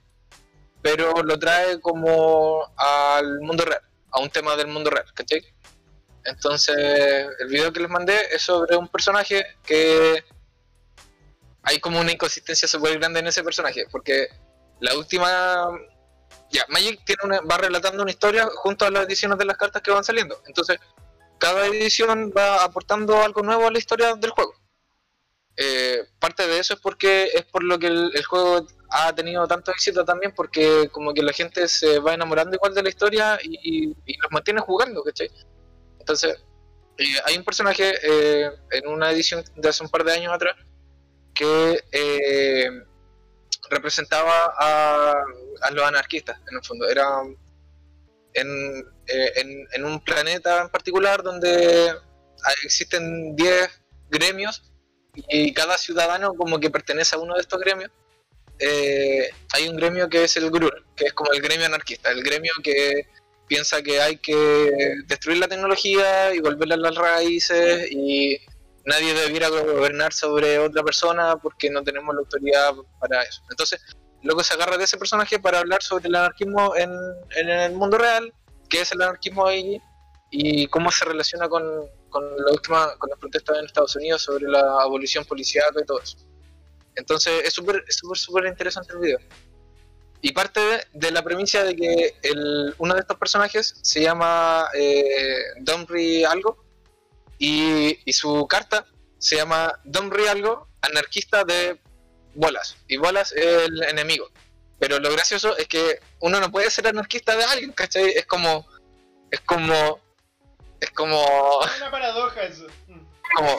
pero 0.82 1.22
lo 1.22 1.38
trae 1.38 1.80
como 1.80 2.70
al 2.76 3.40
mundo 3.40 3.64
real 3.64 3.82
a 4.12 4.20
un 4.20 4.30
tema 4.30 4.56
del 4.56 4.68
mundo 4.68 4.90
real, 4.90 5.06
¿cachai? 5.14 5.42
Entonces, 6.24 6.76
el 7.40 7.48
video 7.48 7.72
que 7.72 7.80
les 7.80 7.90
mandé 7.90 8.14
es 8.30 8.42
sobre 8.42 8.76
un 8.76 8.88
personaje 8.88 9.44
que 9.64 10.22
hay 11.62 11.78
como 11.80 12.00
una 12.00 12.12
inconsistencia 12.12 12.66
súper 12.66 12.98
grande 12.98 13.20
en 13.20 13.26
ese 13.28 13.42
personaje, 13.42 13.86
porque 13.90 14.28
la 14.80 14.96
última... 14.96 15.68
Ya, 16.50 16.64
Magic 16.68 17.02
tiene 17.04 17.20
una, 17.24 17.40
va 17.40 17.56
relatando 17.56 18.02
una 18.02 18.10
historia 18.10 18.46
junto 18.56 18.84
a 18.84 18.90
las 18.90 19.06
ediciones 19.06 19.38
de 19.38 19.44
las 19.44 19.56
cartas 19.56 19.80
que 19.80 19.90
van 19.90 20.04
saliendo. 20.04 20.42
Entonces, 20.46 20.78
cada 21.38 21.66
edición 21.66 22.32
va 22.36 22.62
aportando 22.62 23.22
algo 23.22 23.42
nuevo 23.42 23.66
a 23.66 23.70
la 23.70 23.78
historia 23.78 24.14
del 24.14 24.30
juego. 24.30 24.54
Eh, 25.56 26.04
parte 26.18 26.46
de 26.46 26.58
eso 26.58 26.74
es 26.74 26.80
porque 26.80 27.30
es 27.34 27.44
por 27.44 27.62
lo 27.62 27.78
que 27.78 27.86
el, 27.86 28.24
juego 28.24 28.66
ha 28.90 29.14
tenido 29.14 29.46
tanto 29.46 29.70
éxito 29.70 30.04
también, 30.04 30.32
porque 30.34 30.88
como 30.90 31.14
que 31.14 31.22
la 31.22 31.32
gente 31.32 31.68
se 31.68 31.98
va 31.98 32.14
enamorando 32.14 32.56
igual 32.56 32.74
de 32.74 32.82
la 32.82 32.88
historia 32.88 33.38
y, 33.42 33.88
los 33.88 34.30
mantiene 34.30 34.60
jugando, 34.60 35.02
¿cachai? 35.02 35.30
Entonces, 35.98 36.36
eh, 36.98 37.16
hay 37.24 37.36
un 37.36 37.44
personaje 37.44 37.94
eh, 38.02 38.50
en 38.72 38.88
una 38.88 39.10
edición 39.10 39.44
de 39.56 39.68
hace 39.68 39.84
un 39.84 39.90
par 39.90 40.04
de 40.04 40.12
años 40.12 40.32
atrás 40.32 40.56
que 41.34 41.80
representaba 43.70 44.54
a, 44.58 45.24
los 45.72 45.84
anarquistas, 45.84 46.38
en 46.50 46.56
el 46.56 46.64
fondo. 46.64 46.88
Era 46.88 47.06
en, 48.34 48.86
en 49.06 49.84
un 49.84 50.00
planeta 50.00 50.62
en 50.62 50.68
particular 50.68 51.22
donde 51.22 51.94
existen 52.64 53.36
10 53.36 53.70
gremios 54.10 54.62
y 55.14 55.52
cada 55.52 55.78
ciudadano 55.78 56.34
como 56.34 56.58
que 56.58 56.70
pertenece 56.70 57.16
a 57.16 57.18
uno 57.18 57.34
de 57.34 57.40
estos 57.40 57.60
gremios, 57.60 57.90
eh, 58.58 59.30
hay 59.52 59.68
un 59.68 59.76
gremio 59.76 60.08
que 60.08 60.24
es 60.24 60.36
el 60.36 60.50
GRUR, 60.50 60.84
que 60.96 61.06
es 61.06 61.12
como 61.12 61.32
el 61.32 61.42
gremio 61.42 61.66
anarquista, 61.66 62.10
el 62.10 62.22
gremio 62.22 62.52
que 62.62 63.08
piensa 63.46 63.82
que 63.82 64.00
hay 64.00 64.16
que 64.16 65.02
destruir 65.06 65.38
la 65.38 65.48
tecnología 65.48 66.34
y 66.34 66.40
volverla 66.40 66.76
a 66.76 66.78
las 66.78 66.94
raíces 66.94 67.90
y 67.90 68.40
nadie 68.84 69.14
debiera 69.14 69.48
gobernar 69.48 70.12
sobre 70.12 70.58
otra 70.58 70.82
persona 70.82 71.36
porque 71.36 71.70
no 71.70 71.82
tenemos 71.82 72.14
la 72.14 72.20
autoridad 72.20 72.72
para 73.00 73.22
eso. 73.22 73.42
Entonces, 73.50 73.80
luego 74.22 74.42
se 74.42 74.54
agarra 74.54 74.76
de 74.76 74.84
ese 74.84 74.96
personaje 74.96 75.38
para 75.38 75.60
hablar 75.60 75.82
sobre 75.82 76.08
el 76.08 76.14
anarquismo 76.14 76.74
en, 76.76 76.90
en 77.36 77.48
el 77.48 77.72
mundo 77.72 77.98
real, 77.98 78.32
qué 78.68 78.80
es 78.80 78.92
el 78.92 79.02
anarquismo 79.02 79.46
ahí 79.46 79.80
y 80.30 80.66
cómo 80.68 80.90
se 80.90 81.04
relaciona 81.04 81.48
con, 81.48 81.62
con, 82.08 82.24
la 82.24 82.52
última, 82.52 82.96
con 82.98 83.10
las 83.10 83.18
protestas 83.18 83.58
en 83.58 83.66
Estados 83.66 83.94
Unidos 83.96 84.22
sobre 84.22 84.48
la 84.48 84.82
abolición 84.82 85.24
policial 85.24 85.70
y 85.80 85.84
todo 85.84 86.00
eso. 86.00 86.16
Entonces 86.94 87.42
es 87.44 87.52
súper, 87.52 87.84
súper, 87.88 88.18
súper 88.18 88.46
interesante 88.46 88.92
el 88.92 88.98
video. 88.98 89.18
Y 90.20 90.32
parte 90.32 90.60
de, 90.92 91.10
la 91.10 91.22
premisa 91.22 91.64
de 91.64 91.74
que 91.74 92.14
el, 92.22 92.74
uno 92.78 92.94
de 92.94 93.00
estos 93.00 93.16
personajes 93.16 93.74
se 93.82 94.00
llama 94.00 94.68
eh, 94.72 95.42
Domri 95.60 96.24
algo 96.24 96.61
y, 97.44 97.98
y, 98.04 98.12
su 98.12 98.46
carta 98.46 98.86
se 99.18 99.34
llama 99.34 99.76
Domri 99.82 100.28
algo, 100.28 100.68
anarquista 100.80 101.42
de 101.42 101.76
bolas. 102.36 102.76
Y 102.86 102.98
bolas 102.98 103.32
es 103.32 103.66
el 103.66 103.82
enemigo. 103.82 104.30
Pero 104.78 105.00
lo 105.00 105.10
gracioso 105.10 105.56
es 105.56 105.66
que 105.66 105.98
uno 106.20 106.38
no 106.38 106.52
puede 106.52 106.70
ser 106.70 106.86
anarquista 106.86 107.34
de 107.36 107.42
alguien, 107.42 107.72
¿cachai? 107.72 108.10
Es 108.10 108.26
como... 108.26 108.64
Es 109.28 109.40
como... 109.40 110.00
Es 110.78 110.90
como... 110.92 111.64
Es 111.64 111.76
una 111.78 111.90
paradoja 111.90 112.44
eso. 112.44 112.66
Como... 113.34 113.58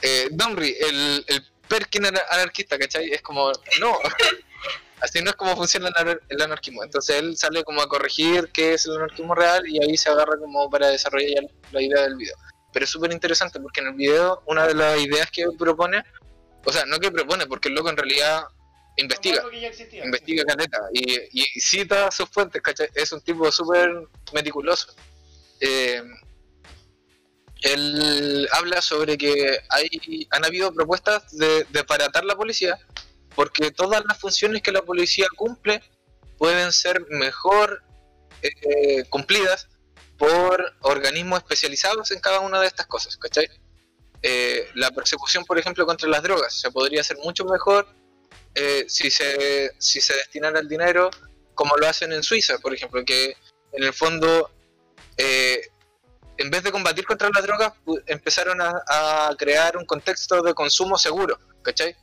Eh, 0.00 0.28
Domri, 0.30 0.74
el, 0.80 1.24
el 1.26 1.46
Perkin 1.68 2.06
anarquista, 2.06 2.78
¿cachai? 2.78 3.10
Es 3.10 3.20
como... 3.20 3.52
No. 3.80 3.98
Así 5.00 5.20
no 5.20 5.28
es 5.30 5.36
como 5.36 5.54
funciona 5.56 5.90
el 6.30 6.42
anarquismo. 6.42 6.82
Entonces 6.82 7.16
él 7.16 7.36
sale 7.36 7.64
como 7.64 7.82
a 7.82 7.88
corregir 7.88 8.48
qué 8.50 8.74
es 8.74 8.86
el 8.86 8.96
anarquismo 8.96 9.34
real 9.34 9.68
y 9.68 9.82
ahí 9.82 9.96
se 9.98 10.08
agarra 10.08 10.38
como 10.38 10.70
para 10.70 10.88
desarrollar 10.88 11.44
la 11.72 11.82
idea 11.82 12.02
del 12.02 12.16
video. 12.16 12.36
Pero 12.74 12.84
es 12.84 12.90
súper 12.90 13.12
interesante 13.12 13.58
porque 13.58 13.80
en 13.80 13.86
el 13.86 13.94
video 13.94 14.42
una 14.46 14.66
de 14.66 14.74
las 14.74 15.00
ideas 15.00 15.30
que 15.30 15.46
propone, 15.58 16.04
o 16.64 16.72
sea, 16.72 16.84
no 16.84 16.98
que 16.98 17.10
propone, 17.10 17.46
porque 17.46 17.68
el 17.68 17.74
loco 17.74 17.88
en 17.88 17.96
realidad 17.96 18.44
investiga, 18.96 19.42
investiga 20.04 20.44
caleta 20.44 20.78
y, 20.92 21.20
y, 21.32 21.60
cita 21.60 22.10
sus 22.10 22.28
fuentes, 22.28 22.60
¿cachai? 22.60 22.88
Es 22.94 23.12
un 23.12 23.22
tipo 23.22 23.50
súper 23.50 23.90
meticuloso. 24.34 24.94
Eh, 25.60 26.02
él 27.62 28.46
habla 28.52 28.82
sobre 28.82 29.16
que 29.16 29.58
hay, 29.70 29.88
han 30.30 30.44
habido 30.44 30.74
propuestas 30.74 31.34
de, 31.38 31.64
de 31.70 31.84
paratar 31.84 32.24
la 32.26 32.36
policía 32.36 32.78
porque 33.34 33.70
todas 33.70 34.04
las 34.06 34.18
funciones 34.18 34.62
que 34.62 34.72
la 34.72 34.82
policía 34.82 35.26
cumple 35.36 35.82
pueden 36.38 36.72
ser 36.72 37.04
mejor 37.10 37.82
eh, 38.42 39.04
cumplidas 39.08 39.68
por 40.18 40.74
organismos 40.80 41.40
especializados 41.40 42.10
en 42.10 42.20
cada 42.20 42.40
una 42.40 42.60
de 42.60 42.66
estas 42.66 42.86
cosas, 42.86 43.16
¿cachai? 43.16 43.48
Eh, 44.22 44.68
la 44.74 44.90
persecución, 44.90 45.44
por 45.44 45.58
ejemplo, 45.58 45.84
contra 45.84 46.08
las 46.08 46.22
drogas 46.22 46.54
se 46.54 46.70
podría 46.70 47.02
hacer 47.02 47.18
mucho 47.18 47.44
mejor 47.44 47.86
eh, 48.54 48.84
si, 48.88 49.10
se, 49.10 49.72
si 49.78 50.00
se 50.00 50.14
destinara 50.14 50.60
el 50.60 50.68
dinero 50.68 51.10
como 51.54 51.76
lo 51.76 51.86
hacen 51.86 52.12
en 52.12 52.22
Suiza, 52.22 52.58
por 52.58 52.74
ejemplo, 52.74 53.04
que 53.04 53.36
en 53.72 53.84
el 53.84 53.92
fondo, 53.92 54.50
en 55.16 56.50
vez 56.50 56.62
de 56.64 56.72
combatir 56.72 57.04
contra 57.04 57.30
las 57.32 57.42
drogas, 57.44 57.72
empezaron 58.06 58.60
a, 58.60 58.82
a 58.88 59.36
crear 59.36 59.76
un 59.76 59.84
contexto 59.84 60.42
de 60.42 60.54
consumo 60.54 60.98
seguro, 60.98 61.38
¿cachai? 61.62 61.96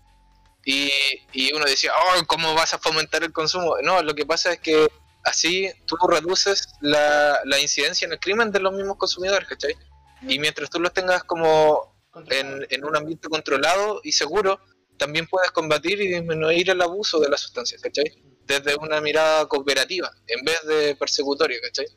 Y, 0.65 0.91
y 1.33 1.53
uno 1.53 1.65
decía, 1.65 1.91
oh, 1.97 2.25
¿cómo 2.27 2.53
vas 2.53 2.73
a 2.73 2.79
fomentar 2.79 3.23
el 3.23 3.33
consumo? 3.33 3.77
No, 3.81 4.01
lo 4.03 4.13
que 4.13 4.25
pasa 4.25 4.53
es 4.53 4.59
que 4.59 4.87
así 5.23 5.71
tú 5.85 5.95
reduces 6.07 6.67
la, 6.81 7.39
la 7.45 7.59
incidencia 7.59 8.05
en 8.05 8.13
el 8.13 8.19
crimen 8.19 8.51
de 8.51 8.59
los 8.59 8.73
mismos 8.73 8.97
consumidores, 8.97 9.47
¿cachai? 9.47 9.75
Y 10.27 10.39
mientras 10.39 10.69
tú 10.69 10.79
los 10.79 10.93
tengas 10.93 11.23
como 11.23 11.95
en, 12.29 12.65
en, 12.69 12.85
un 12.85 12.95
ambiente 12.95 13.27
controlado 13.29 14.01
y 14.03 14.11
seguro, 14.11 14.59
también 14.97 15.27
puedes 15.27 15.51
combatir 15.51 15.99
y 16.01 16.07
disminuir 16.07 16.69
el 16.69 16.81
abuso 16.81 17.19
de 17.19 17.29
las 17.29 17.41
sustancias, 17.41 17.81
¿cachai? 17.81 18.05
Desde 18.45 18.75
una 18.75 19.01
mirada 19.01 19.47
cooperativa, 19.47 20.11
en 20.27 20.45
vez 20.45 20.61
de 20.67 20.95
persecutoria, 20.95 21.59
¿cachai? 21.61 21.87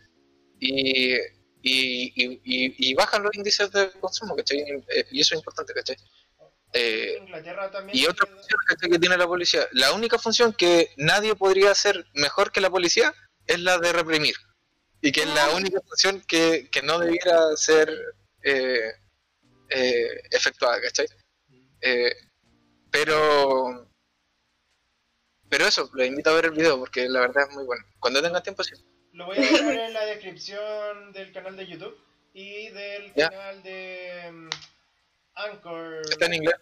Y, 0.60 1.14
y, 1.62 2.12
y, 2.16 2.42
y, 2.44 2.94
bajan 2.94 3.22
los 3.22 3.34
índices 3.34 3.70
de 3.72 3.90
consumo, 4.00 4.36
¿cachai? 4.36 4.64
Y 5.10 5.20
eso 5.20 5.34
es 5.34 5.40
importante, 5.40 5.74
¿cachai? 5.74 5.96
Eh, 6.76 7.24
y 7.92 8.06
otra 8.06 8.26
función 8.26 8.90
que 8.90 8.98
tiene 8.98 9.16
la 9.16 9.28
policía, 9.28 9.66
la 9.72 9.92
única 9.92 10.18
función 10.18 10.52
que 10.52 10.90
nadie 10.96 11.36
podría 11.36 11.70
hacer 11.70 12.04
mejor 12.14 12.50
que 12.50 12.60
la 12.60 12.68
policía 12.68 13.14
es 13.46 13.60
la 13.60 13.78
de 13.78 13.92
reprimir. 13.92 14.34
Y 15.00 15.12
que 15.12 15.22
es 15.22 15.28
la 15.28 15.44
ah. 15.46 15.54
única 15.54 15.80
función 15.80 16.20
que, 16.22 16.68
que 16.72 16.82
no 16.82 16.98
debiera 16.98 17.56
ser 17.56 17.94
eh, 18.42 18.92
eh, 19.68 20.22
efectuada, 20.30 20.80
¿cachai? 20.80 21.06
pero 22.90 23.86
pero 25.54 25.68
eso, 25.68 25.88
les 25.94 26.08
invito 26.08 26.30
a 26.30 26.34
ver 26.34 26.46
el 26.46 26.50
video 26.50 26.80
porque 26.80 27.08
la 27.08 27.20
verdad 27.20 27.46
es 27.48 27.54
muy 27.54 27.64
bueno. 27.64 27.84
Cuando 28.00 28.20
tengan 28.20 28.42
tiempo, 28.42 28.64
sí. 28.64 28.74
Lo 29.12 29.26
voy 29.26 29.38
a 29.38 29.40
dejar 29.40 29.72
en 29.72 29.92
la 29.92 30.04
descripción 30.06 31.12
del 31.12 31.32
canal 31.32 31.56
de 31.56 31.66
YouTube 31.68 31.96
y 32.32 32.70
del 32.70 33.12
canal 33.12 33.62
de 33.62 34.32
mm, 34.32 34.48
Anchor. 35.36 36.00
Está 36.08 36.26
en 36.26 36.34
inglés. 36.34 36.54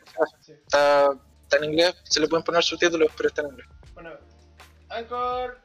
Está, 0.49 1.13
está, 1.43 1.57
en 1.59 1.65
inglés. 1.65 1.95
Se 2.05 2.21
le 2.21 2.29
pueden 2.29 2.45
poner 2.45 2.63
subtítulos, 2.63 3.11
pero 3.17 3.29
está 3.29 3.43
en 3.43 3.49
inglés. 3.49 3.67
Bueno, 3.95 4.11
Anchor. 4.89 5.59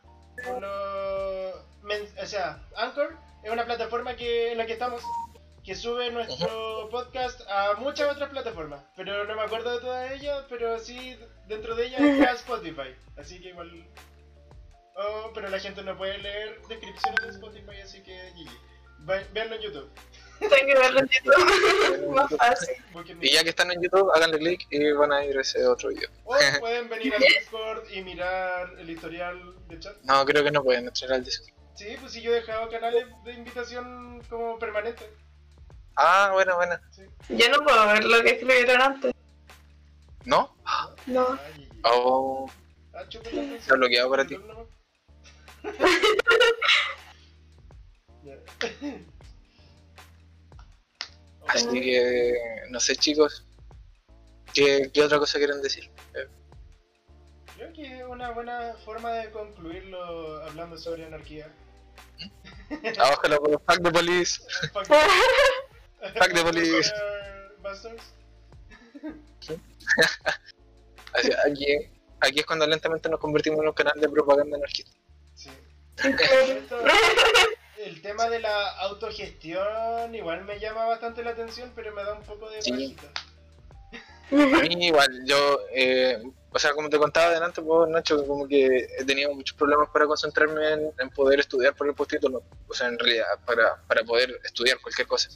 o 2.21 2.25
sea, 2.25 2.61
Anchor 2.75 3.17
es 3.43 3.51
una 3.51 3.65
plataforma 3.65 4.15
que, 4.15 4.51
en 4.51 4.57
la 4.57 4.65
que 4.65 4.73
estamos. 4.73 5.01
Que 5.63 5.75
sube 5.75 6.09
nuestro 6.11 6.87
podcast 6.89 7.41
a 7.49 7.73
muchas 7.73 8.09
otras 8.09 8.29
plataformas. 8.29 8.81
Pero 8.95 9.25
no 9.25 9.35
me 9.35 9.41
acuerdo 9.41 9.71
de 9.71 9.81
todas 9.81 10.11
ellas. 10.11 10.45
Pero 10.47 10.79
sí, 10.79 11.19
dentro 11.47 11.75
de 11.75 11.87
ellas 11.87 12.01
está 12.01 12.31
Spotify. 12.33 12.95
Así 13.17 13.41
que 13.41 13.49
igual. 13.49 13.85
Oh, 14.95 15.31
pero 15.33 15.49
la 15.49 15.59
gente 15.59 15.83
no 15.83 15.97
puede 15.97 16.17
leer 16.19 16.61
descripciones 16.69 17.21
de 17.21 17.29
Spotify. 17.31 17.81
Así 17.83 18.01
que 18.01 18.31
GG. 18.31 19.33
Veanlo 19.33 19.55
en 19.55 19.61
YouTube. 19.61 19.91
Tengo 20.39 20.49
que 20.49 20.75
verlo 20.75 20.99
en 20.99 21.09
YouTube. 21.09 22.09
Más 22.15 22.29
fácil. 22.37 22.75
Y 23.21 23.31
ya 23.31 23.43
que 23.43 23.49
están 23.49 23.71
en 23.71 23.81
YouTube, 23.81 24.11
háganle 24.13 24.39
clic 24.39 24.67
y 24.69 24.91
van 24.91 25.11
a 25.11 25.25
ir 25.25 25.37
a 25.37 25.41
ese 25.41 25.65
otro 25.65 25.89
video. 25.89 26.09
O 26.25 26.35
pueden 26.59 26.89
venir 26.89 27.13
al 27.13 27.19
Discord 27.19 27.89
y 27.91 28.03
mirar 28.03 28.73
el 28.77 28.89
historial 28.89 29.55
de 29.67 29.79
chat. 29.79 29.95
No, 30.03 30.25
creo 30.25 30.43
que 30.43 30.51
no 30.51 30.63
pueden 30.63 30.87
entrar 30.87 31.13
al 31.13 31.23
Discord. 31.23 31.53
Sí, 31.75 31.95
pues 31.99 32.11
si 32.11 32.21
yo 32.21 32.31
he 32.31 32.35
dejado 32.35 32.69
canales 32.69 33.05
de 33.23 33.33
invitación 33.33 34.21
como 34.29 34.57
permanente. 34.57 35.09
Ah, 35.95 36.31
bueno, 36.33 36.55
bueno. 36.55 36.75
Sí. 36.91 37.03
Yo 37.29 37.49
no 37.49 37.63
puedo 37.63 37.87
ver 37.87 38.03
lo 38.03 38.21
que 38.23 38.31
escribieron 38.31 38.81
antes. 38.81 39.13
¿No? 40.25 40.55
No. 41.05 41.39
Oh. 41.83 42.51
Ah, 42.93 43.03
Está 43.09 43.75
bloqueado 43.75 44.09
para 44.09 44.25
ti. 44.25 44.37
Así 51.47 51.81
que, 51.81 52.33
no 52.69 52.79
sé, 52.79 52.95
chicos, 52.95 53.45
¿qué, 54.53 54.89
qué 54.93 55.01
otra 55.01 55.19
cosa 55.19 55.37
quieren 55.37 55.61
decir? 55.61 55.89
Creo 57.55 57.73
que 57.73 57.99
es 57.99 58.03
una 58.07 58.31
buena 58.31 58.75
forma 58.85 59.11
de 59.13 59.31
concluirlo 59.31 60.43
hablando 60.43 60.77
sobre 60.77 61.05
anarquía. 61.05 61.51
Abajo 62.99 63.27
la 63.27 63.37
fuck 63.37 63.79
de 63.79 63.91
police. 63.91 64.41
fuck 64.73 66.33
de 66.33 66.43
police. 66.43 66.93
aquí, 71.45 71.65
aquí 72.19 72.39
es 72.39 72.45
cuando 72.45 72.67
lentamente 72.67 73.09
nos 73.09 73.19
convertimos 73.19 73.61
en 73.61 73.67
un 73.67 73.73
canal 73.73 73.99
de 73.99 74.09
propaganda 74.09 74.57
anarquista. 74.57 74.91
Sí. 75.35 75.49
el 77.85 78.01
tema 78.01 78.29
de 78.29 78.39
la 78.39 78.69
autogestión 78.79 80.13
igual 80.13 80.43
me 80.45 80.59
llama 80.59 80.85
bastante 80.85 81.23
la 81.23 81.31
atención, 81.31 81.71
pero 81.75 81.93
me 81.93 82.03
da 82.03 82.13
un 82.13 82.23
poco 82.23 82.49
de 82.49 82.61
sí. 82.61 82.95
A 84.31 84.35
mí 84.35 84.87
igual, 84.87 85.23
yo, 85.25 85.61
eh, 85.73 86.21
o 86.51 86.59
sea, 86.59 86.73
como 86.73 86.89
te 86.89 86.97
contaba 86.97 87.27
adelante, 87.27 87.61
pues, 87.61 87.89
Nacho, 87.89 88.25
como 88.27 88.45
que 88.45 88.87
he 88.99 89.05
tenido 89.05 89.33
muchos 89.33 89.55
problemas 89.55 89.89
para 89.89 90.05
concentrarme 90.05 90.91
en, 90.99 91.09
poder 91.11 91.39
estudiar 91.39 91.73
por 91.75 91.87
el 91.87 91.93
postítulo, 91.93 92.43
o 92.67 92.73
sea, 92.73 92.87
en 92.87 92.99
realidad, 92.99 93.25
para, 93.45 93.81
para 93.87 94.03
poder 94.03 94.37
estudiar 94.43 94.79
cualquier 94.81 95.07
cosa. 95.07 95.29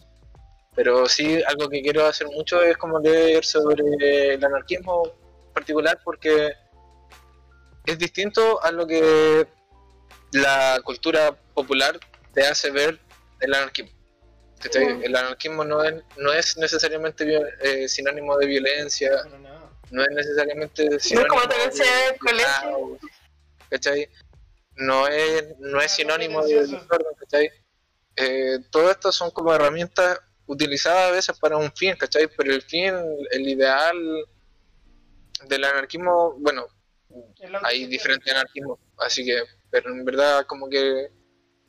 Pero 0.76 1.08
sí, 1.08 1.42
algo 1.48 1.70
que 1.70 1.82
quiero 1.82 2.06
hacer 2.06 2.28
mucho 2.28 2.62
es 2.62 2.76
como 2.78 3.00
leer 3.00 3.46
sobre 3.46 4.34
el 4.34 4.44
anarquismo 4.44 5.04
en 5.48 5.54
particular, 5.54 6.00
porque 6.04 6.54
es 7.86 7.98
distinto 7.98 8.62
a 8.62 8.72
lo 8.72 8.86
que 8.86 9.48
la 10.34 10.80
cultura 10.84 11.34
popular 11.54 12.00
te 12.34 12.46
hace 12.46 12.72
ver 12.72 13.00
el 13.40 13.54
anarquismo. 13.54 13.92
El 15.04 15.16
anarquismo 15.16 15.64
no 15.66 15.84
es, 15.84 16.04
no 16.18 16.32
es 16.34 16.56
necesariamente 16.58 17.26
eh, 17.62 17.88
sinónimo 17.90 18.38
de 18.38 18.46
viencia, 18.46 19.10
no 19.90 20.04
es 20.04 20.10
necesariamente 20.12 20.86
No 20.88 20.96
es 20.98 21.04
sinónimo 21.04 21.36
como 21.36 21.48
te 21.50 21.58
lo 21.58 21.74
de- 21.74 22.18
colegio. 22.20 23.00
¿cachai? 23.70 24.10
No 24.76 25.08
es, 25.08 25.58
no 25.60 25.82
es 25.82 25.92
sinónimo 25.92 26.46
de 26.46 26.60
desorden, 26.68 27.14
¿cachai? 27.20 27.50
Eh, 28.16 28.60
todo 28.70 28.92
esto 28.92 29.12
son 29.12 29.32
como 29.32 29.54
herramientas 29.54 30.20
utilizadas 30.46 31.10
a 31.10 31.12
veces 31.12 31.40
para 31.40 31.58
un 31.58 31.72
fin, 31.74 31.96
¿cachai? 31.98 32.28
Pero 32.38 32.54
el 32.54 32.62
fin, 32.62 32.94
el 33.32 33.48
ideal 33.48 33.98
del 35.48 35.64
anarquismo, 35.64 36.36
bueno, 36.38 36.68
Es 37.40 37.50
hay 37.64 37.88
diferentes 37.88 38.32
anarquismos, 38.32 38.78
así 39.00 39.26
que, 39.26 39.42
pero 39.72 39.90
en 39.90 40.06
verdad 40.06 40.46
como 40.46 40.70
que 40.70 41.10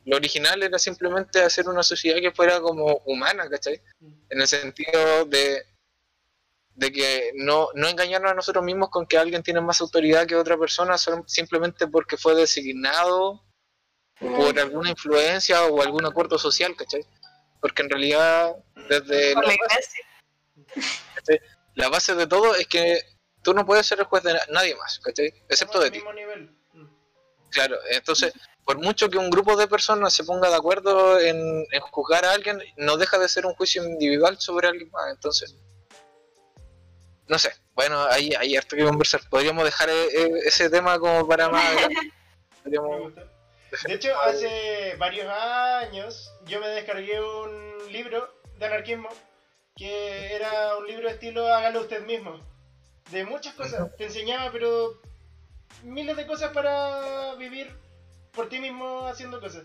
lo 0.05 0.17
original 0.17 0.61
era 0.63 0.77
simplemente 0.79 1.41
hacer 1.41 1.67
una 1.69 1.83
sociedad 1.83 2.19
que 2.19 2.31
fuera 2.31 2.59
como 2.61 2.97
humana, 3.05 3.49
¿cachai? 3.49 3.81
En 4.29 4.41
el 4.41 4.47
sentido 4.47 5.25
de, 5.25 5.63
de 6.75 6.91
que 6.91 7.31
no, 7.35 7.69
no 7.75 7.87
engañarnos 7.87 8.31
a 8.31 8.35
nosotros 8.35 8.63
mismos 8.63 8.89
con 8.89 9.05
que 9.05 9.17
alguien 9.17 9.43
tiene 9.43 9.61
más 9.61 9.79
autoridad 9.81 10.27
que 10.27 10.35
otra 10.35 10.57
persona 10.57 10.97
solo- 10.97 11.23
simplemente 11.27 11.87
porque 11.87 12.17
fue 12.17 12.35
designado 12.35 13.43
por 14.19 14.57
alguna 14.59 14.89
influencia 14.89 15.65
o 15.65 15.81
algún 15.81 16.05
acuerdo 16.05 16.37
social, 16.37 16.75
¿cachai? 16.75 17.05
Porque 17.61 17.81
en 17.83 17.89
realidad, 17.89 18.55
desde 18.89 19.33
Por 19.33 19.47
la 19.47 19.55
base, 19.67 20.01
iglesia. 21.25 21.41
la 21.75 21.89
base 21.89 22.15
de 22.15 22.27
todo 22.27 22.55
es 22.55 22.67
que 22.67 23.01
tú 23.41 23.53
no 23.53 23.65
puedes 23.65 23.85
ser 23.85 23.99
el 23.99 24.05
juez 24.05 24.23
de 24.23 24.33
na- 24.33 24.45
nadie 24.49 24.75
más, 24.75 24.99
¿cachai? 24.99 25.33
Excepto 25.49 25.79
de 25.79 25.91
ti. 25.91 26.01
nivel. 26.15 26.55
Claro, 27.53 27.77
entonces, 27.91 28.33
por 28.65 28.79
mucho 28.79 29.09
que 29.09 29.17
un 29.17 29.29
grupo 29.29 29.55
de 29.55 29.67
personas 29.67 30.13
se 30.13 30.23
ponga 30.23 30.49
de 30.49 30.55
acuerdo 30.55 31.19
en, 31.19 31.65
en 31.71 31.81
juzgar 31.81 32.25
a 32.25 32.31
alguien, 32.31 32.59
no 32.77 32.97
deja 32.97 33.19
de 33.19 33.29
ser 33.29 33.45
un 33.45 33.53
juicio 33.53 33.83
individual 33.83 34.37
sobre 34.39 34.67
alguien 34.67 34.89
más. 34.91 35.11
Entonces, 35.11 35.55
no 37.27 37.37
sé, 37.39 37.53
bueno, 37.75 38.03
hay, 38.09 38.33
hay 38.37 38.55
harto 38.55 38.75
que 38.75 38.83
conversar. 38.83 39.21
Podríamos 39.29 39.63
dejar 39.63 39.89
eh, 39.89 40.05
eh, 40.13 40.31
ese 40.45 40.69
tema 40.69 40.99
como 40.99 41.27
para 41.27 41.49
más 41.49 41.63
Podríamos-. 42.63 43.13
De 43.85 43.93
hecho, 43.93 44.09
hace 44.21 44.95
varios 44.97 45.27
años 45.27 46.31
yo 46.45 46.59
me 46.59 46.67
descargué 46.69 47.19
un 47.21 47.91
libro 47.91 48.33
de 48.57 48.65
anarquismo 48.65 49.09
que 49.75 50.35
era 50.35 50.77
un 50.77 50.85
libro 50.85 51.09
estilo 51.09 51.47
hágalo 51.47 51.81
usted 51.81 52.05
mismo. 52.05 52.39
De 53.11 53.25
muchas 53.25 53.55
cosas. 53.55 53.95
Te 53.97 54.05
enseñaba, 54.05 54.51
pero 54.51 55.01
miles 55.83 56.15
de 56.17 56.27
cosas 56.27 56.51
para 56.51 57.35
vivir 57.35 57.75
por 58.31 58.49
ti 58.49 58.59
mismo 58.59 59.05
haciendo 59.07 59.39
cosas. 59.39 59.63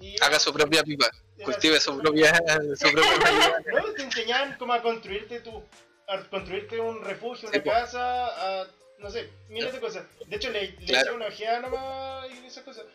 Y 0.00 0.16
Haga 0.22 0.38
su 0.40 0.52
propia 0.52 0.82
pipa, 0.82 1.10
cultive 1.44 1.78
su 1.80 1.98
propia, 1.98 2.32
su 2.76 2.90
propia. 2.90 3.62
No, 3.72 3.92
te 3.92 4.02
enseñaban 4.02 4.56
cómo 4.58 4.72
a 4.72 4.80
construirte 4.82 5.40
tu, 5.40 5.62
a 6.08 6.18
construirte 6.30 6.80
un 6.80 7.04
refugio, 7.04 7.48
una 7.50 7.62
po. 7.62 7.70
casa, 7.70 8.60
a, 8.62 8.66
no 8.98 9.10
sé, 9.10 9.30
miles 9.48 9.72
de 9.72 9.80
cosas. 9.80 10.06
De 10.26 10.36
hecho, 10.36 10.50
le, 10.50 10.72
le 10.72 10.86
Claro. 10.86 11.06
eché 11.08 11.16
una 11.16 11.26
ojeada 11.26 11.60
nomás 11.60 12.30
y 12.30 12.46
esas 12.46 12.64
cosas. 12.64 12.86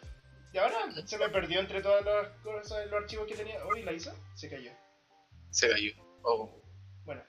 Y 0.52 0.58
ahora 0.58 0.78
se 1.06 1.18
me 1.18 1.30
perdió 1.30 1.60
entre 1.60 1.82
todas 1.82 2.04
las 2.06 2.30
cosas, 2.42 2.86
los 2.90 3.02
archivos 3.02 3.28
que 3.28 3.36
tenía. 3.36 3.64
Uy, 3.68 3.84
la 3.84 3.92
hizo, 3.92 4.12
se 4.36 4.50
cayó. 4.50 4.72
Se 5.52 5.70
cayó. 5.70 5.92
Oh. 6.24 6.60
Bueno. 7.06 7.22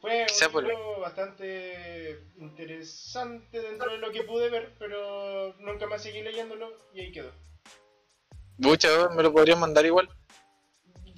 Fue 0.00 0.26
un 0.46 0.52
por- 0.52 0.62
libro 0.62 1.00
bastante 1.00 2.24
interesante 2.38 3.60
dentro 3.60 3.92
de 3.92 3.98
lo 3.98 4.10
que 4.10 4.22
pude 4.22 4.48
ver, 4.48 4.74
pero 4.78 5.54
nunca 5.58 5.86
más 5.86 6.02
seguí 6.02 6.22
leyéndolo 6.22 6.72
y 6.94 7.00
ahí 7.00 7.12
quedó. 7.12 7.32
Mucha, 8.58 9.08
me 9.10 9.22
lo 9.22 9.32
podrían 9.32 9.60
mandar 9.60 9.84
igual. 9.84 10.08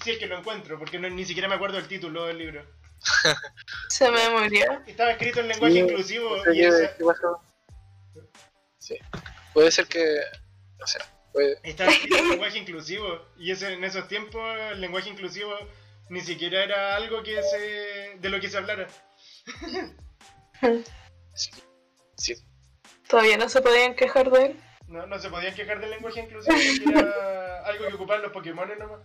Si 0.03 0.11
es 0.12 0.18
que 0.18 0.26
lo 0.26 0.39
encuentro, 0.39 0.78
porque 0.78 0.99
no- 0.99 1.09
ni 1.11 1.24
siquiera 1.24 1.49
me 1.49 1.55
acuerdo 1.55 1.78
el 1.78 1.87
título 1.87 2.26
del 2.26 2.39
libro. 2.39 2.66
Se 3.89 4.11
me 4.11 4.30
murió. 4.30 4.64
Estaba 4.87 5.12
escrito 5.12 5.41
en 5.41 5.49
lenguaje 5.49 5.74
Sí, 5.74 5.78
inclusivo 5.80 6.37
No 6.37 6.43
sé 6.45 6.55
y 6.55 6.59
qué- 6.61 6.68
esa- 6.68 6.97
qué 6.97 7.05
pasó. 7.05 7.41
Sí. 8.78 8.99
Puede 9.53 9.70
ser 9.70 9.87
que. 9.87 10.20
No 10.78 10.87
sé. 10.87 10.99
Puede, 11.33 11.59
Está 11.62 11.87
escrito 11.87 12.16
en 12.18 12.28
lenguaje 12.30 12.59
inclusivo 12.59 13.26
y 13.39 13.53
ese, 13.53 13.72
en 13.72 13.85
esos 13.85 14.07
tiempos 14.09 14.43
el 14.72 14.80
lenguaje 14.80 15.09
inclusivo 15.09 15.55
ni 16.12 16.20
siquiera 16.20 16.62
era 16.62 16.94
algo 16.96 17.22
que 17.22 17.42
se 17.42 18.18
de 18.20 18.28
lo 18.28 18.38
que 18.38 18.50
se 18.50 18.58
hablara. 18.58 18.86
sí. 21.32 21.50
sí. 22.18 22.34
Todavía 23.08 23.38
no 23.38 23.48
se 23.48 23.62
podían 23.62 23.96
quejar 23.96 24.30
de 24.30 24.44
él. 24.44 24.60
No, 24.88 25.06
no 25.06 25.18
se 25.18 25.30
podían 25.30 25.54
quejar 25.54 25.80
del 25.80 25.88
lenguaje 25.88 26.20
inclusivo 26.20 26.54
porque 26.54 26.98
era 26.98 27.62
algo 27.66 27.88
que 27.88 27.94
ocupaban 27.94 28.22
los 28.22 28.32
Pokémon 28.32 28.78
nomás. 28.78 29.00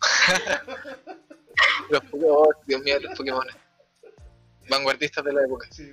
Los 1.90 2.02
Pokémon, 2.04 2.48
Dios 2.66 2.82
mío, 2.82 2.98
los 3.00 3.16
Pokémon. 3.16 3.46
Vanguardistas 4.68 5.24
de 5.24 5.32
la 5.32 5.44
época. 5.44 5.68
Sí. 5.70 5.92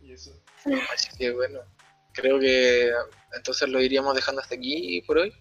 Y 0.00 0.12
eso. 0.12 0.42
Así 0.92 1.10
que 1.18 1.30
bueno, 1.32 1.60
creo 2.12 2.40
que 2.40 2.90
entonces 3.36 3.68
lo 3.68 3.80
iríamos 3.80 4.14
dejando 4.14 4.40
hasta 4.40 4.54
aquí 4.54 5.02
por 5.06 5.18
hoy. 5.18 5.32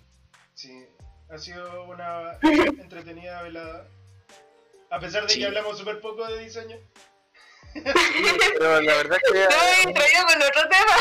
Sí. 0.54 0.86
Ha 1.32 1.38
sido 1.38 1.84
una 1.86 2.38
entretenida 2.42 3.42
velada. 3.44 3.88
A 4.90 5.00
pesar 5.00 5.24
de 5.24 5.30
Sí. 5.30 5.40
que 5.40 5.46
hablamos 5.48 5.78
súper 5.78 6.02
poco 6.02 6.26
de 6.28 6.40
diseño. 6.40 6.78
Pero 7.74 8.82
la 8.82 8.96
verdad 8.96 9.18
es 9.24 9.32
que. 9.32 9.40
No, 9.88 9.94
traído 9.94 10.26
con 10.28 10.42
otro 10.42 10.70
tema. 10.70 10.96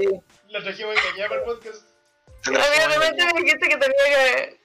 sí, 0.00 0.20
La 0.48 0.62
trajimos 0.62 0.96
engañada 0.96 1.28
para 1.28 1.40
el 1.40 1.46
podcast. 1.46 1.82
A 2.46 2.50
mí 2.50 2.56
de 2.56 2.88
repente 2.88 3.24
me 3.34 3.42
dijiste 3.42 3.68
que 3.68 3.76
tenía 3.76 4.04
que 4.06 4.60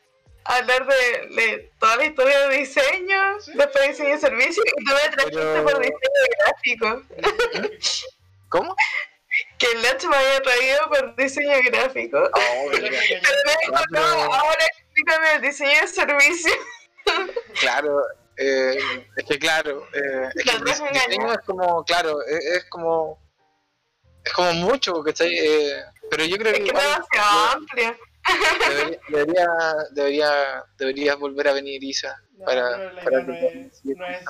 hablar 0.45 0.88
de, 0.88 1.28
de 1.36 1.72
toda 1.80 1.97
la 1.97 2.05
historia 2.05 2.47
de 2.47 2.57
diseño, 2.57 3.39
Sí. 3.41 3.51
después 3.55 3.88
diseño 3.89 4.09
de 4.11 4.17
servicio, 4.19 4.63
y 4.65 4.86
tú 4.86 4.93
me 4.93 5.09
trajiste 5.09 5.38
Pero- 5.38 5.63
por 5.63 5.80
diseño 5.80 5.99
gráfico. 6.39 7.03
¿Cómo? 8.49 8.76
Que 9.62 9.68
el 9.78 9.82
Nacho 9.84 10.09
me 10.09 10.16
había 10.18 10.41
traído 10.41 10.89
por 10.89 11.16
diseño 11.16 11.55
gráfico. 11.72 12.18
Oh, 12.18 12.72
traje 12.72 12.88
engañada. 12.88 13.22
Pero 13.22 13.38
me 13.45 13.51
dijo, 13.62 13.76
Ah, 13.76 13.84
no, 13.91 14.34
ahora 14.34 14.66
explícame 14.78 15.32
el 15.36 15.41
diseño 15.41 15.82
de 15.82 15.88
servicio. 15.88 16.51
claro, 17.59 18.01
eh, 18.38 18.78
es 19.18 19.26
que 19.28 19.38
claro, 19.38 19.86
eh, 19.93 20.30
es 20.34 20.43
que 20.43 20.55
el 20.57 20.64
diseño 20.64 21.32
es 21.32 21.39
como, 21.45 21.84
claro, 21.86 22.24
es, 22.26 22.43
es 22.57 22.66
como. 22.70 23.22
Es 24.24 24.34
como 24.34 24.53
mucho, 24.53 25.03
¿cachai? 25.03 25.32
Eh, 25.38 25.84
pero 26.09 26.26
yo 26.26 26.38
creo 26.38 26.53
Es 26.53 26.59
que. 26.59 26.66
es 26.66 26.74
demasiado 26.74 27.53
amplio. 27.53 27.97
Debería, 28.68 28.99
debería, 29.09 29.47
debería, 29.91 30.66
deberías 30.78 31.18
volver 31.18 31.47
a 31.49 31.53
venir, 31.53 31.84
Isa. 31.84 32.20
No, 32.34 32.45
para, 32.45 32.91
la 32.93 33.01
para 33.03 33.22
no 33.24 33.34
es, 33.34 33.84
no 33.84 34.05
es 34.07 34.26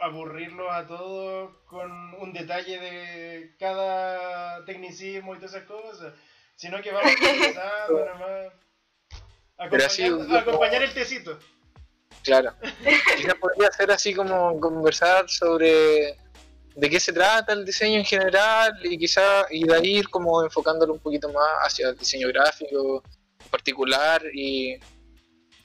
aburrirlos 0.00 0.68
a 0.70 0.86
todos 0.86 1.50
con 1.66 2.14
un 2.14 2.32
detalle 2.32 2.78
de 2.78 3.56
cada 3.58 4.64
tecnicismo 4.64 5.34
y 5.34 5.38
todas 5.38 5.54
esas 5.54 5.66
cosas, 5.66 6.12
sino 6.56 6.80
que 6.82 6.90
vamos 6.90 7.12
nomás. 7.88 8.52
Pero 9.70 9.84
así, 9.84 10.04
Acompañar, 10.04 10.38
acompañar 10.38 10.82
el 10.82 10.94
tecito. 10.94 11.38
Claro. 12.22 12.54
Quizás 13.16 13.34
podría 13.34 13.70
ser 13.72 13.90
así 13.90 14.14
como 14.14 14.58
conversar 14.58 15.28
sobre 15.28 16.16
de 16.74 16.88
qué 16.88 17.00
se 17.00 17.12
trata 17.12 17.52
el 17.52 17.64
diseño 17.64 17.98
en 17.98 18.04
general 18.04 18.72
y 18.84 18.96
quizá 18.96 19.44
y 19.50 19.64
de 19.64 19.74
ahí 19.74 19.98
ir 19.98 20.08
como 20.08 20.42
enfocándolo 20.42 20.94
un 20.94 21.00
poquito 21.00 21.28
más 21.30 21.48
hacia 21.62 21.88
el 21.88 21.98
diseño 21.98 22.28
gráfico 22.28 23.02
en 23.40 23.50
particular 23.50 24.22
y, 24.32 24.78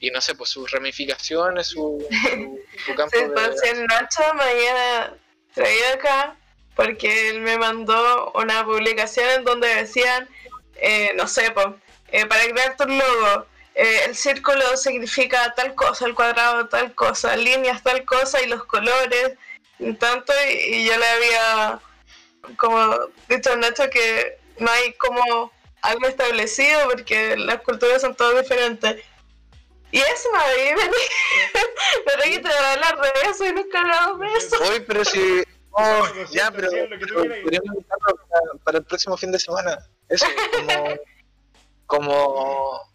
y 0.00 0.10
no 0.10 0.20
sé, 0.20 0.34
pues 0.34 0.50
sus 0.50 0.70
ramificaciones, 0.70 1.68
su, 1.68 2.06
su, 2.22 2.60
su 2.86 2.94
campo 2.94 3.10
Sí, 3.16 3.18
de... 3.18 3.24
entonces 3.26 3.72
el 3.72 3.86
Nacho 3.86 4.22
me 4.34 4.42
había 4.44 5.14
traído 5.54 5.88
acá 5.94 6.36
porque 6.74 7.30
él 7.30 7.40
me 7.40 7.56
mandó 7.56 8.32
una 8.34 8.64
publicación 8.64 9.28
en 9.30 9.44
donde 9.44 9.68
decían, 9.74 10.28
eh, 10.76 11.12
no 11.16 11.26
sé, 11.26 11.50
pues, 11.52 11.68
eh, 12.08 12.26
para 12.26 12.44
crear 12.44 12.76
tu 12.76 12.84
logo, 12.86 13.46
eh, 13.74 14.00
el 14.06 14.14
círculo 14.14 14.76
significa 14.76 15.54
tal 15.54 15.74
cosa, 15.74 16.06
el 16.06 16.14
cuadrado 16.14 16.68
tal 16.68 16.94
cosa, 16.94 17.36
líneas 17.36 17.82
tal 17.82 18.04
cosa 18.04 18.42
y 18.42 18.46
los 18.46 18.64
colores 18.64 19.32
tanto 19.98 20.32
y, 20.48 20.74
y 20.76 20.86
yo 20.86 20.96
le 20.96 21.06
había 21.06 21.80
como 22.56 22.94
dicho 23.28 23.52
al 23.52 23.60
Nacho 23.60 23.90
que 23.90 24.38
no 24.58 24.70
hay 24.70 24.92
como 24.94 25.52
algo 25.82 26.06
establecido 26.06 26.88
porque 26.90 27.36
las 27.36 27.60
culturas 27.62 28.00
son 28.02 28.14
todas 28.14 28.42
diferentes. 28.42 29.02
Y 29.92 29.98
eso, 29.98 30.28
ahí 30.36 30.74
me 30.76 30.90
pero 32.04 32.22
hay 32.22 32.30
que 32.32 32.38
te 32.40 32.48
hablar 32.48 33.00
de 33.00 33.30
eso 33.30 33.46
y 33.46 33.52
nunca 33.52 33.80
hablamos 33.80 34.20
de 34.20 34.26
eso. 34.38 34.56
Hoy, 34.62 34.80
pero 34.80 35.04
si... 35.04 35.42
oh, 35.70 36.06
Lo 36.14 36.24
ya, 36.30 36.50
siento, 36.50 36.56
pero, 36.56 37.22
podríamos 37.42 37.76
dejarlo 37.76 38.28
para, 38.28 38.64
para 38.64 38.78
el 38.78 38.84
próximo 38.84 39.16
fin 39.16 39.32
de 39.32 39.38
semana. 39.38 39.78
Eso, 40.08 40.26
como... 40.52 40.96
como 41.86 42.92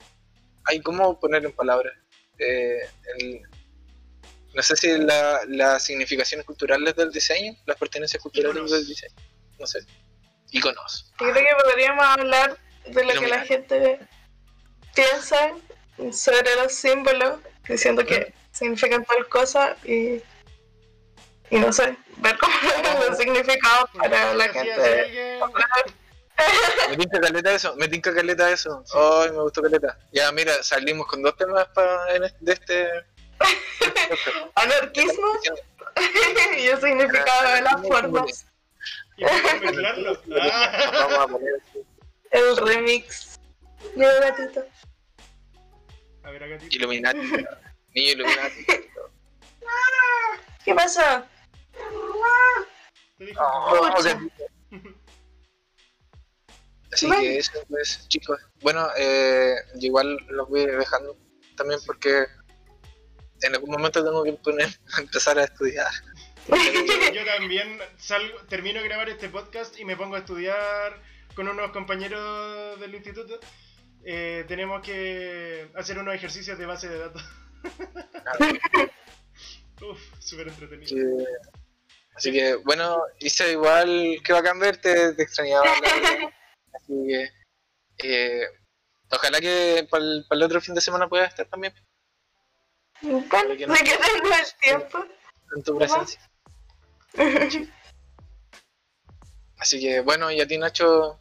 hay 0.66 0.82
cómo 0.82 1.20
poner 1.20 1.46
en 1.46 1.52
palabras. 1.54 1.94
Eh, 2.38 2.80
el- 3.18 3.42
no 4.54 4.62
sé 4.62 4.76
si 4.76 4.98
la, 4.98 5.42
las 5.48 5.86
significaciones 5.86 6.46
culturales 6.46 6.96
del 6.96 7.12
diseño, 7.12 7.56
las 7.66 7.78
pertenencias 7.78 8.22
culturales 8.22 8.58
Íconos. 8.58 8.72
del 8.72 8.86
diseño, 8.86 9.16
no 9.60 9.66
sé. 9.66 9.80
Iconos. 10.52 11.14
Yo 11.22 11.32
creo 11.32 11.34
que 11.34 11.64
podríamos 11.64 12.06
hablar 12.06 12.58
de 12.86 13.06
lo 13.06 13.14
que 13.22 13.28
la 13.28 13.40
gente 13.46 14.00
piensa 14.94 15.52
sobre 16.12 16.56
los 16.56 16.74
símbolos, 16.74 17.40
diciendo 17.68 18.06
que 18.06 18.34
significan 18.52 19.06
tal 19.06 19.28
cosa 19.30 19.76
y, 19.84 20.22
y 21.50 21.60
no 21.60 21.72
sé, 21.72 21.96
ver 22.18 22.38
cómo 22.38 22.54
los 23.10 23.18
significados 23.18 23.90
para 23.98 24.34
la 24.34 24.48
gente. 24.50 25.40
Me 26.90 26.98
tinca 26.98 27.20
caleta 27.22 27.52
eso, 27.54 27.76
me 27.76 27.88
tinca 27.88 28.14
caleta 28.14 28.50
eso. 28.52 28.84
Ay, 28.94 29.32
me 29.32 29.42
gustó 29.42 29.62
caleta. 29.62 29.98
Ya, 30.12 30.32
mira, 30.32 30.64
salimos 30.64 31.06
con 31.08 31.22
dos 31.22 31.36
temas 31.38 31.68
pa- 31.70 32.08
en 32.16 32.24
este- 32.24 32.38
de 32.46 32.54
este. 32.54 32.90
Anarquismo 34.56 35.28
y 36.58 36.68
el 36.68 36.80
significado 36.82 37.54
de 37.54 37.62
las 37.62 37.82
formas. 37.88 38.46
Y. 39.18 39.24
Vamos 39.24 41.20
a 41.20 41.28
poner. 41.28 41.62
El 42.32 42.58
remix. 42.58 43.40
Yo 43.96 44.08
gatito. 44.22 44.66
A 46.24 46.32
ver, 46.32 46.44
acá 46.44 46.58
tío. 46.58 46.70
Illuminati. 46.72 47.20
Niño 47.96 48.12
Illuminati. 48.14 48.66
¿Qué 50.64 50.76
pasa? 50.76 51.28
Te 53.18 53.26
dijo. 53.26 53.42
Oh, 53.44 53.92
Así 56.94 57.10
que 57.10 57.38
eso, 57.38 57.54
pues, 57.70 58.08
chicos. 58.10 58.40
Bueno, 58.62 58.88
eh, 58.98 59.56
yo 59.76 59.88
igual 59.88 60.18
los 60.30 60.50
voy 60.50 60.66
dejando 60.66 61.18
también 61.56 61.80
porque 61.86 62.26
en 63.42 63.56
algún 63.56 63.72
momento 63.72 64.04
tengo 64.04 64.24
que 64.24 64.34
poner, 64.34 64.70
empezar 65.00 65.40
a 65.40 65.46
estudiar. 65.46 65.92
Yo, 66.48 66.56
yo 67.14 67.26
también 67.26 67.80
salgo, 67.98 68.40
termino 68.50 68.82
de 68.82 68.88
grabar 68.88 69.10
este 69.10 69.30
podcast 69.30 69.80
y 69.80 69.86
me 69.86 69.96
pongo 69.96 70.16
a 70.16 70.20
estudiar 70.20 71.02
con 71.36 71.48
unos 71.48 71.72
compañeros 71.72 72.80
del 72.80 72.96
instituto. 72.96 73.40
Eh, 74.04 74.46
tenemos 74.48 74.82
que 74.82 75.70
hacer 75.76 75.98
unos 76.00 76.16
ejercicios 76.16 76.58
de 76.58 76.66
base 76.66 76.90
de 76.90 76.98
datos. 76.98 77.24
Uf, 79.82 80.00
súper 80.20 80.48
entretenido. 80.48 81.26
Así 82.16 82.32
que, 82.32 82.56
bueno, 82.56 83.04
hice 83.20 83.52
igual 83.52 84.18
que 84.24 84.34
bacán 84.34 84.60
verte, 84.60 85.14
te 85.14 85.24
extrañaba. 85.24 85.64
Así 86.74 86.94
que, 87.08 87.30
eh, 88.04 88.48
ojalá 89.10 89.40
que 89.40 89.88
para 89.90 90.04
el, 90.04 90.26
para 90.28 90.38
el 90.40 90.44
otro 90.44 90.62
fin 90.62 90.76
de 90.76 90.82
semana 90.82 91.08
puedas 91.08 91.30
estar 91.30 91.46
también 91.48 91.74
Bueno, 93.02 93.50
de 93.50 93.58
que 93.58 93.66
tengo 93.66 93.76
el 93.76 94.54
tiempo. 94.62 95.06
en 95.56 95.64
tu 95.64 95.78
presencia. 95.78 96.22
Así 99.58 99.80
que, 99.80 100.00
bueno, 100.02 100.32
y 100.32 100.42
a 100.42 100.48
ti, 100.48 100.58
Nacho, 100.58 101.20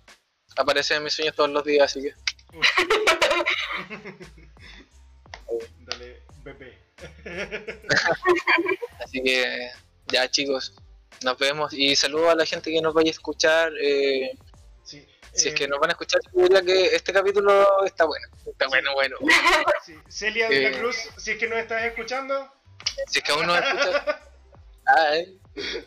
aparece 0.56 0.94
en 0.94 1.04
mis 1.04 1.12
sueños 1.12 1.34
todos 1.34 1.50
los 1.50 1.62
días, 1.62 1.84
así 1.84 2.00
que. 2.00 2.14
Dale, 5.80 6.22
bebé. 6.44 6.78
Así 9.04 9.22
que 9.22 9.70
ya 10.12 10.30
chicos, 10.30 10.74
nos 11.22 11.38
vemos 11.38 11.72
y 11.72 11.96
saludo 11.96 12.30
a 12.30 12.34
la 12.34 12.44
gente 12.46 12.70
que 12.70 12.80
nos 12.82 12.94
vaya 12.94 13.08
a 13.08 13.12
escuchar. 13.12 13.72
eh, 13.80 14.36
Sí, 14.82 15.06
si 15.32 15.48
es 15.48 15.54
eh, 15.54 15.56
que 15.56 15.68
nos 15.68 15.78
van 15.78 15.90
a 15.90 15.92
escuchar, 15.92 16.20
yo 16.34 16.42
diría 16.42 16.62
que 16.62 16.86
este 16.96 17.12
capítulo 17.12 17.84
está 17.84 18.04
bueno. 18.04 18.26
Está 18.46 18.66
bueno, 18.68 18.92
bueno. 18.94 19.16
sí. 19.86 19.94
Celia 20.08 20.48
de 20.48 20.60
la 20.62 20.68
eh, 20.70 20.78
Cruz, 20.78 20.96
si 21.16 21.30
es 21.32 21.38
que 21.38 21.48
nos 21.48 21.58
estás 21.58 21.84
escuchando, 21.84 22.52
Si 23.06 23.18
es 23.18 23.24
que 23.24 23.32
aún 23.32 23.46
no 23.46 23.54
escuchas, 23.56 24.02
ah, 24.86 25.16
eh, 25.16 25.36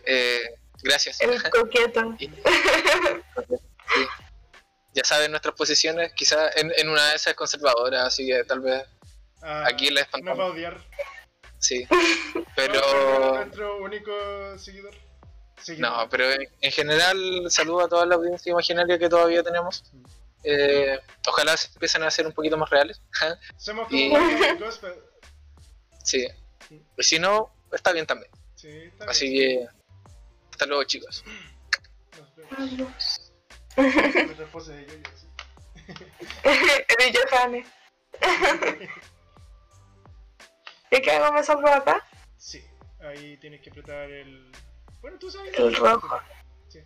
eh, 0.05 0.41
gracias. 0.81 1.19
El 1.21 1.41
coqueto. 1.51 2.15
Y- 2.19 2.27
sí. 2.27 2.31
Ya 4.93 5.03
saben 5.03 5.31
nuestras 5.31 5.55
posiciones, 5.55 6.13
quizás 6.13 6.55
en, 6.55 6.71
en 6.77 6.89
una 6.89 7.09
de 7.09 7.15
esas 7.15 7.27
es 7.27 7.35
conservadora, 7.35 8.05
así 8.05 8.25
que 8.27 8.43
tal 8.43 8.59
vez 8.59 8.83
ah, 9.41 9.63
aquí 9.67 9.89
la 9.89 10.01
nos 10.01 10.09
va 10.11 10.17
a 10.17 10.19
espantamos. 10.19 10.51
odiar. 10.53 10.77
Sí. 11.59 11.87
Pero 12.55 13.35
nuestro 13.35 13.77
único 13.83 14.11
seguidor. 14.57 14.93
no, 15.77 16.07
pero 16.09 16.29
en, 16.31 16.47
en 16.61 16.71
general 16.71 17.45
saludo 17.49 17.81
a 17.85 17.87
toda 17.87 18.05
la 18.05 18.15
audiencia 18.15 18.51
imaginaria 18.51 18.99
que 18.99 19.09
todavía 19.09 19.41
tenemos. 19.41 19.83
Eh, 20.43 20.99
ojalá 21.27 21.55
se 21.55 21.69
empiecen 21.73 22.03
a 22.03 22.11
ser 22.11 22.27
un 22.27 22.33
poquito 22.33 22.57
más 22.57 22.69
reales. 22.69 23.01
Somos 23.57 23.87
como 23.87 23.97
y- 23.97 24.09
gospel. 24.59 24.93
Sí. 26.03 26.27
Y 26.97 27.03
si 27.03 27.17
no, 27.17 27.51
está 27.71 27.91
bien 27.93 28.05
también. 28.05 28.29
Sí, 28.55 28.67
está 28.69 29.05
Así 29.05 29.29
bien. 29.29 29.59
que, 29.61 29.67
hasta 30.51 30.65
luego, 30.65 30.83
chicos. 30.83 31.23
Nos 32.17 32.35
vemos. 32.35 33.22
Nuestra 33.77 34.45
esposa 34.45 34.73
de 34.73 34.85
Yoyo, 34.85 35.09
sí. 35.15 35.27
El 36.43 37.17
Johannes. 37.17 37.67
¿Y 40.91 41.01
qué 41.01 41.11
hago? 41.11 41.33
¿Me 41.33 41.43
salgo 41.43 41.63
de 41.63 41.73
acá? 41.73 42.05
Sí, 42.37 42.63
ahí 42.99 43.37
tienes 43.37 43.61
que 43.61 43.71
apretar 43.71 44.11
el. 44.11 44.51
Bueno, 45.01 45.17
tú 45.17 45.31
sabes. 45.31 45.57
El 45.57 45.75
rojo. 45.75 46.19
Sí. 46.67 46.79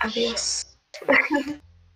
Adiós. 0.00 0.78